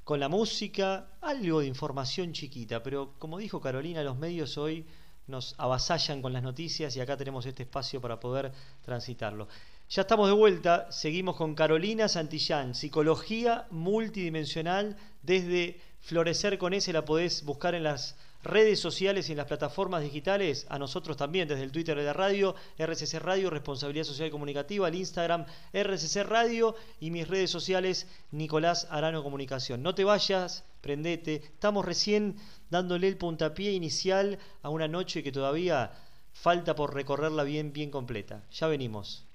con 0.03 0.19
la 0.19 0.27
música, 0.27 1.07
algo 1.21 1.59
de 1.59 1.67
información 1.67 2.33
chiquita, 2.33 2.83
pero 2.83 3.13
como 3.19 3.37
dijo 3.37 3.61
Carolina, 3.61 4.03
los 4.03 4.17
medios 4.17 4.57
hoy 4.57 4.85
nos 5.27 5.55
avasallan 5.57 6.21
con 6.21 6.33
las 6.33 6.43
noticias 6.43 6.95
y 6.95 6.99
acá 6.99 7.15
tenemos 7.15 7.45
este 7.45 7.63
espacio 7.63 8.01
para 8.01 8.19
poder 8.19 8.51
transitarlo. 8.83 9.47
Ya 9.89 10.01
estamos 10.01 10.27
de 10.27 10.33
vuelta, 10.33 10.91
seguimos 10.91 11.35
con 11.35 11.53
Carolina 11.55 12.07
Santillán, 12.07 12.73
psicología 12.73 13.67
multidimensional 13.69 14.97
desde 15.21 15.79
Florecer 15.99 16.57
con 16.57 16.73
ese, 16.73 16.91
la 16.93 17.05
podés 17.05 17.45
buscar 17.45 17.75
en 17.75 17.83
las 17.83 18.15
redes 18.43 18.79
sociales 18.79 19.29
y 19.29 19.31
en 19.31 19.37
las 19.37 19.47
plataformas 19.47 20.03
digitales, 20.03 20.65
a 20.69 20.77
nosotros 20.77 21.15
también, 21.15 21.47
desde 21.47 21.63
el 21.63 21.71
Twitter 21.71 21.97
de 21.97 22.03
la 22.03 22.11
radio, 22.11 22.55
RCC 22.77 23.19
Radio, 23.19 23.49
Responsabilidad 23.49 24.03
Social 24.03 24.29
Comunicativa, 24.29 24.87
el 24.87 24.95
Instagram, 24.95 25.45
RCC 25.71 26.23
Radio 26.23 26.75
y 26.99 27.11
mis 27.11 27.27
redes 27.27 27.51
sociales, 27.51 28.07
Nicolás 28.31 28.87
Arano 28.89 29.23
Comunicación. 29.23 29.81
No 29.81 29.95
te 29.95 30.03
vayas, 30.03 30.65
prendete, 30.81 31.35
estamos 31.35 31.85
recién 31.85 32.35
dándole 32.69 33.07
el 33.07 33.17
puntapié 33.17 33.71
inicial 33.71 34.39
a 34.61 34.69
una 34.69 34.87
noche 34.87 35.23
que 35.23 35.31
todavía 35.31 35.91
falta 36.33 36.75
por 36.75 36.93
recorrerla 36.93 37.43
bien, 37.43 37.71
bien 37.71 37.91
completa. 37.91 38.43
Ya 38.51 38.67
venimos. 38.67 39.25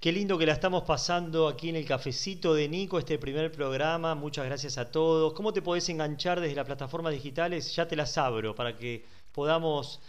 Qué 0.00 0.12
lindo 0.12 0.38
que 0.38 0.46
la 0.46 0.54
estamos 0.54 0.84
pasando 0.84 1.46
aquí 1.46 1.68
en 1.68 1.76
el 1.76 1.84
cafecito 1.84 2.54
de 2.54 2.70
Nico, 2.70 2.98
este 2.98 3.18
primer 3.18 3.52
programa. 3.52 4.14
Muchas 4.14 4.46
gracias 4.46 4.78
a 4.78 4.90
todos. 4.90 5.34
¿Cómo 5.34 5.52
te 5.52 5.60
podés 5.60 5.90
enganchar 5.90 6.40
desde 6.40 6.54
las 6.54 6.64
plataformas 6.64 7.12
digitales? 7.12 7.76
Ya 7.76 7.86
te 7.86 7.96
las 7.96 8.16
abro 8.16 8.54
para 8.54 8.78
que 8.78 9.04
podamos 9.32 10.00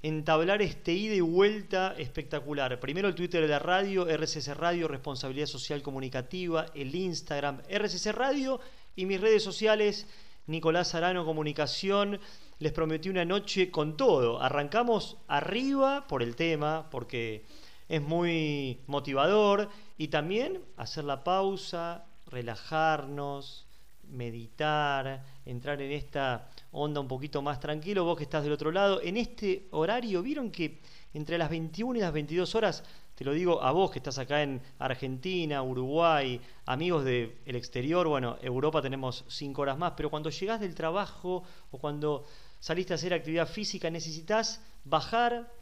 entablar 0.00 0.62
este 0.62 0.92
ida 0.92 1.16
y 1.16 1.20
vuelta 1.20 1.96
espectacular. 1.98 2.78
Primero 2.78 3.08
el 3.08 3.16
Twitter 3.16 3.42
de 3.42 3.48
la 3.48 3.58
radio, 3.58 4.06
RCC 4.06 4.54
Radio, 4.54 4.86
Responsabilidad 4.86 5.48
Social 5.48 5.82
Comunicativa, 5.82 6.66
el 6.76 6.94
Instagram, 6.94 7.62
RCC 7.68 8.12
Radio 8.12 8.60
y 8.94 9.06
mis 9.06 9.20
redes 9.20 9.42
sociales, 9.42 10.06
Nicolás 10.46 10.94
Arano 10.94 11.24
Comunicación. 11.24 12.20
Les 12.60 12.70
prometí 12.70 13.08
una 13.08 13.24
noche 13.24 13.72
con 13.72 13.96
todo. 13.96 14.40
Arrancamos 14.40 15.16
arriba 15.26 16.06
por 16.06 16.22
el 16.22 16.36
tema, 16.36 16.88
porque 16.92 17.44
es 17.92 18.00
muy 18.00 18.80
motivador. 18.86 19.68
Y 19.98 20.08
también 20.08 20.62
hacer 20.78 21.04
la 21.04 21.22
pausa, 21.22 22.06
relajarnos, 22.26 23.66
meditar, 24.08 25.22
entrar 25.44 25.80
en 25.82 25.92
esta 25.92 26.48
onda 26.70 27.02
un 27.02 27.08
poquito 27.08 27.42
más 27.42 27.60
tranquilo, 27.60 28.04
vos 28.04 28.16
que 28.16 28.24
estás 28.24 28.44
del 28.44 28.54
otro 28.54 28.72
lado, 28.72 29.02
en 29.02 29.18
este 29.18 29.68
horario, 29.72 30.22
vieron 30.22 30.50
que 30.50 30.80
entre 31.12 31.36
las 31.36 31.50
21 31.50 31.98
y 31.98 32.00
las 32.00 32.14
22 32.14 32.54
horas, 32.54 32.82
te 33.14 33.24
lo 33.24 33.34
digo 33.34 33.62
a 33.62 33.72
vos 33.72 33.90
que 33.90 33.98
estás 33.98 34.16
acá 34.16 34.42
en 34.42 34.62
Argentina, 34.78 35.62
Uruguay, 35.62 36.40
amigos 36.64 37.04
del 37.04 37.34
exterior, 37.44 38.08
bueno, 38.08 38.38
Europa 38.40 38.80
tenemos 38.80 39.22
5 39.28 39.60
horas 39.60 39.76
más, 39.76 39.92
pero 39.98 40.08
cuando 40.08 40.30
llegás 40.30 40.60
del 40.60 40.74
trabajo 40.74 41.42
o 41.70 41.78
cuando 41.78 42.24
saliste 42.58 42.94
a 42.94 42.96
hacer 42.96 43.12
actividad 43.12 43.46
física 43.46 43.90
necesitas 43.90 44.62
bajar 44.84 45.52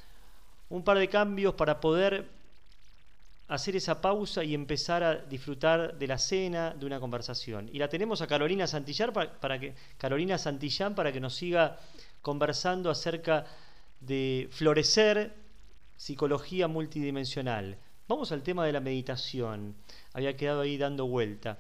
un 0.71 0.83
par 0.83 0.99
de 0.99 1.09
cambios 1.09 1.55
para 1.55 1.81
poder 1.81 2.27
hacer 3.49 3.75
esa 3.75 4.01
pausa 4.01 4.45
y 4.45 4.55
empezar 4.55 5.03
a 5.03 5.17
disfrutar 5.17 5.99
de 5.99 6.07
la 6.07 6.19
cena, 6.19 6.71
de 6.71 6.87
una 6.87 7.01
conversación. 7.01 7.69
Y 7.73 7.79
la 7.79 7.89
tenemos 7.89 8.23
a 8.23 8.29
Carolina 8.29 8.69
Santillán 8.69 9.13
para, 9.13 9.59
que, 9.59 9.75
Carolina 9.99 10.39
Santillán 10.39 10.95
para 10.95 11.13
que 11.13 11.21
nos 11.21 11.35
siga 11.35 11.79
conversando 12.23 12.91
acerca 12.91 13.45
de 14.01 14.49
florecer 14.53 15.35
psicología 15.97 16.69
multidimensional. 16.69 17.77
Vamos 18.07 18.31
al 18.31 18.43
tema 18.43 18.65
de 18.65 18.73
la 18.73 18.81
meditación. 18.81 19.75
Había 20.13 20.37
quedado 20.37 20.61
ahí 20.61 20.79
dando 20.79 21.07
vuelta. 21.07 21.59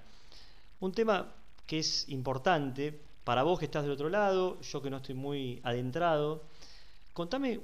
Un 0.78 0.92
tema 0.92 1.34
que 1.66 1.80
es 1.80 2.08
importante 2.08 3.00
para 3.24 3.42
vos 3.42 3.58
que 3.58 3.64
estás 3.64 3.82
del 3.82 3.92
otro 3.92 4.08
lado, 4.08 4.60
yo 4.60 4.80
que 4.80 4.90
no 4.90 4.98
estoy 4.98 5.16
muy 5.16 5.60
adentrado. 5.64 6.44
Contame 7.12 7.60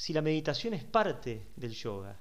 si 0.00 0.14
la 0.14 0.22
meditación 0.22 0.72
es 0.72 0.82
parte 0.82 1.48
del 1.56 1.74
yoga. 1.74 2.16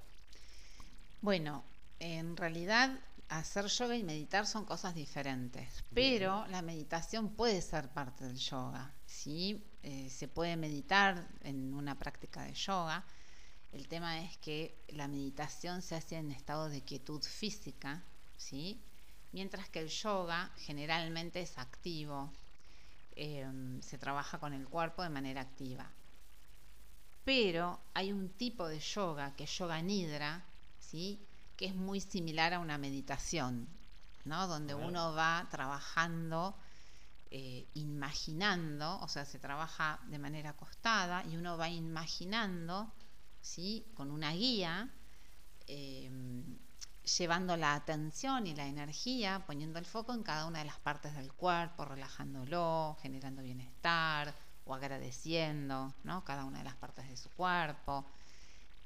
Bueno, 1.22 1.64
en 1.98 2.36
realidad 2.36 3.00
hacer 3.30 3.68
yoga 3.68 3.96
y 3.96 4.04
meditar 4.04 4.46
son 4.46 4.66
cosas 4.66 4.94
diferentes, 4.94 5.86
pero 5.94 6.46
la 6.48 6.62
meditación 6.62 7.30
puede 7.30 7.62
ser 7.62 7.88
parte 7.88 8.26
del 8.26 8.36
yoga. 8.36 8.92
¿sí? 9.06 9.64
Eh, 9.82 10.10
se 10.10 10.28
puede 10.28 10.58
meditar 10.58 11.26
en 11.42 11.74
una 11.74 11.98
práctica 11.98 12.44
de 12.44 12.54
yoga. 12.54 13.06
El 13.72 13.88
tema 13.88 14.26
es 14.26 14.36
que 14.40 14.76
la 14.90 15.08
meditación 15.08 15.82
se 15.82 15.96
hace 15.96 16.18
en 16.18 16.32
estado 16.32 16.68
de 16.68 16.82
quietud 16.82 17.24
física, 17.24 18.04
¿sí? 18.36 18.78
mientras 19.32 19.70
que 19.70 19.80
el 19.80 19.88
yoga 19.88 20.52
generalmente 20.58 21.40
es 21.40 21.58
activo, 21.58 22.30
eh, 23.16 23.48
se 23.82 23.98
trabaja 23.98 24.38
con 24.38 24.52
el 24.52 24.68
cuerpo 24.68 25.02
de 25.02 25.10
manera 25.10 25.40
activa 25.40 25.90
pero 27.24 27.80
hay 27.94 28.12
un 28.12 28.30
tipo 28.30 28.68
de 28.68 28.80
yoga 28.80 29.36
que 29.36 29.44
es 29.44 29.58
yoga 29.58 29.82
nidra, 29.82 30.44
¿sí? 30.80 31.20
que 31.56 31.66
es 31.66 31.76
muy 31.76 32.00
similar 32.00 32.54
a 32.54 32.60
una 32.60 32.78
meditación, 32.78 33.68
¿no? 34.26 34.48
donde 34.48 34.74
uno 34.74 35.14
va 35.14 35.48
trabajando, 35.52 36.56
eh, 37.32 37.68
imaginando, 37.74 39.00
o 39.02 39.08
sea, 39.08 39.26
se 39.26 39.40
trabaja 39.40 40.00
de 40.08 40.20
manera 40.20 40.52
acostada 40.52 41.24
y 41.26 41.36
uno 41.36 41.58
va 41.58 41.70
imaginando 41.70 42.92
¿sí? 43.42 43.86
con 43.94 44.10
una 44.10 44.32
guía, 44.32 44.90
eh, 45.68 46.10
llevando 47.18 47.58
la 47.58 47.76
atención 47.76 48.48
y 48.48 48.56
la 48.56 48.68
energía, 48.68 49.44
poniendo 49.46 49.80
el 49.80 49.86
foco 49.86 50.14
en 50.14 50.24
cada 50.24 50.46
una 50.46 50.60
de 50.60 50.66
las 50.66 50.80
partes 50.80 51.14
del 51.16 51.34
cuerpo, 51.34 51.86
relajándolo, 51.86 52.98
generando 53.02 53.44
bienestar 53.44 54.34
o 54.70 54.76
agradeciendo 54.76 55.96
¿no? 56.04 56.24
cada 56.24 56.46
una 56.46 56.60
de 56.60 56.64
las 56.64 56.76
partes 56.76 57.10
de 57.10 57.18
su 57.18 57.30
cuerpo. 57.32 58.06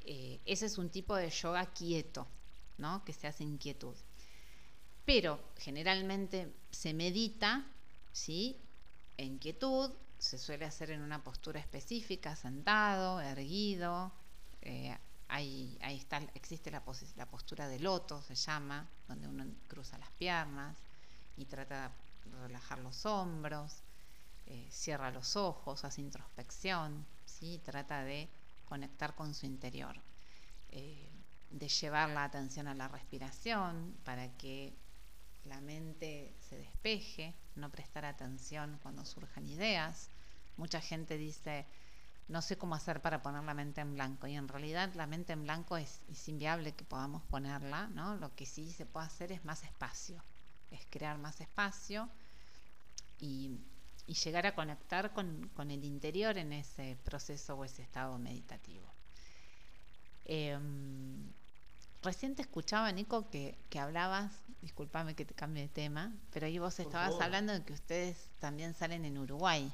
Eh, 0.05 0.39
ese 0.45 0.65
es 0.65 0.77
un 0.77 0.89
tipo 0.89 1.15
de 1.15 1.29
yoga 1.29 1.65
quieto, 1.67 2.25
¿no? 2.77 3.03
que 3.03 3.11
se 3.11 3.27
hace 3.27 3.43
en 3.43 3.57
quietud. 3.57 3.95
Pero 5.05 5.39
generalmente 5.57 6.53
se 6.71 6.93
medita 6.93 7.65
¿sí? 8.13 8.57
en 9.17 9.37
quietud, 9.39 9.91
se 10.17 10.37
suele 10.37 10.63
hacer 10.63 10.89
en 10.91 11.01
una 11.01 11.21
postura 11.21 11.59
específica, 11.59 12.37
sentado, 12.37 13.19
erguido. 13.19 14.13
Eh, 14.61 14.97
ahí, 15.27 15.77
ahí 15.81 15.97
está, 15.97 16.19
existe 16.33 16.71
la, 16.71 16.81
la 17.17 17.25
postura 17.25 17.67
de 17.67 17.79
loto, 17.79 18.21
se 18.21 18.35
llama, 18.35 18.87
donde 19.09 19.27
uno 19.27 19.45
cruza 19.67 19.97
las 19.97 20.11
piernas 20.11 20.77
y 21.35 21.43
trata 21.43 21.91
de 22.23 22.39
relajar 22.47 22.79
los 22.79 23.05
hombros. 23.05 23.82
Eh, 24.45 24.67
cierra 24.69 25.11
los 25.11 25.35
ojos, 25.35 25.83
hace 25.85 26.01
introspección, 26.01 27.05
¿sí? 27.25 27.61
trata 27.63 28.03
de 28.03 28.29
conectar 28.65 29.15
con 29.15 29.33
su 29.33 29.45
interior, 29.45 29.95
eh, 30.69 31.09
de 31.49 31.67
llevar 31.69 32.09
la 32.09 32.23
atención 32.23 32.67
a 32.67 32.75
la 32.75 32.87
respiración 32.87 33.95
para 34.03 34.35
que 34.37 34.73
la 35.45 35.61
mente 35.61 36.33
se 36.39 36.57
despeje, 36.57 37.35
no 37.55 37.69
prestar 37.69 38.05
atención 38.05 38.79
cuando 38.81 39.05
surjan 39.05 39.45
ideas. 39.45 40.09
Mucha 40.57 40.81
gente 40.81 41.17
dice, 41.17 41.65
no 42.27 42.41
sé 42.41 42.57
cómo 42.57 42.75
hacer 42.75 43.01
para 43.01 43.21
poner 43.21 43.43
la 43.43 43.53
mente 43.53 43.81
en 43.81 43.93
blanco. 43.93 44.27
Y 44.27 44.35
en 44.35 44.47
realidad 44.47 44.93
la 44.95 45.07
mente 45.07 45.33
en 45.33 45.43
blanco 45.43 45.77
es, 45.77 46.01
inviable 46.27 46.73
que 46.73 46.85
podamos 46.85 47.23
ponerla, 47.23 47.87
¿no? 47.87 48.15
Lo 48.15 48.33
que 48.35 48.45
sí 48.45 48.71
se 48.71 48.85
puede 48.85 49.05
hacer 49.05 49.31
es 49.31 49.43
más 49.45 49.63
espacio, 49.63 50.21
es 50.71 50.85
crear 50.89 51.17
más 51.17 51.41
espacio 51.41 52.09
y, 53.19 53.59
llegar 54.07 54.45
a 54.45 54.55
conectar 54.55 55.13
con, 55.13 55.49
el 55.57 55.83
interior 55.83 56.37
en 56.37 56.53
ese 56.53 56.97
proceso 57.03 57.55
o 57.55 57.63
ese 57.63 57.81
estado 57.81 58.17
meditativo. 58.17 58.85
Em, 60.25 61.31
recién 62.01 62.35
te 62.35 62.41
escuchaba, 62.41 62.91
Nico, 62.91 63.29
que, 63.29 63.57
hablabas, 63.79 64.31
discúlpame 64.61 65.15
que 65.15 65.25
te 65.25 65.33
cambie 65.33 65.63
de 65.63 65.69
tema, 65.69 66.13
pero 66.31 66.45
ahí 66.45 66.59
vos 66.59 66.79
estabas 66.79 67.19
hablando 67.19 67.53
de 67.53 67.63
que 67.63 67.73
ustedes 67.73 68.29
también 68.39 68.73
salen 68.73 69.05
en 69.05 69.17
Uruguay. 69.17 69.71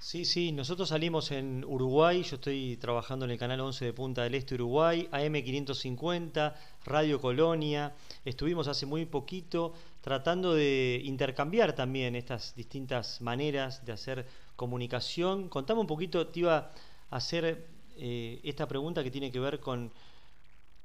Sí, 0.00 0.24
sí, 0.24 0.52
nosotros 0.52 0.90
salimos 0.90 1.32
en 1.32 1.64
Uruguay, 1.64 2.22
yo 2.22 2.36
estoy 2.36 2.76
trabajando 2.76 3.24
en 3.24 3.32
el 3.32 3.38
canal 3.38 3.58
11 3.60 3.84
de 3.84 3.92
Punta 3.92 4.22
del 4.22 4.36
Este 4.36 4.54
Uruguay, 4.54 5.08
AM550, 5.10 6.54
Radio 6.84 7.20
Colonia, 7.20 7.92
estuvimos 8.24 8.68
hace 8.68 8.86
muy 8.86 9.06
poquito 9.06 9.74
tratando 10.08 10.54
de 10.54 11.02
intercambiar 11.04 11.74
también 11.74 12.16
estas 12.16 12.54
distintas 12.54 13.20
maneras 13.20 13.84
de 13.84 13.92
hacer 13.92 14.26
comunicación. 14.56 15.50
Contame 15.50 15.82
un 15.82 15.86
poquito, 15.86 16.28
te 16.28 16.40
iba 16.40 16.72
a 17.10 17.16
hacer 17.16 17.66
eh, 17.98 18.40
esta 18.42 18.66
pregunta 18.66 19.04
que 19.04 19.10
tiene 19.10 19.30
que 19.30 19.38
ver 19.38 19.60
con 19.60 19.92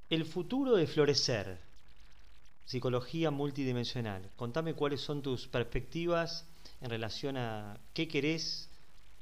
el 0.09 0.25
futuro 0.25 0.75
de 0.75 0.87
florecer, 0.87 1.57
psicología 2.65 3.31
multidimensional. 3.31 4.29
Contame 4.35 4.73
cuáles 4.73 4.99
son 4.99 5.21
tus 5.21 5.47
perspectivas 5.47 6.45
en 6.81 6.89
relación 6.89 7.37
a 7.37 7.77
qué 7.93 8.09
querés 8.09 8.67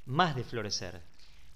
más 0.06 0.34
de 0.34 0.42
florecer? 0.42 1.00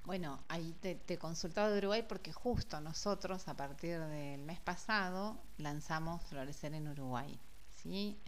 Bueno, 0.04 0.38
ahí 0.46 0.72
te, 0.80 1.00
he 1.08 1.18
consultado 1.18 1.72
de 1.72 1.78
Uruguay 1.78 2.04
porque 2.08 2.32
justo 2.32 2.80
nosotros 2.80 3.48
a 3.48 3.54
partir 3.54 3.98
del 3.98 4.38
mes 4.42 4.60
pasado 4.60 5.36
lanzamos 5.58 6.22
Florecer 6.26 6.74
en 6.74 6.86
Uruguay. 6.86 7.36
¿Sí? 7.86 8.18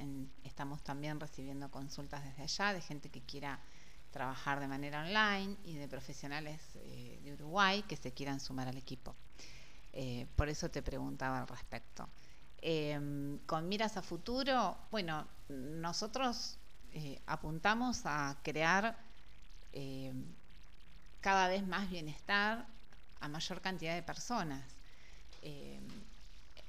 estamos 0.44 0.82
también 0.82 1.18
recibiendo 1.18 1.70
consultas 1.70 2.24
desde 2.24 2.42
allá 2.42 2.72
de 2.74 2.80
gente 2.80 3.08
que 3.08 3.20
quiera 3.22 3.58
trabajar 4.12 4.60
de 4.60 4.68
manera 4.68 5.02
online 5.02 5.56
y 5.64 5.74
de 5.74 5.88
profesionales 5.88 6.60
eh, 6.76 7.20
de 7.22 7.32
Uruguay 7.34 7.82
que 7.82 7.96
se 7.96 8.12
quieran 8.12 8.40
sumar 8.40 8.68
al 8.68 8.76
equipo. 8.76 9.14
Eh, 9.92 10.26
por 10.36 10.48
eso 10.48 10.70
te 10.70 10.82
preguntaba 10.82 11.40
al 11.40 11.48
respecto. 11.48 12.08
Em, 12.60 13.38
con 13.46 13.68
miras 13.68 13.96
a 13.96 14.02
futuro, 14.02 14.76
bueno, 14.90 15.26
nosotros 15.48 16.56
eh, 16.92 17.20
apuntamos 17.26 18.02
a 18.04 18.36
crear 18.42 18.96
eh, 19.72 20.12
cada 21.20 21.48
vez 21.48 21.66
más 21.66 21.90
bienestar 21.90 22.66
a 23.20 23.28
mayor 23.28 23.60
cantidad 23.60 23.94
de 23.94 24.02
personas. 24.02 24.64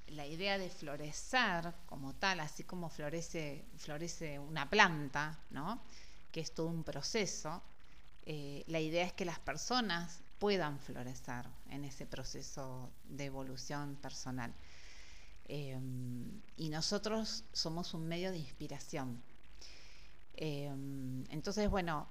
Eh, 0.10 0.16
la 0.16 0.26
idea 0.26 0.58
de 0.58 0.70
florecer 0.70 1.74
como 1.86 2.14
tal, 2.16 2.40
así 2.40 2.64
como 2.64 2.90
florece, 2.90 3.66
florece 3.78 4.40
una 4.40 4.70
planta, 4.70 5.40
¿no? 5.52 5.82
que 6.32 6.42
es 6.42 6.54
todo 6.54 6.68
un 6.68 6.84
proceso, 6.84 7.62
eh, 8.26 8.64
la 8.68 8.80
idea 8.80 9.06
es 9.06 9.14
que 9.14 9.26
las 9.26 9.40
personas 9.40 10.20
puedan 10.38 10.80
florecer 10.80 11.46
en 11.70 11.86
ese 11.86 12.06
proceso 12.06 12.90
de 13.06 13.26
evolución 13.26 13.96
personal. 13.96 14.54
y 16.58 16.70
nosotros 16.70 17.44
somos 17.54 17.96
un 17.96 18.08
medio 18.08 18.32
de 18.32 18.38
inspiración. 18.38 19.20
entonces, 20.36 21.68
bueno, 21.70 22.08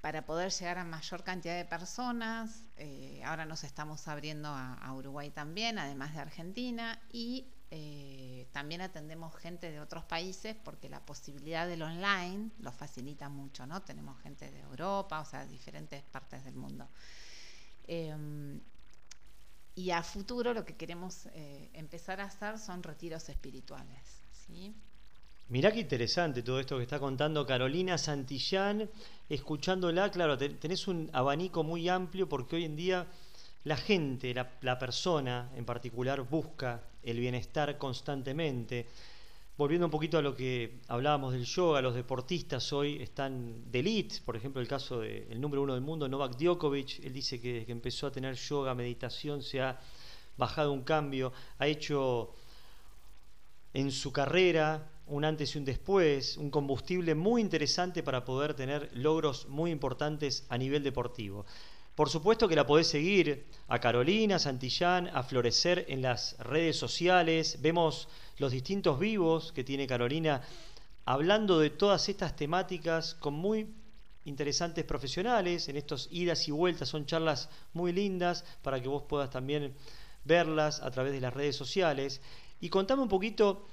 para 0.00 0.26
poder 0.26 0.50
llegar 0.50 0.78
a 0.78 0.84
mayor 0.84 1.22
cantidad 1.22 1.56
de 1.56 1.64
personas. 1.64 2.64
Eh, 2.76 3.22
ahora 3.24 3.44
nos 3.44 3.64
estamos 3.64 4.08
abriendo 4.08 4.48
a, 4.48 4.92
Uruguay 4.92 5.30
también, 5.30 5.78
además 5.78 6.14
de 6.14 6.20
Argentina, 6.20 7.00
y 7.10 7.46
eh, 7.70 8.48
también 8.52 8.80
atendemos 8.80 9.34
gente 9.36 9.70
de 9.70 9.80
otros 9.80 10.04
países 10.04 10.56
porque 10.62 10.88
la 10.88 11.00
posibilidad 11.06 11.66
del 11.66 11.82
online 11.82 12.50
lo 12.58 12.72
facilita 12.72 13.28
mucho, 13.28 13.66
¿no? 13.66 13.82
Tenemos 13.82 14.20
gente 14.22 14.50
de 14.50 14.60
Europa, 14.60 15.20
o 15.20 15.24
sea, 15.24 15.46
diferentes 15.46 16.02
partes 16.02 16.44
del 16.44 16.54
mundo. 16.54 16.88
Em, 17.84 18.60
y 19.74 19.90
a 19.90 20.02
futuro 20.02 20.52
lo 20.52 20.64
que 20.64 20.76
queremos 20.76 21.26
eh, 21.32 21.70
empezar 21.72 22.20
a 22.20 22.24
hacer 22.24 22.58
son 22.58 22.82
retiros 22.82 23.28
espirituales, 23.28 24.22
¿sí? 24.46 24.74
Mirá 25.48 25.70
qué 25.70 25.80
interesante 25.80 26.42
todo 26.42 26.60
esto 26.60 26.76
que 26.76 26.84
está 26.84 26.98
contando 26.98 27.46
Carolina 27.46 27.98
Santillán. 27.98 28.88
Escuchándola, 29.28 30.10
claro, 30.10 30.38
tenés 30.38 30.88
un 30.88 31.10
abanico 31.12 31.62
muy 31.62 31.88
amplio 31.88 32.28
porque 32.28 32.56
hoy 32.56 32.64
en 32.64 32.76
día 32.76 33.06
la 33.64 33.76
gente, 33.76 34.34
la, 34.34 34.78
persona 34.78 35.50
en 35.54 35.64
particular, 35.64 36.22
busca 36.22 36.82
el 37.02 37.18
bienestar 37.18 37.78
constantemente. 37.78 38.86
Volviendo 39.56 39.86
un 39.86 39.90
poquito 39.90 40.18
a 40.18 40.22
lo 40.22 40.34
que 40.34 40.80
hablábamos 40.88 41.34
del 41.34 41.44
yoga, 41.44 41.82
los 41.82 41.94
deportistas 41.94 42.72
hoy 42.72 43.02
están 43.02 43.70
de 43.70 43.80
elite, 43.80 44.16
por 44.24 44.34
ejemplo 44.36 44.60
el 44.60 44.66
caso 44.66 45.00
del 45.00 45.40
número 45.40 45.62
uno 45.62 45.74
del 45.74 45.82
mundo, 45.82 46.08
Novak 46.08 46.36
Djokovic, 46.38 47.04
él 47.04 47.12
dice 47.12 47.40
que 47.40 47.52
desde 47.52 47.66
que 47.66 47.72
empezó 47.72 48.06
a 48.06 48.10
tener 48.10 48.34
yoga, 48.34 48.74
meditación, 48.74 49.42
se 49.42 49.60
ha 49.60 49.78
bajado 50.38 50.72
un 50.72 50.82
cambio, 50.82 51.32
ha 51.58 51.66
hecho 51.66 52.34
en 53.74 53.92
su 53.92 54.10
carrera 54.12 54.88
un 55.12 55.26
antes 55.26 55.54
y 55.54 55.58
un 55.58 55.66
después, 55.66 56.38
un 56.38 56.50
combustible 56.50 57.14
muy 57.14 57.42
interesante 57.42 58.02
para 58.02 58.24
poder 58.24 58.54
tener 58.54 58.88
logros 58.94 59.46
muy 59.46 59.70
importantes 59.70 60.46
a 60.48 60.56
nivel 60.56 60.82
deportivo. 60.82 61.44
Por 61.94 62.08
supuesto 62.08 62.48
que 62.48 62.56
la 62.56 62.66
podés 62.66 62.86
seguir 62.86 63.44
a 63.68 63.78
Carolina, 63.78 64.38
Santillán, 64.38 65.10
a 65.12 65.22
Florecer 65.22 65.84
en 65.88 66.00
las 66.00 66.38
redes 66.38 66.78
sociales. 66.78 67.58
Vemos 67.60 68.08
los 68.38 68.52
distintos 68.52 68.98
vivos 68.98 69.52
que 69.52 69.64
tiene 69.64 69.86
Carolina 69.86 70.40
hablando 71.04 71.58
de 71.58 71.68
todas 71.68 72.08
estas 72.08 72.34
temáticas 72.34 73.12
con 73.12 73.34
muy 73.34 73.68
interesantes 74.24 74.86
profesionales. 74.86 75.68
En 75.68 75.76
estos 75.76 76.08
idas 76.10 76.48
y 76.48 76.52
vueltas 76.52 76.88
son 76.88 77.04
charlas 77.04 77.50
muy 77.74 77.92
lindas 77.92 78.46
para 78.62 78.80
que 78.80 78.88
vos 78.88 79.02
puedas 79.06 79.28
también 79.28 79.74
verlas 80.24 80.80
a 80.80 80.90
través 80.90 81.12
de 81.12 81.20
las 81.20 81.34
redes 81.34 81.54
sociales. 81.54 82.22
Y 82.62 82.70
contame 82.70 83.02
un 83.02 83.10
poquito 83.10 83.66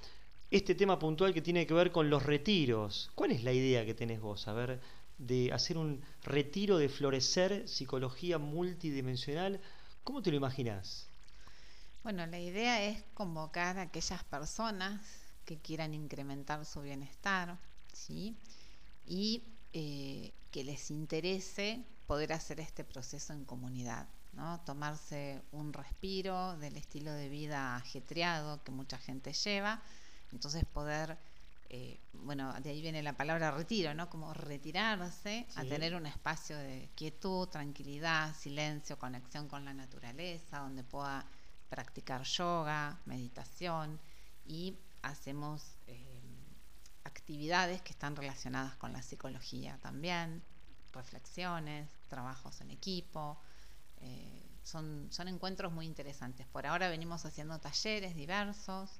este 0.51 0.73
tema 0.75 0.97
puntual 0.97 1.33
que 1.33 1.41
tiene 1.41 1.67
que 1.67 1.73
ver 1.73 1.91
con 1.91 2.09
los 2.09 2.23
retiros. 2.23 3.11
¿Cuál 3.15 3.31
es 3.31 3.43
la 3.43 3.53
idea 3.53 3.85
que 3.85 3.93
tenés 3.93 4.19
vos? 4.19 4.47
A 4.47 4.53
ver, 4.53 4.81
de 5.17 5.51
hacer 5.53 5.77
un 5.77 6.01
retiro 6.23 6.77
de 6.77 6.89
florecer, 6.89 7.67
psicología 7.67 8.39
multidimensional. 8.39 9.59
¿Cómo 10.03 10.21
te 10.21 10.31
lo 10.31 10.37
imaginás? 10.37 11.07
Bueno, 12.03 12.25
la 12.25 12.39
idea 12.39 12.83
es 12.83 13.03
convocar 13.13 13.77
a 13.77 13.83
aquellas 13.83 14.23
personas 14.23 15.01
que 15.45 15.57
quieran 15.57 15.93
incrementar 15.93 16.65
su 16.65 16.81
bienestar, 16.81 17.57
¿sí? 17.93 18.35
Y 19.05 19.43
eh, 19.73 20.31
que 20.51 20.63
les 20.63 20.89
interese 20.89 21.83
poder 22.07 22.33
hacer 22.33 22.59
este 22.59 22.83
proceso 22.83 23.33
en 23.33 23.45
comunidad, 23.45 24.07
¿no? 24.33 24.59
Tomarse 24.61 25.41
un 25.51 25.73
respiro 25.73 26.57
del 26.57 26.77
estilo 26.77 27.11
de 27.11 27.29
vida 27.29 27.75
ajetreado 27.75 28.63
que 28.63 28.71
mucha 28.71 28.97
gente 28.97 29.33
lleva 29.33 29.81
entonces 30.32 30.65
poder, 30.65 31.17
eh, 31.69 31.99
bueno, 32.13 32.53
de 32.61 32.69
ahí 32.69 32.82
viene 32.82 33.01
la 33.03 33.13
palabra 33.13 33.51
retiro, 33.51 33.93
¿no? 33.93 34.09
Como 34.09 34.34
retirarse 34.34 35.47
a 35.55 35.63
tener 35.63 35.95
un 35.95 36.05
espacio 36.05 36.57
de 36.57 36.89
quietud, 36.95 37.47
tranquilidad, 37.47 38.36
silencio, 38.36 38.97
conexión 38.97 39.47
con 39.47 39.65
la 39.65 39.73
naturaleza, 39.73 40.59
donde 40.59 40.84
pueda 40.84 41.25
practicar 41.69 42.23
yoga, 42.23 42.99
meditación 43.05 43.99
y 44.45 44.77
hacemos 45.01 45.77
eh, 45.88 46.19
actividades 47.03 47.82
que 47.82 47.91
están 47.91 48.15
relacionadas 48.15 48.75
con 48.75 48.91
la 48.91 49.01
psicología 49.01 49.77
también, 49.82 50.43
reflexiones, 50.91 51.89
trabajos 52.07 52.61
en 52.61 52.71
equipo. 52.71 53.39
Eh, 54.01 54.45
son, 54.63 55.07
son 55.11 55.27
encuentros 55.27 55.71
muy 55.71 55.86
interesantes. 55.86 56.47
Por 56.47 56.65
ahora 56.65 56.89
venimos 56.89 57.25
haciendo 57.25 57.59
talleres 57.59 58.15
diversos, 58.15 58.99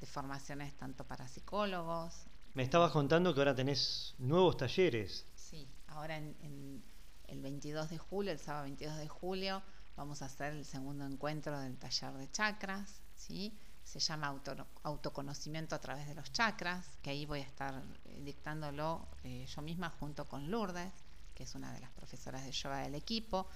de 0.00 0.06
formaciones 0.06 0.76
tanto 0.76 1.04
para 1.04 1.28
psicólogos. 1.28 2.26
Me 2.54 2.62
estabas 2.62 2.90
contando 2.90 3.32
que 3.34 3.40
ahora 3.40 3.54
tenés 3.54 4.14
nuevos 4.18 4.56
talleres. 4.56 5.26
Sí, 5.34 5.68
ahora 5.88 6.16
en, 6.16 6.82
el 7.28 7.40
22 7.40 7.90
de 7.90 7.98
julio, 7.98 8.32
el 8.32 8.40
sábado 8.40 8.64
22 8.64 8.96
de 8.96 9.08
julio, 9.08 9.62
vamos 9.96 10.20
a 10.22 10.24
hacer 10.24 10.54
el 10.54 10.64
segundo 10.64 11.06
encuentro 11.06 11.60
del 11.60 11.76
taller 11.76 12.12
de 12.14 12.28
chakras, 12.32 13.02
¿sí? 13.16 13.56
Se 13.84 14.00
llama 14.00 14.40
autoconocimiento 14.82 15.76
a 15.76 15.78
través 15.78 16.08
de 16.08 16.14
los 16.14 16.32
chakras, 16.32 16.84
que 17.02 17.10
ahí 17.10 17.26
voy 17.26 17.40
a 17.40 17.44
estar 17.44 17.82
eh, 18.04 18.20
dictándolo 18.24 19.06
eh, 19.22 19.46
yo 19.46 19.62
misma 19.62 19.90
junto 19.90 20.28
con 20.28 20.50
Lourdes, 20.50 20.92
que 21.34 21.44
es 21.44 21.54
una 21.54 21.72
de 21.72 21.80
las 21.80 21.90
profesoras 21.92 22.44
de 22.44 22.52
yoga 22.52 22.78
del 22.80 22.96
equipo. 22.96 23.46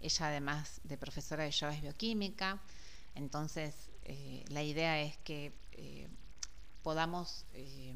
Ella 0.00 0.26
además 0.26 0.80
de 0.82 0.96
profesora 0.96 1.44
de 1.44 1.52
yoga 1.52 1.74
es 1.74 1.82
bioquímica, 1.82 2.60
entonces 3.14 3.89
eh, 4.02 4.44
la 4.48 4.62
idea 4.62 5.00
es 5.00 5.16
que 5.18 5.52
eh, 5.72 6.08
podamos 6.82 7.46
eh, 7.52 7.94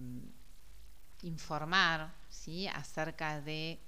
informar 1.23 2.15
¿sí? 2.29 2.69
acerca 2.69 3.41
de 3.41 3.81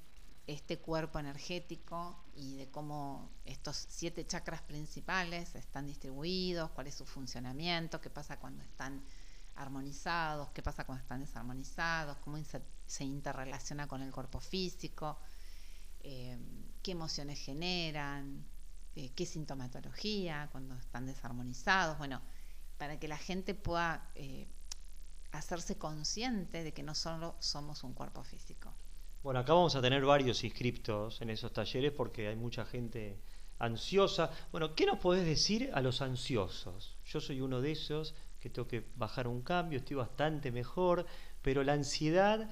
este 0.47 0.79
cuerpo 0.79 1.19
energético 1.19 2.17
y 2.35 2.57
de 2.57 2.71
cómo 2.71 3.31
estos 3.45 3.87
siete 3.89 4.27
chakras 4.27 4.62
principales 4.62 5.55
están 5.55 5.87
distribuidos, 5.87 6.71
cuál 6.71 6.87
es 6.87 6.95
su 6.95 7.05
funcionamiento, 7.05 8.01
qué 8.01 8.11
pasa 8.11 8.39
cuando 8.39 8.62
están 8.62 9.03
armonizados, 9.57 10.51
qué 10.51 10.62
pasa 10.62 10.85
cuando 10.85 11.03
están 11.03 11.21
desarmonizados, 11.21 12.19
cómo 12.19 12.39
se 12.87 13.05
interrelaciona 13.05 13.89
con 13.89 14.03
el 14.03 14.12
cuerpo 14.12 14.39
físico, 14.39 15.19
qué 16.03 16.93
emociones 16.93 17.41
generan, 17.41 18.47
eh, 18.97 19.11
qué 19.14 19.26
sintomatología 19.26 20.49
cuando 20.53 20.74
están 20.74 21.05
desarmonizados, 21.05 21.99
bueno, 21.99 22.22
para 22.78 22.99
que 22.99 23.09
la 23.09 23.18
gente 23.18 23.55
pueda 23.55 24.11
eh, 24.14 24.49
hacerse 25.32 25.76
consciente 25.76 26.64
de 26.64 26.72
que 26.72 26.82
no 26.82 26.94
solo 26.94 27.36
somos 27.38 27.84
un 27.84 27.92
cuerpo 27.92 28.24
físico. 28.24 28.72
Bueno, 29.22 29.40
acá 29.40 29.53
vamos 29.53 29.76
a 29.76 29.82
tener 29.82 30.03
varios 30.05 30.42
inscriptos 30.44 31.20
en 31.20 31.28
esos 31.28 31.53
talleres 31.53 31.92
porque 31.92 32.28
hay 32.28 32.36
mucha 32.36 32.64
gente 32.64 33.18
ansiosa. 33.59 34.30
Bueno, 34.51 34.74
¿qué 34.74 34.86
nos 34.86 34.99
podés 34.99 35.26
decir 35.26 35.70
a 35.74 35.82
los 35.82 36.01
ansiosos? 36.01 36.97
Yo 37.05 37.20
soy 37.20 37.42
uno 37.42 37.61
de 37.61 37.72
esos 37.72 38.14
que 38.40 38.49
tengo 38.49 38.66
que 38.66 38.86
bajar 38.97 39.28
un 39.28 39.42
cambio, 39.42 39.78
estoy 39.78 39.97
bastante 39.97 40.51
mejor, 40.53 41.05
pero 41.42 41.62
la 41.62 41.74
ansiedad 41.74 42.49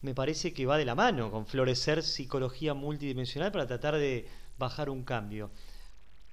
me 0.00 0.14
parece 0.14 0.54
que 0.54 0.64
va 0.64 0.78
de 0.78 0.84
la 0.84 0.94
mano 0.94 1.30
con 1.30 1.46
florecer 1.46 2.02
psicología 2.02 2.72
multidimensional 2.72 3.50
para 3.50 3.66
tratar 3.66 3.96
de 3.96 4.28
bajar 4.58 4.90
un 4.90 5.04
cambio. 5.04 5.50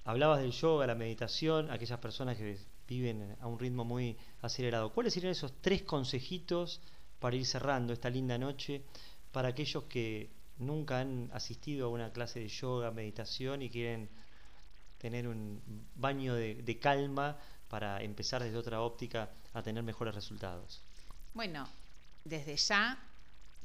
Hablabas 0.04 0.40
del 0.40 0.52
yoga, 0.52 0.86
la 0.86 0.94
meditación, 0.94 1.70
aquellas 1.70 1.98
personas 1.98 2.36
que 2.36 2.58
viven 2.86 3.36
a 3.40 3.46
un 3.46 3.58
ritmo 3.58 3.84
muy 3.84 4.16
acelerado. 4.42 4.92
¿Cuáles 4.92 5.14
serían 5.14 5.32
esos 5.32 5.52
tres 5.60 5.82
consejitos 5.82 6.80
para 7.18 7.36
ir 7.36 7.46
cerrando 7.46 7.92
esta 7.92 8.10
linda 8.10 8.38
noche 8.38 8.82
para 9.32 9.48
aquellos 9.48 9.84
que 9.84 10.30
nunca 10.58 11.00
han 11.00 11.30
asistido 11.32 11.86
a 11.86 11.90
una 11.90 12.12
clase 12.12 12.40
de 12.40 12.48
yoga, 12.48 12.90
meditación 12.90 13.62
y 13.62 13.70
quieren 13.70 14.08
tener 14.98 15.28
un 15.28 15.60
baño 15.94 16.34
de, 16.34 16.78
calma 16.80 17.36
para 17.68 18.02
empezar 18.02 18.42
desde 18.42 18.56
otra 18.56 18.80
óptica 18.80 19.30
a 19.52 19.62
tener 19.62 19.82
mejores 19.82 20.14
resultados? 20.14 20.80
Bueno, 21.34 21.68
desde 22.24 22.56
ya 22.56 22.98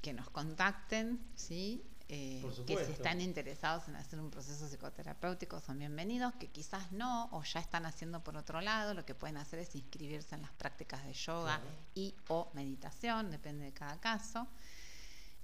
que 0.01 0.13
nos 0.13 0.29
contacten, 0.29 1.19
¿sí? 1.35 1.83
Eh, 2.13 2.43
que 2.67 2.85
si 2.85 2.91
están 2.91 3.21
interesados 3.21 3.87
en 3.87 3.95
hacer 3.95 4.19
un 4.19 4.29
proceso 4.29 4.67
psicoterapéutico 4.67 5.61
son 5.61 5.79
bienvenidos, 5.79 6.33
que 6.35 6.49
quizás 6.49 6.91
no 6.91 7.29
o 7.31 7.41
ya 7.43 7.61
están 7.61 7.85
haciendo 7.85 8.21
por 8.21 8.35
otro 8.35 8.59
lado, 8.59 8.93
lo 8.93 9.05
que 9.05 9.15
pueden 9.15 9.37
hacer 9.37 9.59
es 9.59 9.73
inscribirse 9.75 10.35
en 10.35 10.41
las 10.41 10.51
prácticas 10.51 11.05
de 11.05 11.13
yoga 11.13 11.61
y 11.95 12.13
o 12.27 12.51
meditación, 12.53 13.31
depende 13.31 13.63
de 13.63 13.71
cada 13.71 13.97
caso. 14.01 14.45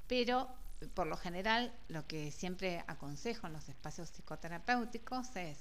Pero 0.08 0.50
por 0.94 1.08
lo 1.08 1.16
general 1.16 1.74
lo 1.88 2.06
que 2.06 2.32
siempre 2.32 2.84
aconsejo 2.86 3.48
en 3.48 3.54
los 3.54 3.70
espacios 3.70 4.10
psicoterapéuticos 4.10 5.38
es 5.38 5.60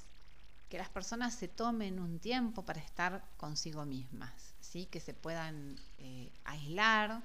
que 0.68 0.78
las 0.78 0.88
personas 0.88 1.36
se 1.36 1.46
tomen 1.46 2.00
un 2.00 2.18
tiempo 2.18 2.64
para 2.64 2.80
estar 2.80 3.24
consigo 3.36 3.86
mismas, 3.86 4.56
¿sí? 4.60 4.86
que 4.86 4.98
se 4.98 5.14
puedan 5.14 5.78
eh, 5.98 6.32
aislar 6.42 7.22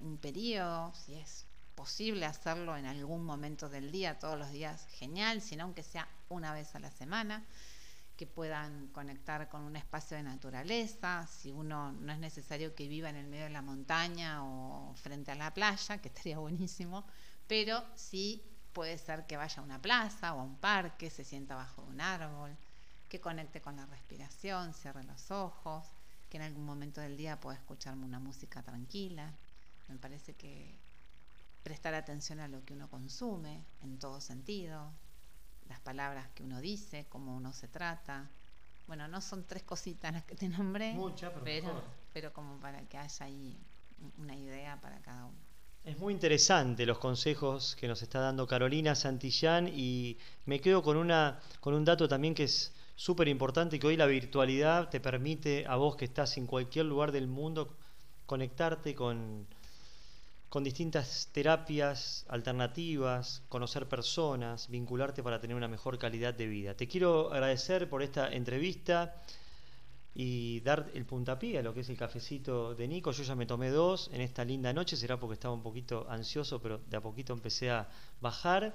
un 0.00 0.16
periodo, 0.16 0.94
si 0.94 1.14
es 1.14 1.44
posible 1.76 2.26
hacerlo 2.26 2.76
en 2.76 2.86
algún 2.86 3.24
momento 3.24 3.68
del 3.68 3.92
día, 3.92 4.18
todos 4.18 4.36
los 4.36 4.50
días, 4.50 4.88
genial, 4.98 5.40
sino 5.40 5.64
aunque 5.64 5.84
sea 5.84 6.08
una 6.28 6.52
vez 6.52 6.74
a 6.74 6.80
la 6.80 6.90
semana, 6.90 7.44
que 8.16 8.26
puedan 8.26 8.88
conectar 8.88 9.48
con 9.50 9.60
un 9.60 9.76
espacio 9.76 10.16
de 10.16 10.22
naturaleza, 10.22 11.26
si 11.26 11.52
uno 11.52 11.92
no 11.92 12.12
es 12.12 12.18
necesario 12.18 12.74
que 12.74 12.88
viva 12.88 13.10
en 13.10 13.16
el 13.16 13.26
medio 13.26 13.44
de 13.44 13.50
la 13.50 13.62
montaña 13.62 14.42
o 14.42 14.94
frente 14.94 15.30
a 15.30 15.34
la 15.34 15.52
playa, 15.52 15.98
que 15.98 16.08
estaría 16.08 16.38
buenísimo, 16.38 17.04
pero 17.46 17.84
sí 17.94 18.42
puede 18.72 18.96
ser 18.96 19.26
que 19.26 19.36
vaya 19.36 19.60
a 19.60 19.64
una 19.64 19.80
plaza 19.80 20.34
o 20.34 20.40
a 20.40 20.44
un 20.44 20.56
parque, 20.56 21.10
se 21.10 21.24
sienta 21.24 21.54
bajo 21.54 21.82
un 21.82 22.00
árbol, 22.00 22.56
que 23.08 23.20
conecte 23.20 23.60
con 23.60 23.76
la 23.76 23.86
respiración, 23.86 24.72
cierre 24.72 25.04
los 25.04 25.30
ojos, 25.30 25.84
que 26.30 26.38
en 26.38 26.42
algún 26.42 26.64
momento 26.64 27.02
del 27.02 27.16
día 27.16 27.38
pueda 27.38 27.58
escucharme 27.58 28.06
una 28.06 28.18
música 28.18 28.62
tranquila. 28.62 29.30
Me 29.88 29.96
parece 29.96 30.34
que 30.34 30.74
prestar 31.66 31.94
atención 31.94 32.38
a 32.38 32.46
lo 32.46 32.64
que 32.64 32.74
uno 32.74 32.88
consume 32.88 33.64
en 33.82 33.98
todo 33.98 34.20
sentido, 34.20 34.92
las 35.68 35.80
palabras 35.80 36.28
que 36.32 36.44
uno 36.44 36.60
dice, 36.60 37.06
cómo 37.08 37.36
uno 37.36 37.52
se 37.52 37.66
trata. 37.66 38.30
Bueno, 38.86 39.08
no 39.08 39.20
son 39.20 39.42
tres 39.42 39.64
cositas 39.64 40.12
las 40.12 40.22
que 40.22 40.36
te 40.36 40.48
nombré, 40.48 40.96
pero, 41.42 41.82
pero, 42.12 42.32
como 42.32 42.56
para 42.60 42.82
que 42.82 42.96
haya 42.96 43.26
ahí 43.26 43.58
una 44.16 44.36
idea 44.36 44.80
para 44.80 45.00
cada 45.00 45.24
uno. 45.24 45.38
Es 45.82 45.98
muy 45.98 46.14
interesante 46.14 46.86
los 46.86 46.98
consejos 46.98 47.74
que 47.74 47.88
nos 47.88 48.00
está 48.00 48.20
dando 48.20 48.46
Carolina 48.46 48.94
Santillán 48.94 49.66
y 49.66 50.18
me 50.44 50.60
quedo 50.60 50.84
con, 50.84 50.96
una, 50.96 51.40
con 51.58 51.74
un 51.74 51.84
dato 51.84 52.06
también 52.06 52.36
que 52.36 52.44
es 52.44 52.72
súper 52.94 53.26
importante, 53.26 53.80
que 53.80 53.88
hoy 53.88 53.96
la 53.96 54.06
virtualidad 54.06 54.88
te 54.88 55.00
permite 55.00 55.66
a 55.66 55.74
vos 55.74 55.96
que 55.96 56.04
estás 56.04 56.36
en 56.36 56.46
cualquier 56.46 56.86
lugar 56.86 57.10
del 57.10 57.26
mundo 57.26 57.76
conectarte 58.26 58.94
con, 58.94 59.48
con 60.56 60.64
distintas 60.64 61.28
terapias 61.32 62.24
alternativas, 62.30 63.42
conocer 63.50 63.86
personas, 63.86 64.70
vincularte 64.70 65.22
para 65.22 65.38
tener 65.38 65.54
una 65.54 65.68
mejor 65.68 65.98
calidad 65.98 66.32
de 66.32 66.46
vida. 66.46 66.74
Te 66.74 66.88
quiero 66.88 67.30
agradecer 67.30 67.90
por 67.90 68.02
esta 68.02 68.32
entrevista 68.32 69.22
y 70.14 70.60
dar 70.60 70.90
el 70.94 71.04
puntapié 71.04 71.58
a 71.58 71.62
lo 71.62 71.74
que 71.74 71.80
es 71.80 71.90
el 71.90 71.98
cafecito 71.98 72.74
de 72.74 72.88
Nico. 72.88 73.12
Yo 73.12 73.22
ya 73.22 73.34
me 73.34 73.44
tomé 73.44 73.68
dos 73.68 74.08
en 74.14 74.22
esta 74.22 74.46
linda 74.46 74.72
noche, 74.72 74.96
será 74.96 75.20
porque 75.20 75.34
estaba 75.34 75.52
un 75.52 75.62
poquito 75.62 76.06
ansioso, 76.08 76.58
pero 76.58 76.80
de 76.88 76.96
a 76.96 77.02
poquito 77.02 77.34
empecé 77.34 77.70
a 77.70 77.86
bajar. 78.22 78.74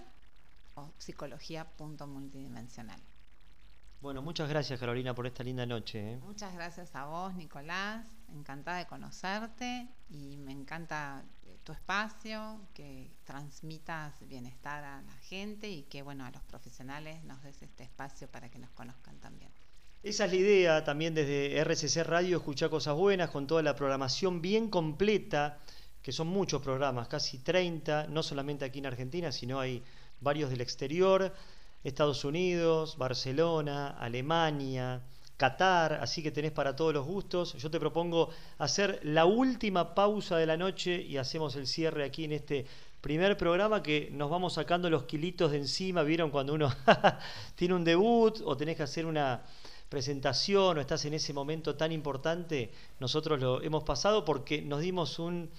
o 0.76 0.90
psicología.multidimensional. 0.98 3.02
Bueno, 4.00 4.22
muchas 4.22 4.48
gracias 4.48 4.80
Carolina 4.80 5.16
por 5.16 5.28
esta 5.28 5.44
linda 5.44 5.66
noche. 5.66 6.14
¿eh? 6.14 6.20
Muchas 6.24 6.54
gracias 6.54 6.96
a 6.96 7.06
vos 7.06 7.34
Nicolás, 7.34 8.06
encantada 8.30 8.78
de 8.78 8.86
conocerte 8.86 9.90
y 10.10 10.38
me 10.38 10.52
encanta 10.52 11.26
tu 11.68 11.74
espacio, 11.74 12.62
que 12.74 13.12
transmitas 13.26 14.14
bienestar 14.30 14.86
a 14.86 15.02
la 15.02 15.18
gente 15.28 15.70
y 15.70 15.84
que 15.84 16.02
bueno 16.02 16.24
a 16.24 16.32
los 16.32 16.42
profesionales 16.44 17.22
nos 17.26 17.44
des 17.44 17.62
este 17.62 17.84
espacio 17.84 18.30
para 18.30 18.50
que 18.50 18.58
nos 18.58 18.70
conozcan 18.70 19.20
también. 19.20 19.52
Esa 20.02 20.24
es 20.24 20.32
la 20.32 20.38
idea 20.38 20.84
también 20.86 21.14
desde 21.14 21.60
RCC 21.60 22.06
Radio, 22.06 22.38
escuchar 22.38 22.70
cosas 22.70 22.96
buenas 22.96 23.32
con 23.32 23.48
toda 23.48 23.62
la 23.64 23.76
programación 23.76 24.42
bien 24.42 24.70
completa, 24.70 25.60
que 26.02 26.14
son 26.14 26.28
muchos 26.28 26.62
programas, 26.62 27.10
casi 27.10 27.40
30, 27.40 28.08
no 28.08 28.24
solamente 28.24 28.64
aquí 28.64 28.80
en 28.80 28.86
Argentina, 28.86 29.34
sino 29.34 29.60
hay 29.60 29.84
varios 30.22 30.50
del 30.50 30.62
exterior, 30.62 31.36
Estados 31.84 32.24
Unidos, 32.24 32.98
Barcelona, 32.98 33.90
Alemania, 34.00 35.02
Qatar, 35.38 35.94
así 35.94 36.24
que 36.24 36.32
tenés 36.32 36.52
para 36.52 36.76
todos 36.76 36.94
los 36.94 37.06
gustos. 37.06 37.54
Yo 37.54 37.70
te 37.70 37.80
propongo 37.80 38.30
hacer 38.58 39.00
la 39.04 39.26
última 39.26 39.94
pausa 39.94 40.38
de 40.38 40.46
la 40.46 40.58
noche 40.58 41.02
y 41.02 41.18
hacemos 41.18 41.56
el 41.56 41.68
cierre 41.68 42.04
aquí 42.04 42.26
en 42.26 42.34
este 42.34 42.66
primer 43.02 43.38
programa 43.38 43.84
que 43.84 44.10
nos 44.12 44.30
vamos 44.30 44.54
sacando 44.54 44.90
los 44.90 45.04
kilitos 45.04 45.52
de 45.52 45.60
encima. 45.60 46.04
¿Vieron 46.04 46.32
cuando 46.32 46.54
uno 46.54 46.74
tiene 47.56 47.76
un 47.76 47.84
debut 47.84 48.42
o 48.44 48.58
tenés 48.58 48.76
que 48.76 48.84
hacer 48.84 49.06
una 49.06 49.44
presentación 49.90 50.78
o 50.78 50.82
estás 50.82 51.06
en 51.06 51.14
ese 51.14 51.34
momento 51.34 51.76
tan 51.76 51.92
importante, 51.92 52.72
nosotros 53.00 53.40
lo 53.40 53.62
hemos 53.62 53.84
pasado 53.84 54.26
porque 54.26 54.62
nos 54.62 54.82
dimos 54.82 55.20
un 55.20 55.50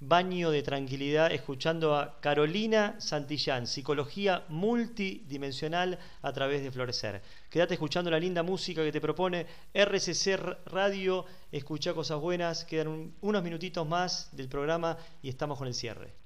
baño 0.00 0.50
de 0.50 0.62
tranquilidad 0.62 1.32
escuchando 1.32 1.96
a 1.96 2.20
Carolina 2.20 2.96
Santillán, 2.98 3.66
psicología 3.66 4.44
multidimensional 4.48 5.98
a 6.22 6.32
través 6.32 6.62
de 6.62 6.70
Florecer. 6.70 7.22
Quédate 7.48 7.74
escuchando 7.74 8.10
la 8.10 8.18
linda 8.18 8.42
música 8.42 8.82
que 8.82 8.92
te 8.92 9.00
propone 9.00 9.46
RCC 9.72 10.36
Radio, 10.66 11.24
escucha 11.50 11.94
cosas 11.94 12.20
buenas, 12.20 12.64
quedan 12.64 13.14
unos 13.20 13.42
minutitos 13.42 13.86
más 13.86 14.28
del 14.32 14.48
programa 14.48 14.96
y 15.22 15.28
estamos 15.28 15.58
con 15.58 15.68
el 15.68 15.74
cierre 15.74 16.24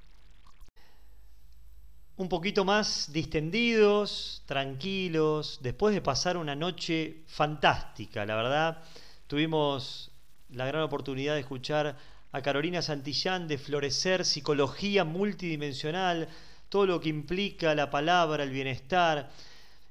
un 2.19 2.29
poquito 2.29 2.65
más 2.65 3.13
distendidos, 3.13 4.43
tranquilos, 4.45 5.61
después 5.63 5.95
de 5.95 6.03
pasar 6.03 6.37
una 6.37 6.57
noche 6.57 7.23
fantástica, 7.29 8.27
la 8.27 8.35
verdad. 8.35 8.83
Tuvimos 9.29 10.11
la 10.51 10.67
gran 10.67 10.83
oportunidad 10.83 11.35
de 11.35 11.41
escuchar 11.41 11.97
a 12.31 12.43
Carolina 12.43 12.83
Santillán 12.83 13.49
de 13.49 13.57
Florecer, 13.57 14.25
psicología 14.25 15.05
multidimensional, 15.05 16.29
todo 16.69 16.87
lo 16.87 17.01
que 17.01 17.09
implica 17.09 17.75
la 17.75 17.91
palabra, 17.91 18.45
el 18.45 18.51
bienestar. 18.51 19.31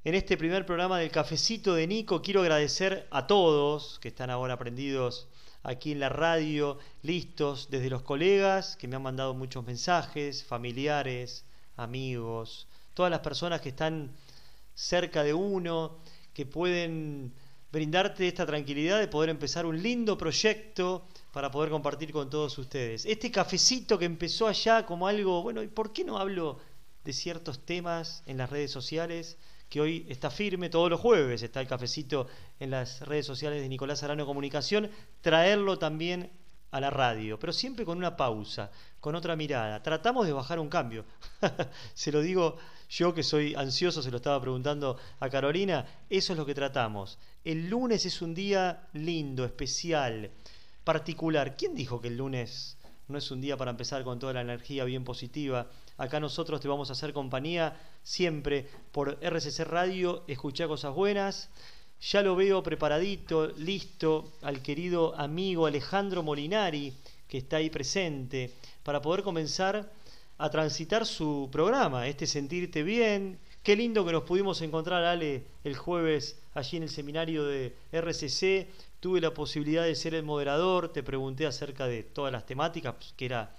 En 0.04 0.14
este 0.14 0.38
primer 0.38 0.66
programa 0.66 1.00
del 1.00 1.10
cafecito 1.10 1.74
de 1.74 1.88
Nico 1.88 2.22
quiero 2.22 2.42
agradecer 2.42 3.08
a 3.10 3.26
todos 3.26 3.98
que 4.00 4.10
están 4.10 4.30
ahora 4.30 4.54
aprendidos 4.54 5.28
aquí 5.64 5.92
en 5.92 6.00
la 6.00 6.10
radio, 6.10 6.78
listos, 7.02 7.70
desde 7.72 7.90
los 7.90 8.04
colegas 8.04 8.78
que 8.78 8.88
me 8.88 8.96
han 8.96 9.02
mandado 9.02 9.34
muchos 9.34 9.66
mensajes, 9.66 10.44
familiares, 10.44 11.44
amigos, 11.76 12.68
todas 12.94 13.10
las 13.10 13.22
personas 13.22 13.62
que 13.62 13.70
están 13.70 14.12
cerca 14.76 15.24
de 15.24 15.34
uno, 15.34 15.98
que 16.34 16.46
pueden 16.46 17.34
brindarte 17.72 18.28
esta 18.28 18.46
tranquilidad 18.46 19.00
de 19.00 19.08
poder 19.08 19.32
empezar 19.32 19.66
un 19.66 19.82
lindo 19.82 20.18
proyecto 20.18 21.08
para 21.38 21.52
poder 21.52 21.70
compartir 21.70 22.12
con 22.12 22.32
todos 22.32 22.58
ustedes. 22.58 23.06
Este 23.06 23.30
cafecito 23.30 24.00
que 24.00 24.06
empezó 24.06 24.48
allá 24.48 24.88
como 24.88 25.08
algo, 25.08 25.44
bueno, 25.44 25.62
¿y 25.62 25.68
por 25.68 25.94
qué 25.94 26.04
no 26.04 26.18
hablo 26.18 26.58
de 27.04 27.14
ciertos 27.14 27.64
temas 27.64 28.24
en 28.26 28.38
las 28.38 28.50
redes 28.50 28.72
sociales? 28.72 29.38
Que 29.70 29.80
hoy 29.80 30.08
está 30.10 30.32
firme, 30.32 30.72
todos 30.72 30.90
los 30.90 31.00
jueves 31.00 31.44
está 31.44 31.62
el 31.62 31.68
cafecito 31.68 32.26
en 32.60 32.72
las 32.72 33.02
redes 33.02 33.28
sociales 33.28 33.62
de 33.62 33.70
Nicolás 33.70 34.02
Arano 34.02 34.26
Comunicación, 34.26 34.90
traerlo 35.22 35.78
también 35.78 36.32
a 36.72 36.80
la 36.80 36.90
radio, 36.90 37.38
pero 37.38 37.54
siempre 37.54 37.86
con 37.86 38.00
una 38.00 38.18
pausa, 38.18 38.72
con 39.00 39.14
otra 39.14 39.36
mirada. 39.36 39.84
Tratamos 39.84 40.26
de 40.26 40.34
bajar 40.34 40.58
un 40.58 40.70
cambio. 40.70 41.06
se 41.94 42.12
lo 42.12 42.22
digo 42.22 42.58
yo 42.90 43.14
que 43.14 43.22
soy 43.22 43.54
ansioso, 43.54 44.02
se 44.02 44.10
lo 44.10 44.18
estaba 44.18 44.42
preguntando 44.42 44.98
a 45.20 45.30
Carolina, 45.30 45.86
eso 46.10 46.34
es 46.34 46.40
lo 46.40 46.48
que 46.48 46.56
tratamos. 46.56 47.20
El 47.44 47.70
lunes 47.70 48.08
es 48.08 48.24
un 48.24 48.34
día 48.34 48.88
lindo, 48.94 49.46
especial, 49.46 50.32
particular. 50.88 51.58
¿Quién 51.58 51.76
dijo 51.76 52.00
que 52.00 52.08
el 52.08 52.16
lunes 52.16 52.78
no 53.10 53.18
es 53.18 53.30
un 53.30 53.42
día 53.42 53.58
para 53.58 53.72
empezar 53.72 54.06
con 54.06 54.20
toda 54.20 54.32
la 54.32 54.40
energía 54.40 54.86
bien 54.86 55.04
positiva? 55.04 55.68
Acá 55.98 56.22
nosotros 56.22 56.62
te 56.62 56.70
vamos 56.70 56.90
a 56.90 56.94
hacer 56.94 57.12
compañía 57.12 57.78
siempre 58.04 58.70
por 58.94 59.18
RCC 59.22 59.66
Radio, 59.66 60.24
escuchá 60.28 60.66
cosas 60.66 60.96
buenas. 60.96 61.50
Ya 62.00 62.22
lo 62.22 62.38
veo 62.38 62.64
preparadito, 62.64 63.48
listo, 63.58 64.32
al 64.42 64.62
querido 64.62 65.14
amigo 65.20 65.66
Alejandro 65.66 66.24
Molinari, 66.24 66.94
que 67.28 67.40
está 67.40 67.58
ahí 67.58 67.70
presente, 67.70 68.54
para 68.84 69.02
poder 69.02 69.24
comenzar 69.24 69.92
a 70.38 70.50
transitar 70.50 71.06
su 71.06 71.50
programa, 71.52 72.08
este 72.08 72.26
Sentirte 72.26 72.82
Bien. 72.84 73.38
Qué 73.62 73.76
lindo 73.76 74.06
que 74.06 74.14
nos 74.14 74.24
pudimos 74.24 74.62
encontrar, 74.62 75.04
Ale, 75.04 75.44
el 75.66 75.76
jueves 75.76 76.38
allí 76.54 76.78
en 76.78 76.84
el 76.84 76.90
seminario 76.90 77.44
de 77.44 77.76
RCC. 77.92 78.70
Tuve 79.00 79.22
la 79.22 79.34
posibilidad 79.34 79.84
de 79.84 79.96
ser 79.96 80.16
el 80.16 80.24
moderador, 80.24 80.92
te 80.92 81.04
pregunté 81.04 81.46
acerca 81.46 81.88
de 81.88 82.04
todas 82.04 82.32
las 82.32 82.46
temáticas, 82.46 82.96
pues, 82.96 83.14
que 83.16 83.26
era 83.26 83.56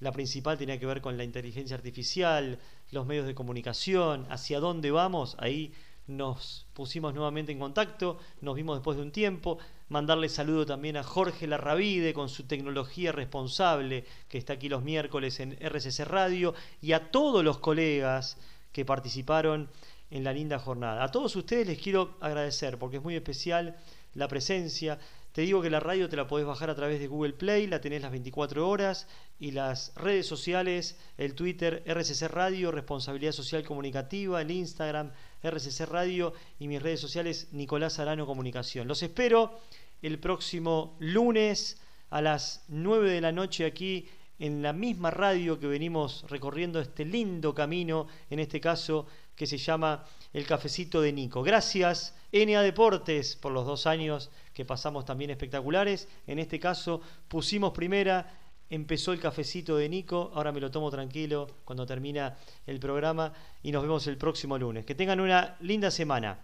la 0.00 0.12
principal 0.12 0.56
tenía 0.56 0.80
que 0.80 0.86
ver 0.86 1.02
con 1.02 1.18
la 1.18 1.24
inteligencia 1.24 1.76
artificial, 1.76 2.58
los 2.90 3.06
medios 3.06 3.26
de 3.26 3.34
comunicación, 3.34 4.26
hacia 4.30 4.58
dónde 4.58 4.90
vamos, 4.90 5.36
ahí 5.38 5.72
nos 6.06 6.66
pusimos 6.72 7.14
nuevamente 7.14 7.52
en 7.52 7.58
contacto, 7.58 8.18
nos 8.40 8.56
vimos 8.56 8.76
después 8.76 8.96
de 8.96 9.02
un 9.02 9.12
tiempo, 9.12 9.58
mandarle 9.90 10.28
saludo 10.28 10.66
también 10.66 10.96
a 10.96 11.02
Jorge 11.02 11.46
Larravide 11.46 12.14
con 12.14 12.28
su 12.28 12.44
tecnología 12.44 13.12
responsable, 13.12 14.04
que 14.28 14.38
está 14.38 14.54
aquí 14.54 14.68
los 14.68 14.82
miércoles 14.82 15.38
en 15.40 15.52
RCC 15.60 16.04
Radio, 16.06 16.54
y 16.80 16.92
a 16.92 17.10
todos 17.10 17.44
los 17.44 17.58
colegas 17.58 18.38
que 18.72 18.86
participaron 18.86 19.68
en 20.10 20.24
la 20.24 20.32
linda 20.32 20.58
jornada. 20.58 21.04
A 21.04 21.10
todos 21.10 21.36
ustedes 21.36 21.66
les 21.66 21.78
quiero 21.78 22.16
agradecer 22.20 22.78
porque 22.78 22.96
es 22.96 23.02
muy 23.02 23.14
especial 23.14 23.76
la 24.14 24.28
presencia. 24.28 24.98
Te 25.32 25.42
digo 25.42 25.62
que 25.62 25.70
la 25.70 25.78
radio 25.78 26.08
te 26.08 26.16
la 26.16 26.26
podés 26.26 26.46
bajar 26.46 26.70
a 26.70 26.74
través 26.74 26.98
de 26.98 27.06
Google 27.06 27.34
Play, 27.34 27.68
la 27.68 27.80
tenés 27.80 28.02
las 28.02 28.10
24 28.10 28.68
horas 28.68 29.06
y 29.38 29.52
las 29.52 29.92
redes 29.94 30.26
sociales, 30.26 30.98
el 31.18 31.34
Twitter 31.34 31.84
RCC 31.86 32.28
Radio, 32.28 32.72
Responsabilidad 32.72 33.32
Social 33.32 33.64
Comunicativa, 33.64 34.42
el 34.42 34.50
Instagram 34.50 35.12
RCC 35.42 35.86
Radio 35.86 36.32
y 36.58 36.66
mis 36.66 36.82
redes 36.82 37.00
sociales 37.00 37.48
Nicolás 37.52 38.00
Arano 38.00 38.26
Comunicación. 38.26 38.88
Los 38.88 39.02
espero 39.04 39.60
el 40.02 40.18
próximo 40.18 40.96
lunes 40.98 41.80
a 42.10 42.20
las 42.20 42.64
9 42.68 43.10
de 43.12 43.20
la 43.20 43.30
noche 43.30 43.64
aquí 43.64 44.08
en 44.40 44.62
la 44.62 44.72
misma 44.72 45.10
radio 45.10 45.60
que 45.60 45.66
venimos 45.66 46.24
recorriendo 46.28 46.80
este 46.80 47.04
lindo 47.04 47.54
camino, 47.54 48.08
en 48.30 48.40
este 48.40 48.60
caso 48.60 49.06
que 49.36 49.46
se 49.46 49.58
llama 49.58 50.04
El 50.32 50.46
Cafecito 50.46 51.00
de 51.00 51.12
Nico. 51.12 51.42
Gracias 51.42 52.14
NA 52.32 52.62
Deportes 52.62 53.36
por 53.36 53.52
los 53.52 53.66
dos 53.66 53.86
años 53.86 54.30
que 54.54 54.64
pasamos 54.64 55.04
también 55.04 55.30
espectaculares. 55.30 56.08
En 56.26 56.38
este 56.38 56.60
caso 56.60 57.00
pusimos 57.28 57.72
primera 57.72 58.40
empezó 58.70 59.12
el 59.12 59.20
cafecito 59.20 59.76
de 59.76 59.88
Nico, 59.88 60.30
ahora 60.32 60.52
me 60.52 60.60
lo 60.60 60.70
tomo 60.70 60.90
tranquilo 60.90 61.48
cuando 61.64 61.84
termina 61.84 62.36
el 62.66 62.78
programa 62.78 63.32
y 63.62 63.72
nos 63.72 63.82
vemos 63.82 64.06
el 64.06 64.16
próximo 64.16 64.56
lunes. 64.56 64.86
Que 64.86 64.94
tengan 64.94 65.20
una 65.20 65.56
linda 65.60 65.90
semana. 65.90 66.38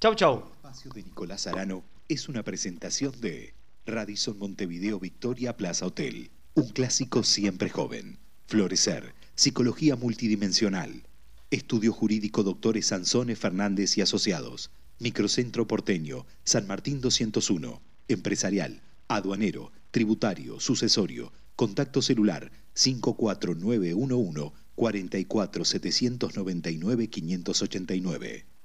Chau, 0.00 0.14
chau. 0.14 0.36
El 0.36 0.52
espacio 0.52 0.92
de 0.92 1.02
Nicolás 1.02 1.46
Arano 1.46 1.82
es 2.08 2.28
una 2.28 2.44
presentación 2.44 3.20
de 3.20 3.52
Radisson 3.84 4.38
Montevideo 4.38 5.00
Victoria 5.00 5.56
Plaza 5.56 5.86
Hotel, 5.86 6.30
un 6.54 6.68
clásico 6.68 7.24
siempre 7.24 7.68
joven. 7.68 8.18
Florecer, 8.46 9.12
psicología 9.34 9.96
multidimensional. 9.96 11.02
Estudio 11.52 11.92
jurídico 11.92 12.42
doctores 12.42 12.86
Sansone 12.86 13.36
Fernández 13.36 13.96
y 13.96 14.00
Asociados. 14.00 14.72
Microcentro 14.98 15.68
porteño, 15.68 16.26
San 16.42 16.66
Martín 16.66 17.00
201. 17.00 17.80
Empresarial, 18.08 18.82
aduanero, 19.06 19.70
tributario, 19.92 20.58
sucesorio 20.58 21.32
Contacto 21.54 22.02
celular 22.02 22.50
54911 22.74 24.52
44 24.74 25.64
589 25.64 27.08
589. 27.08 28.55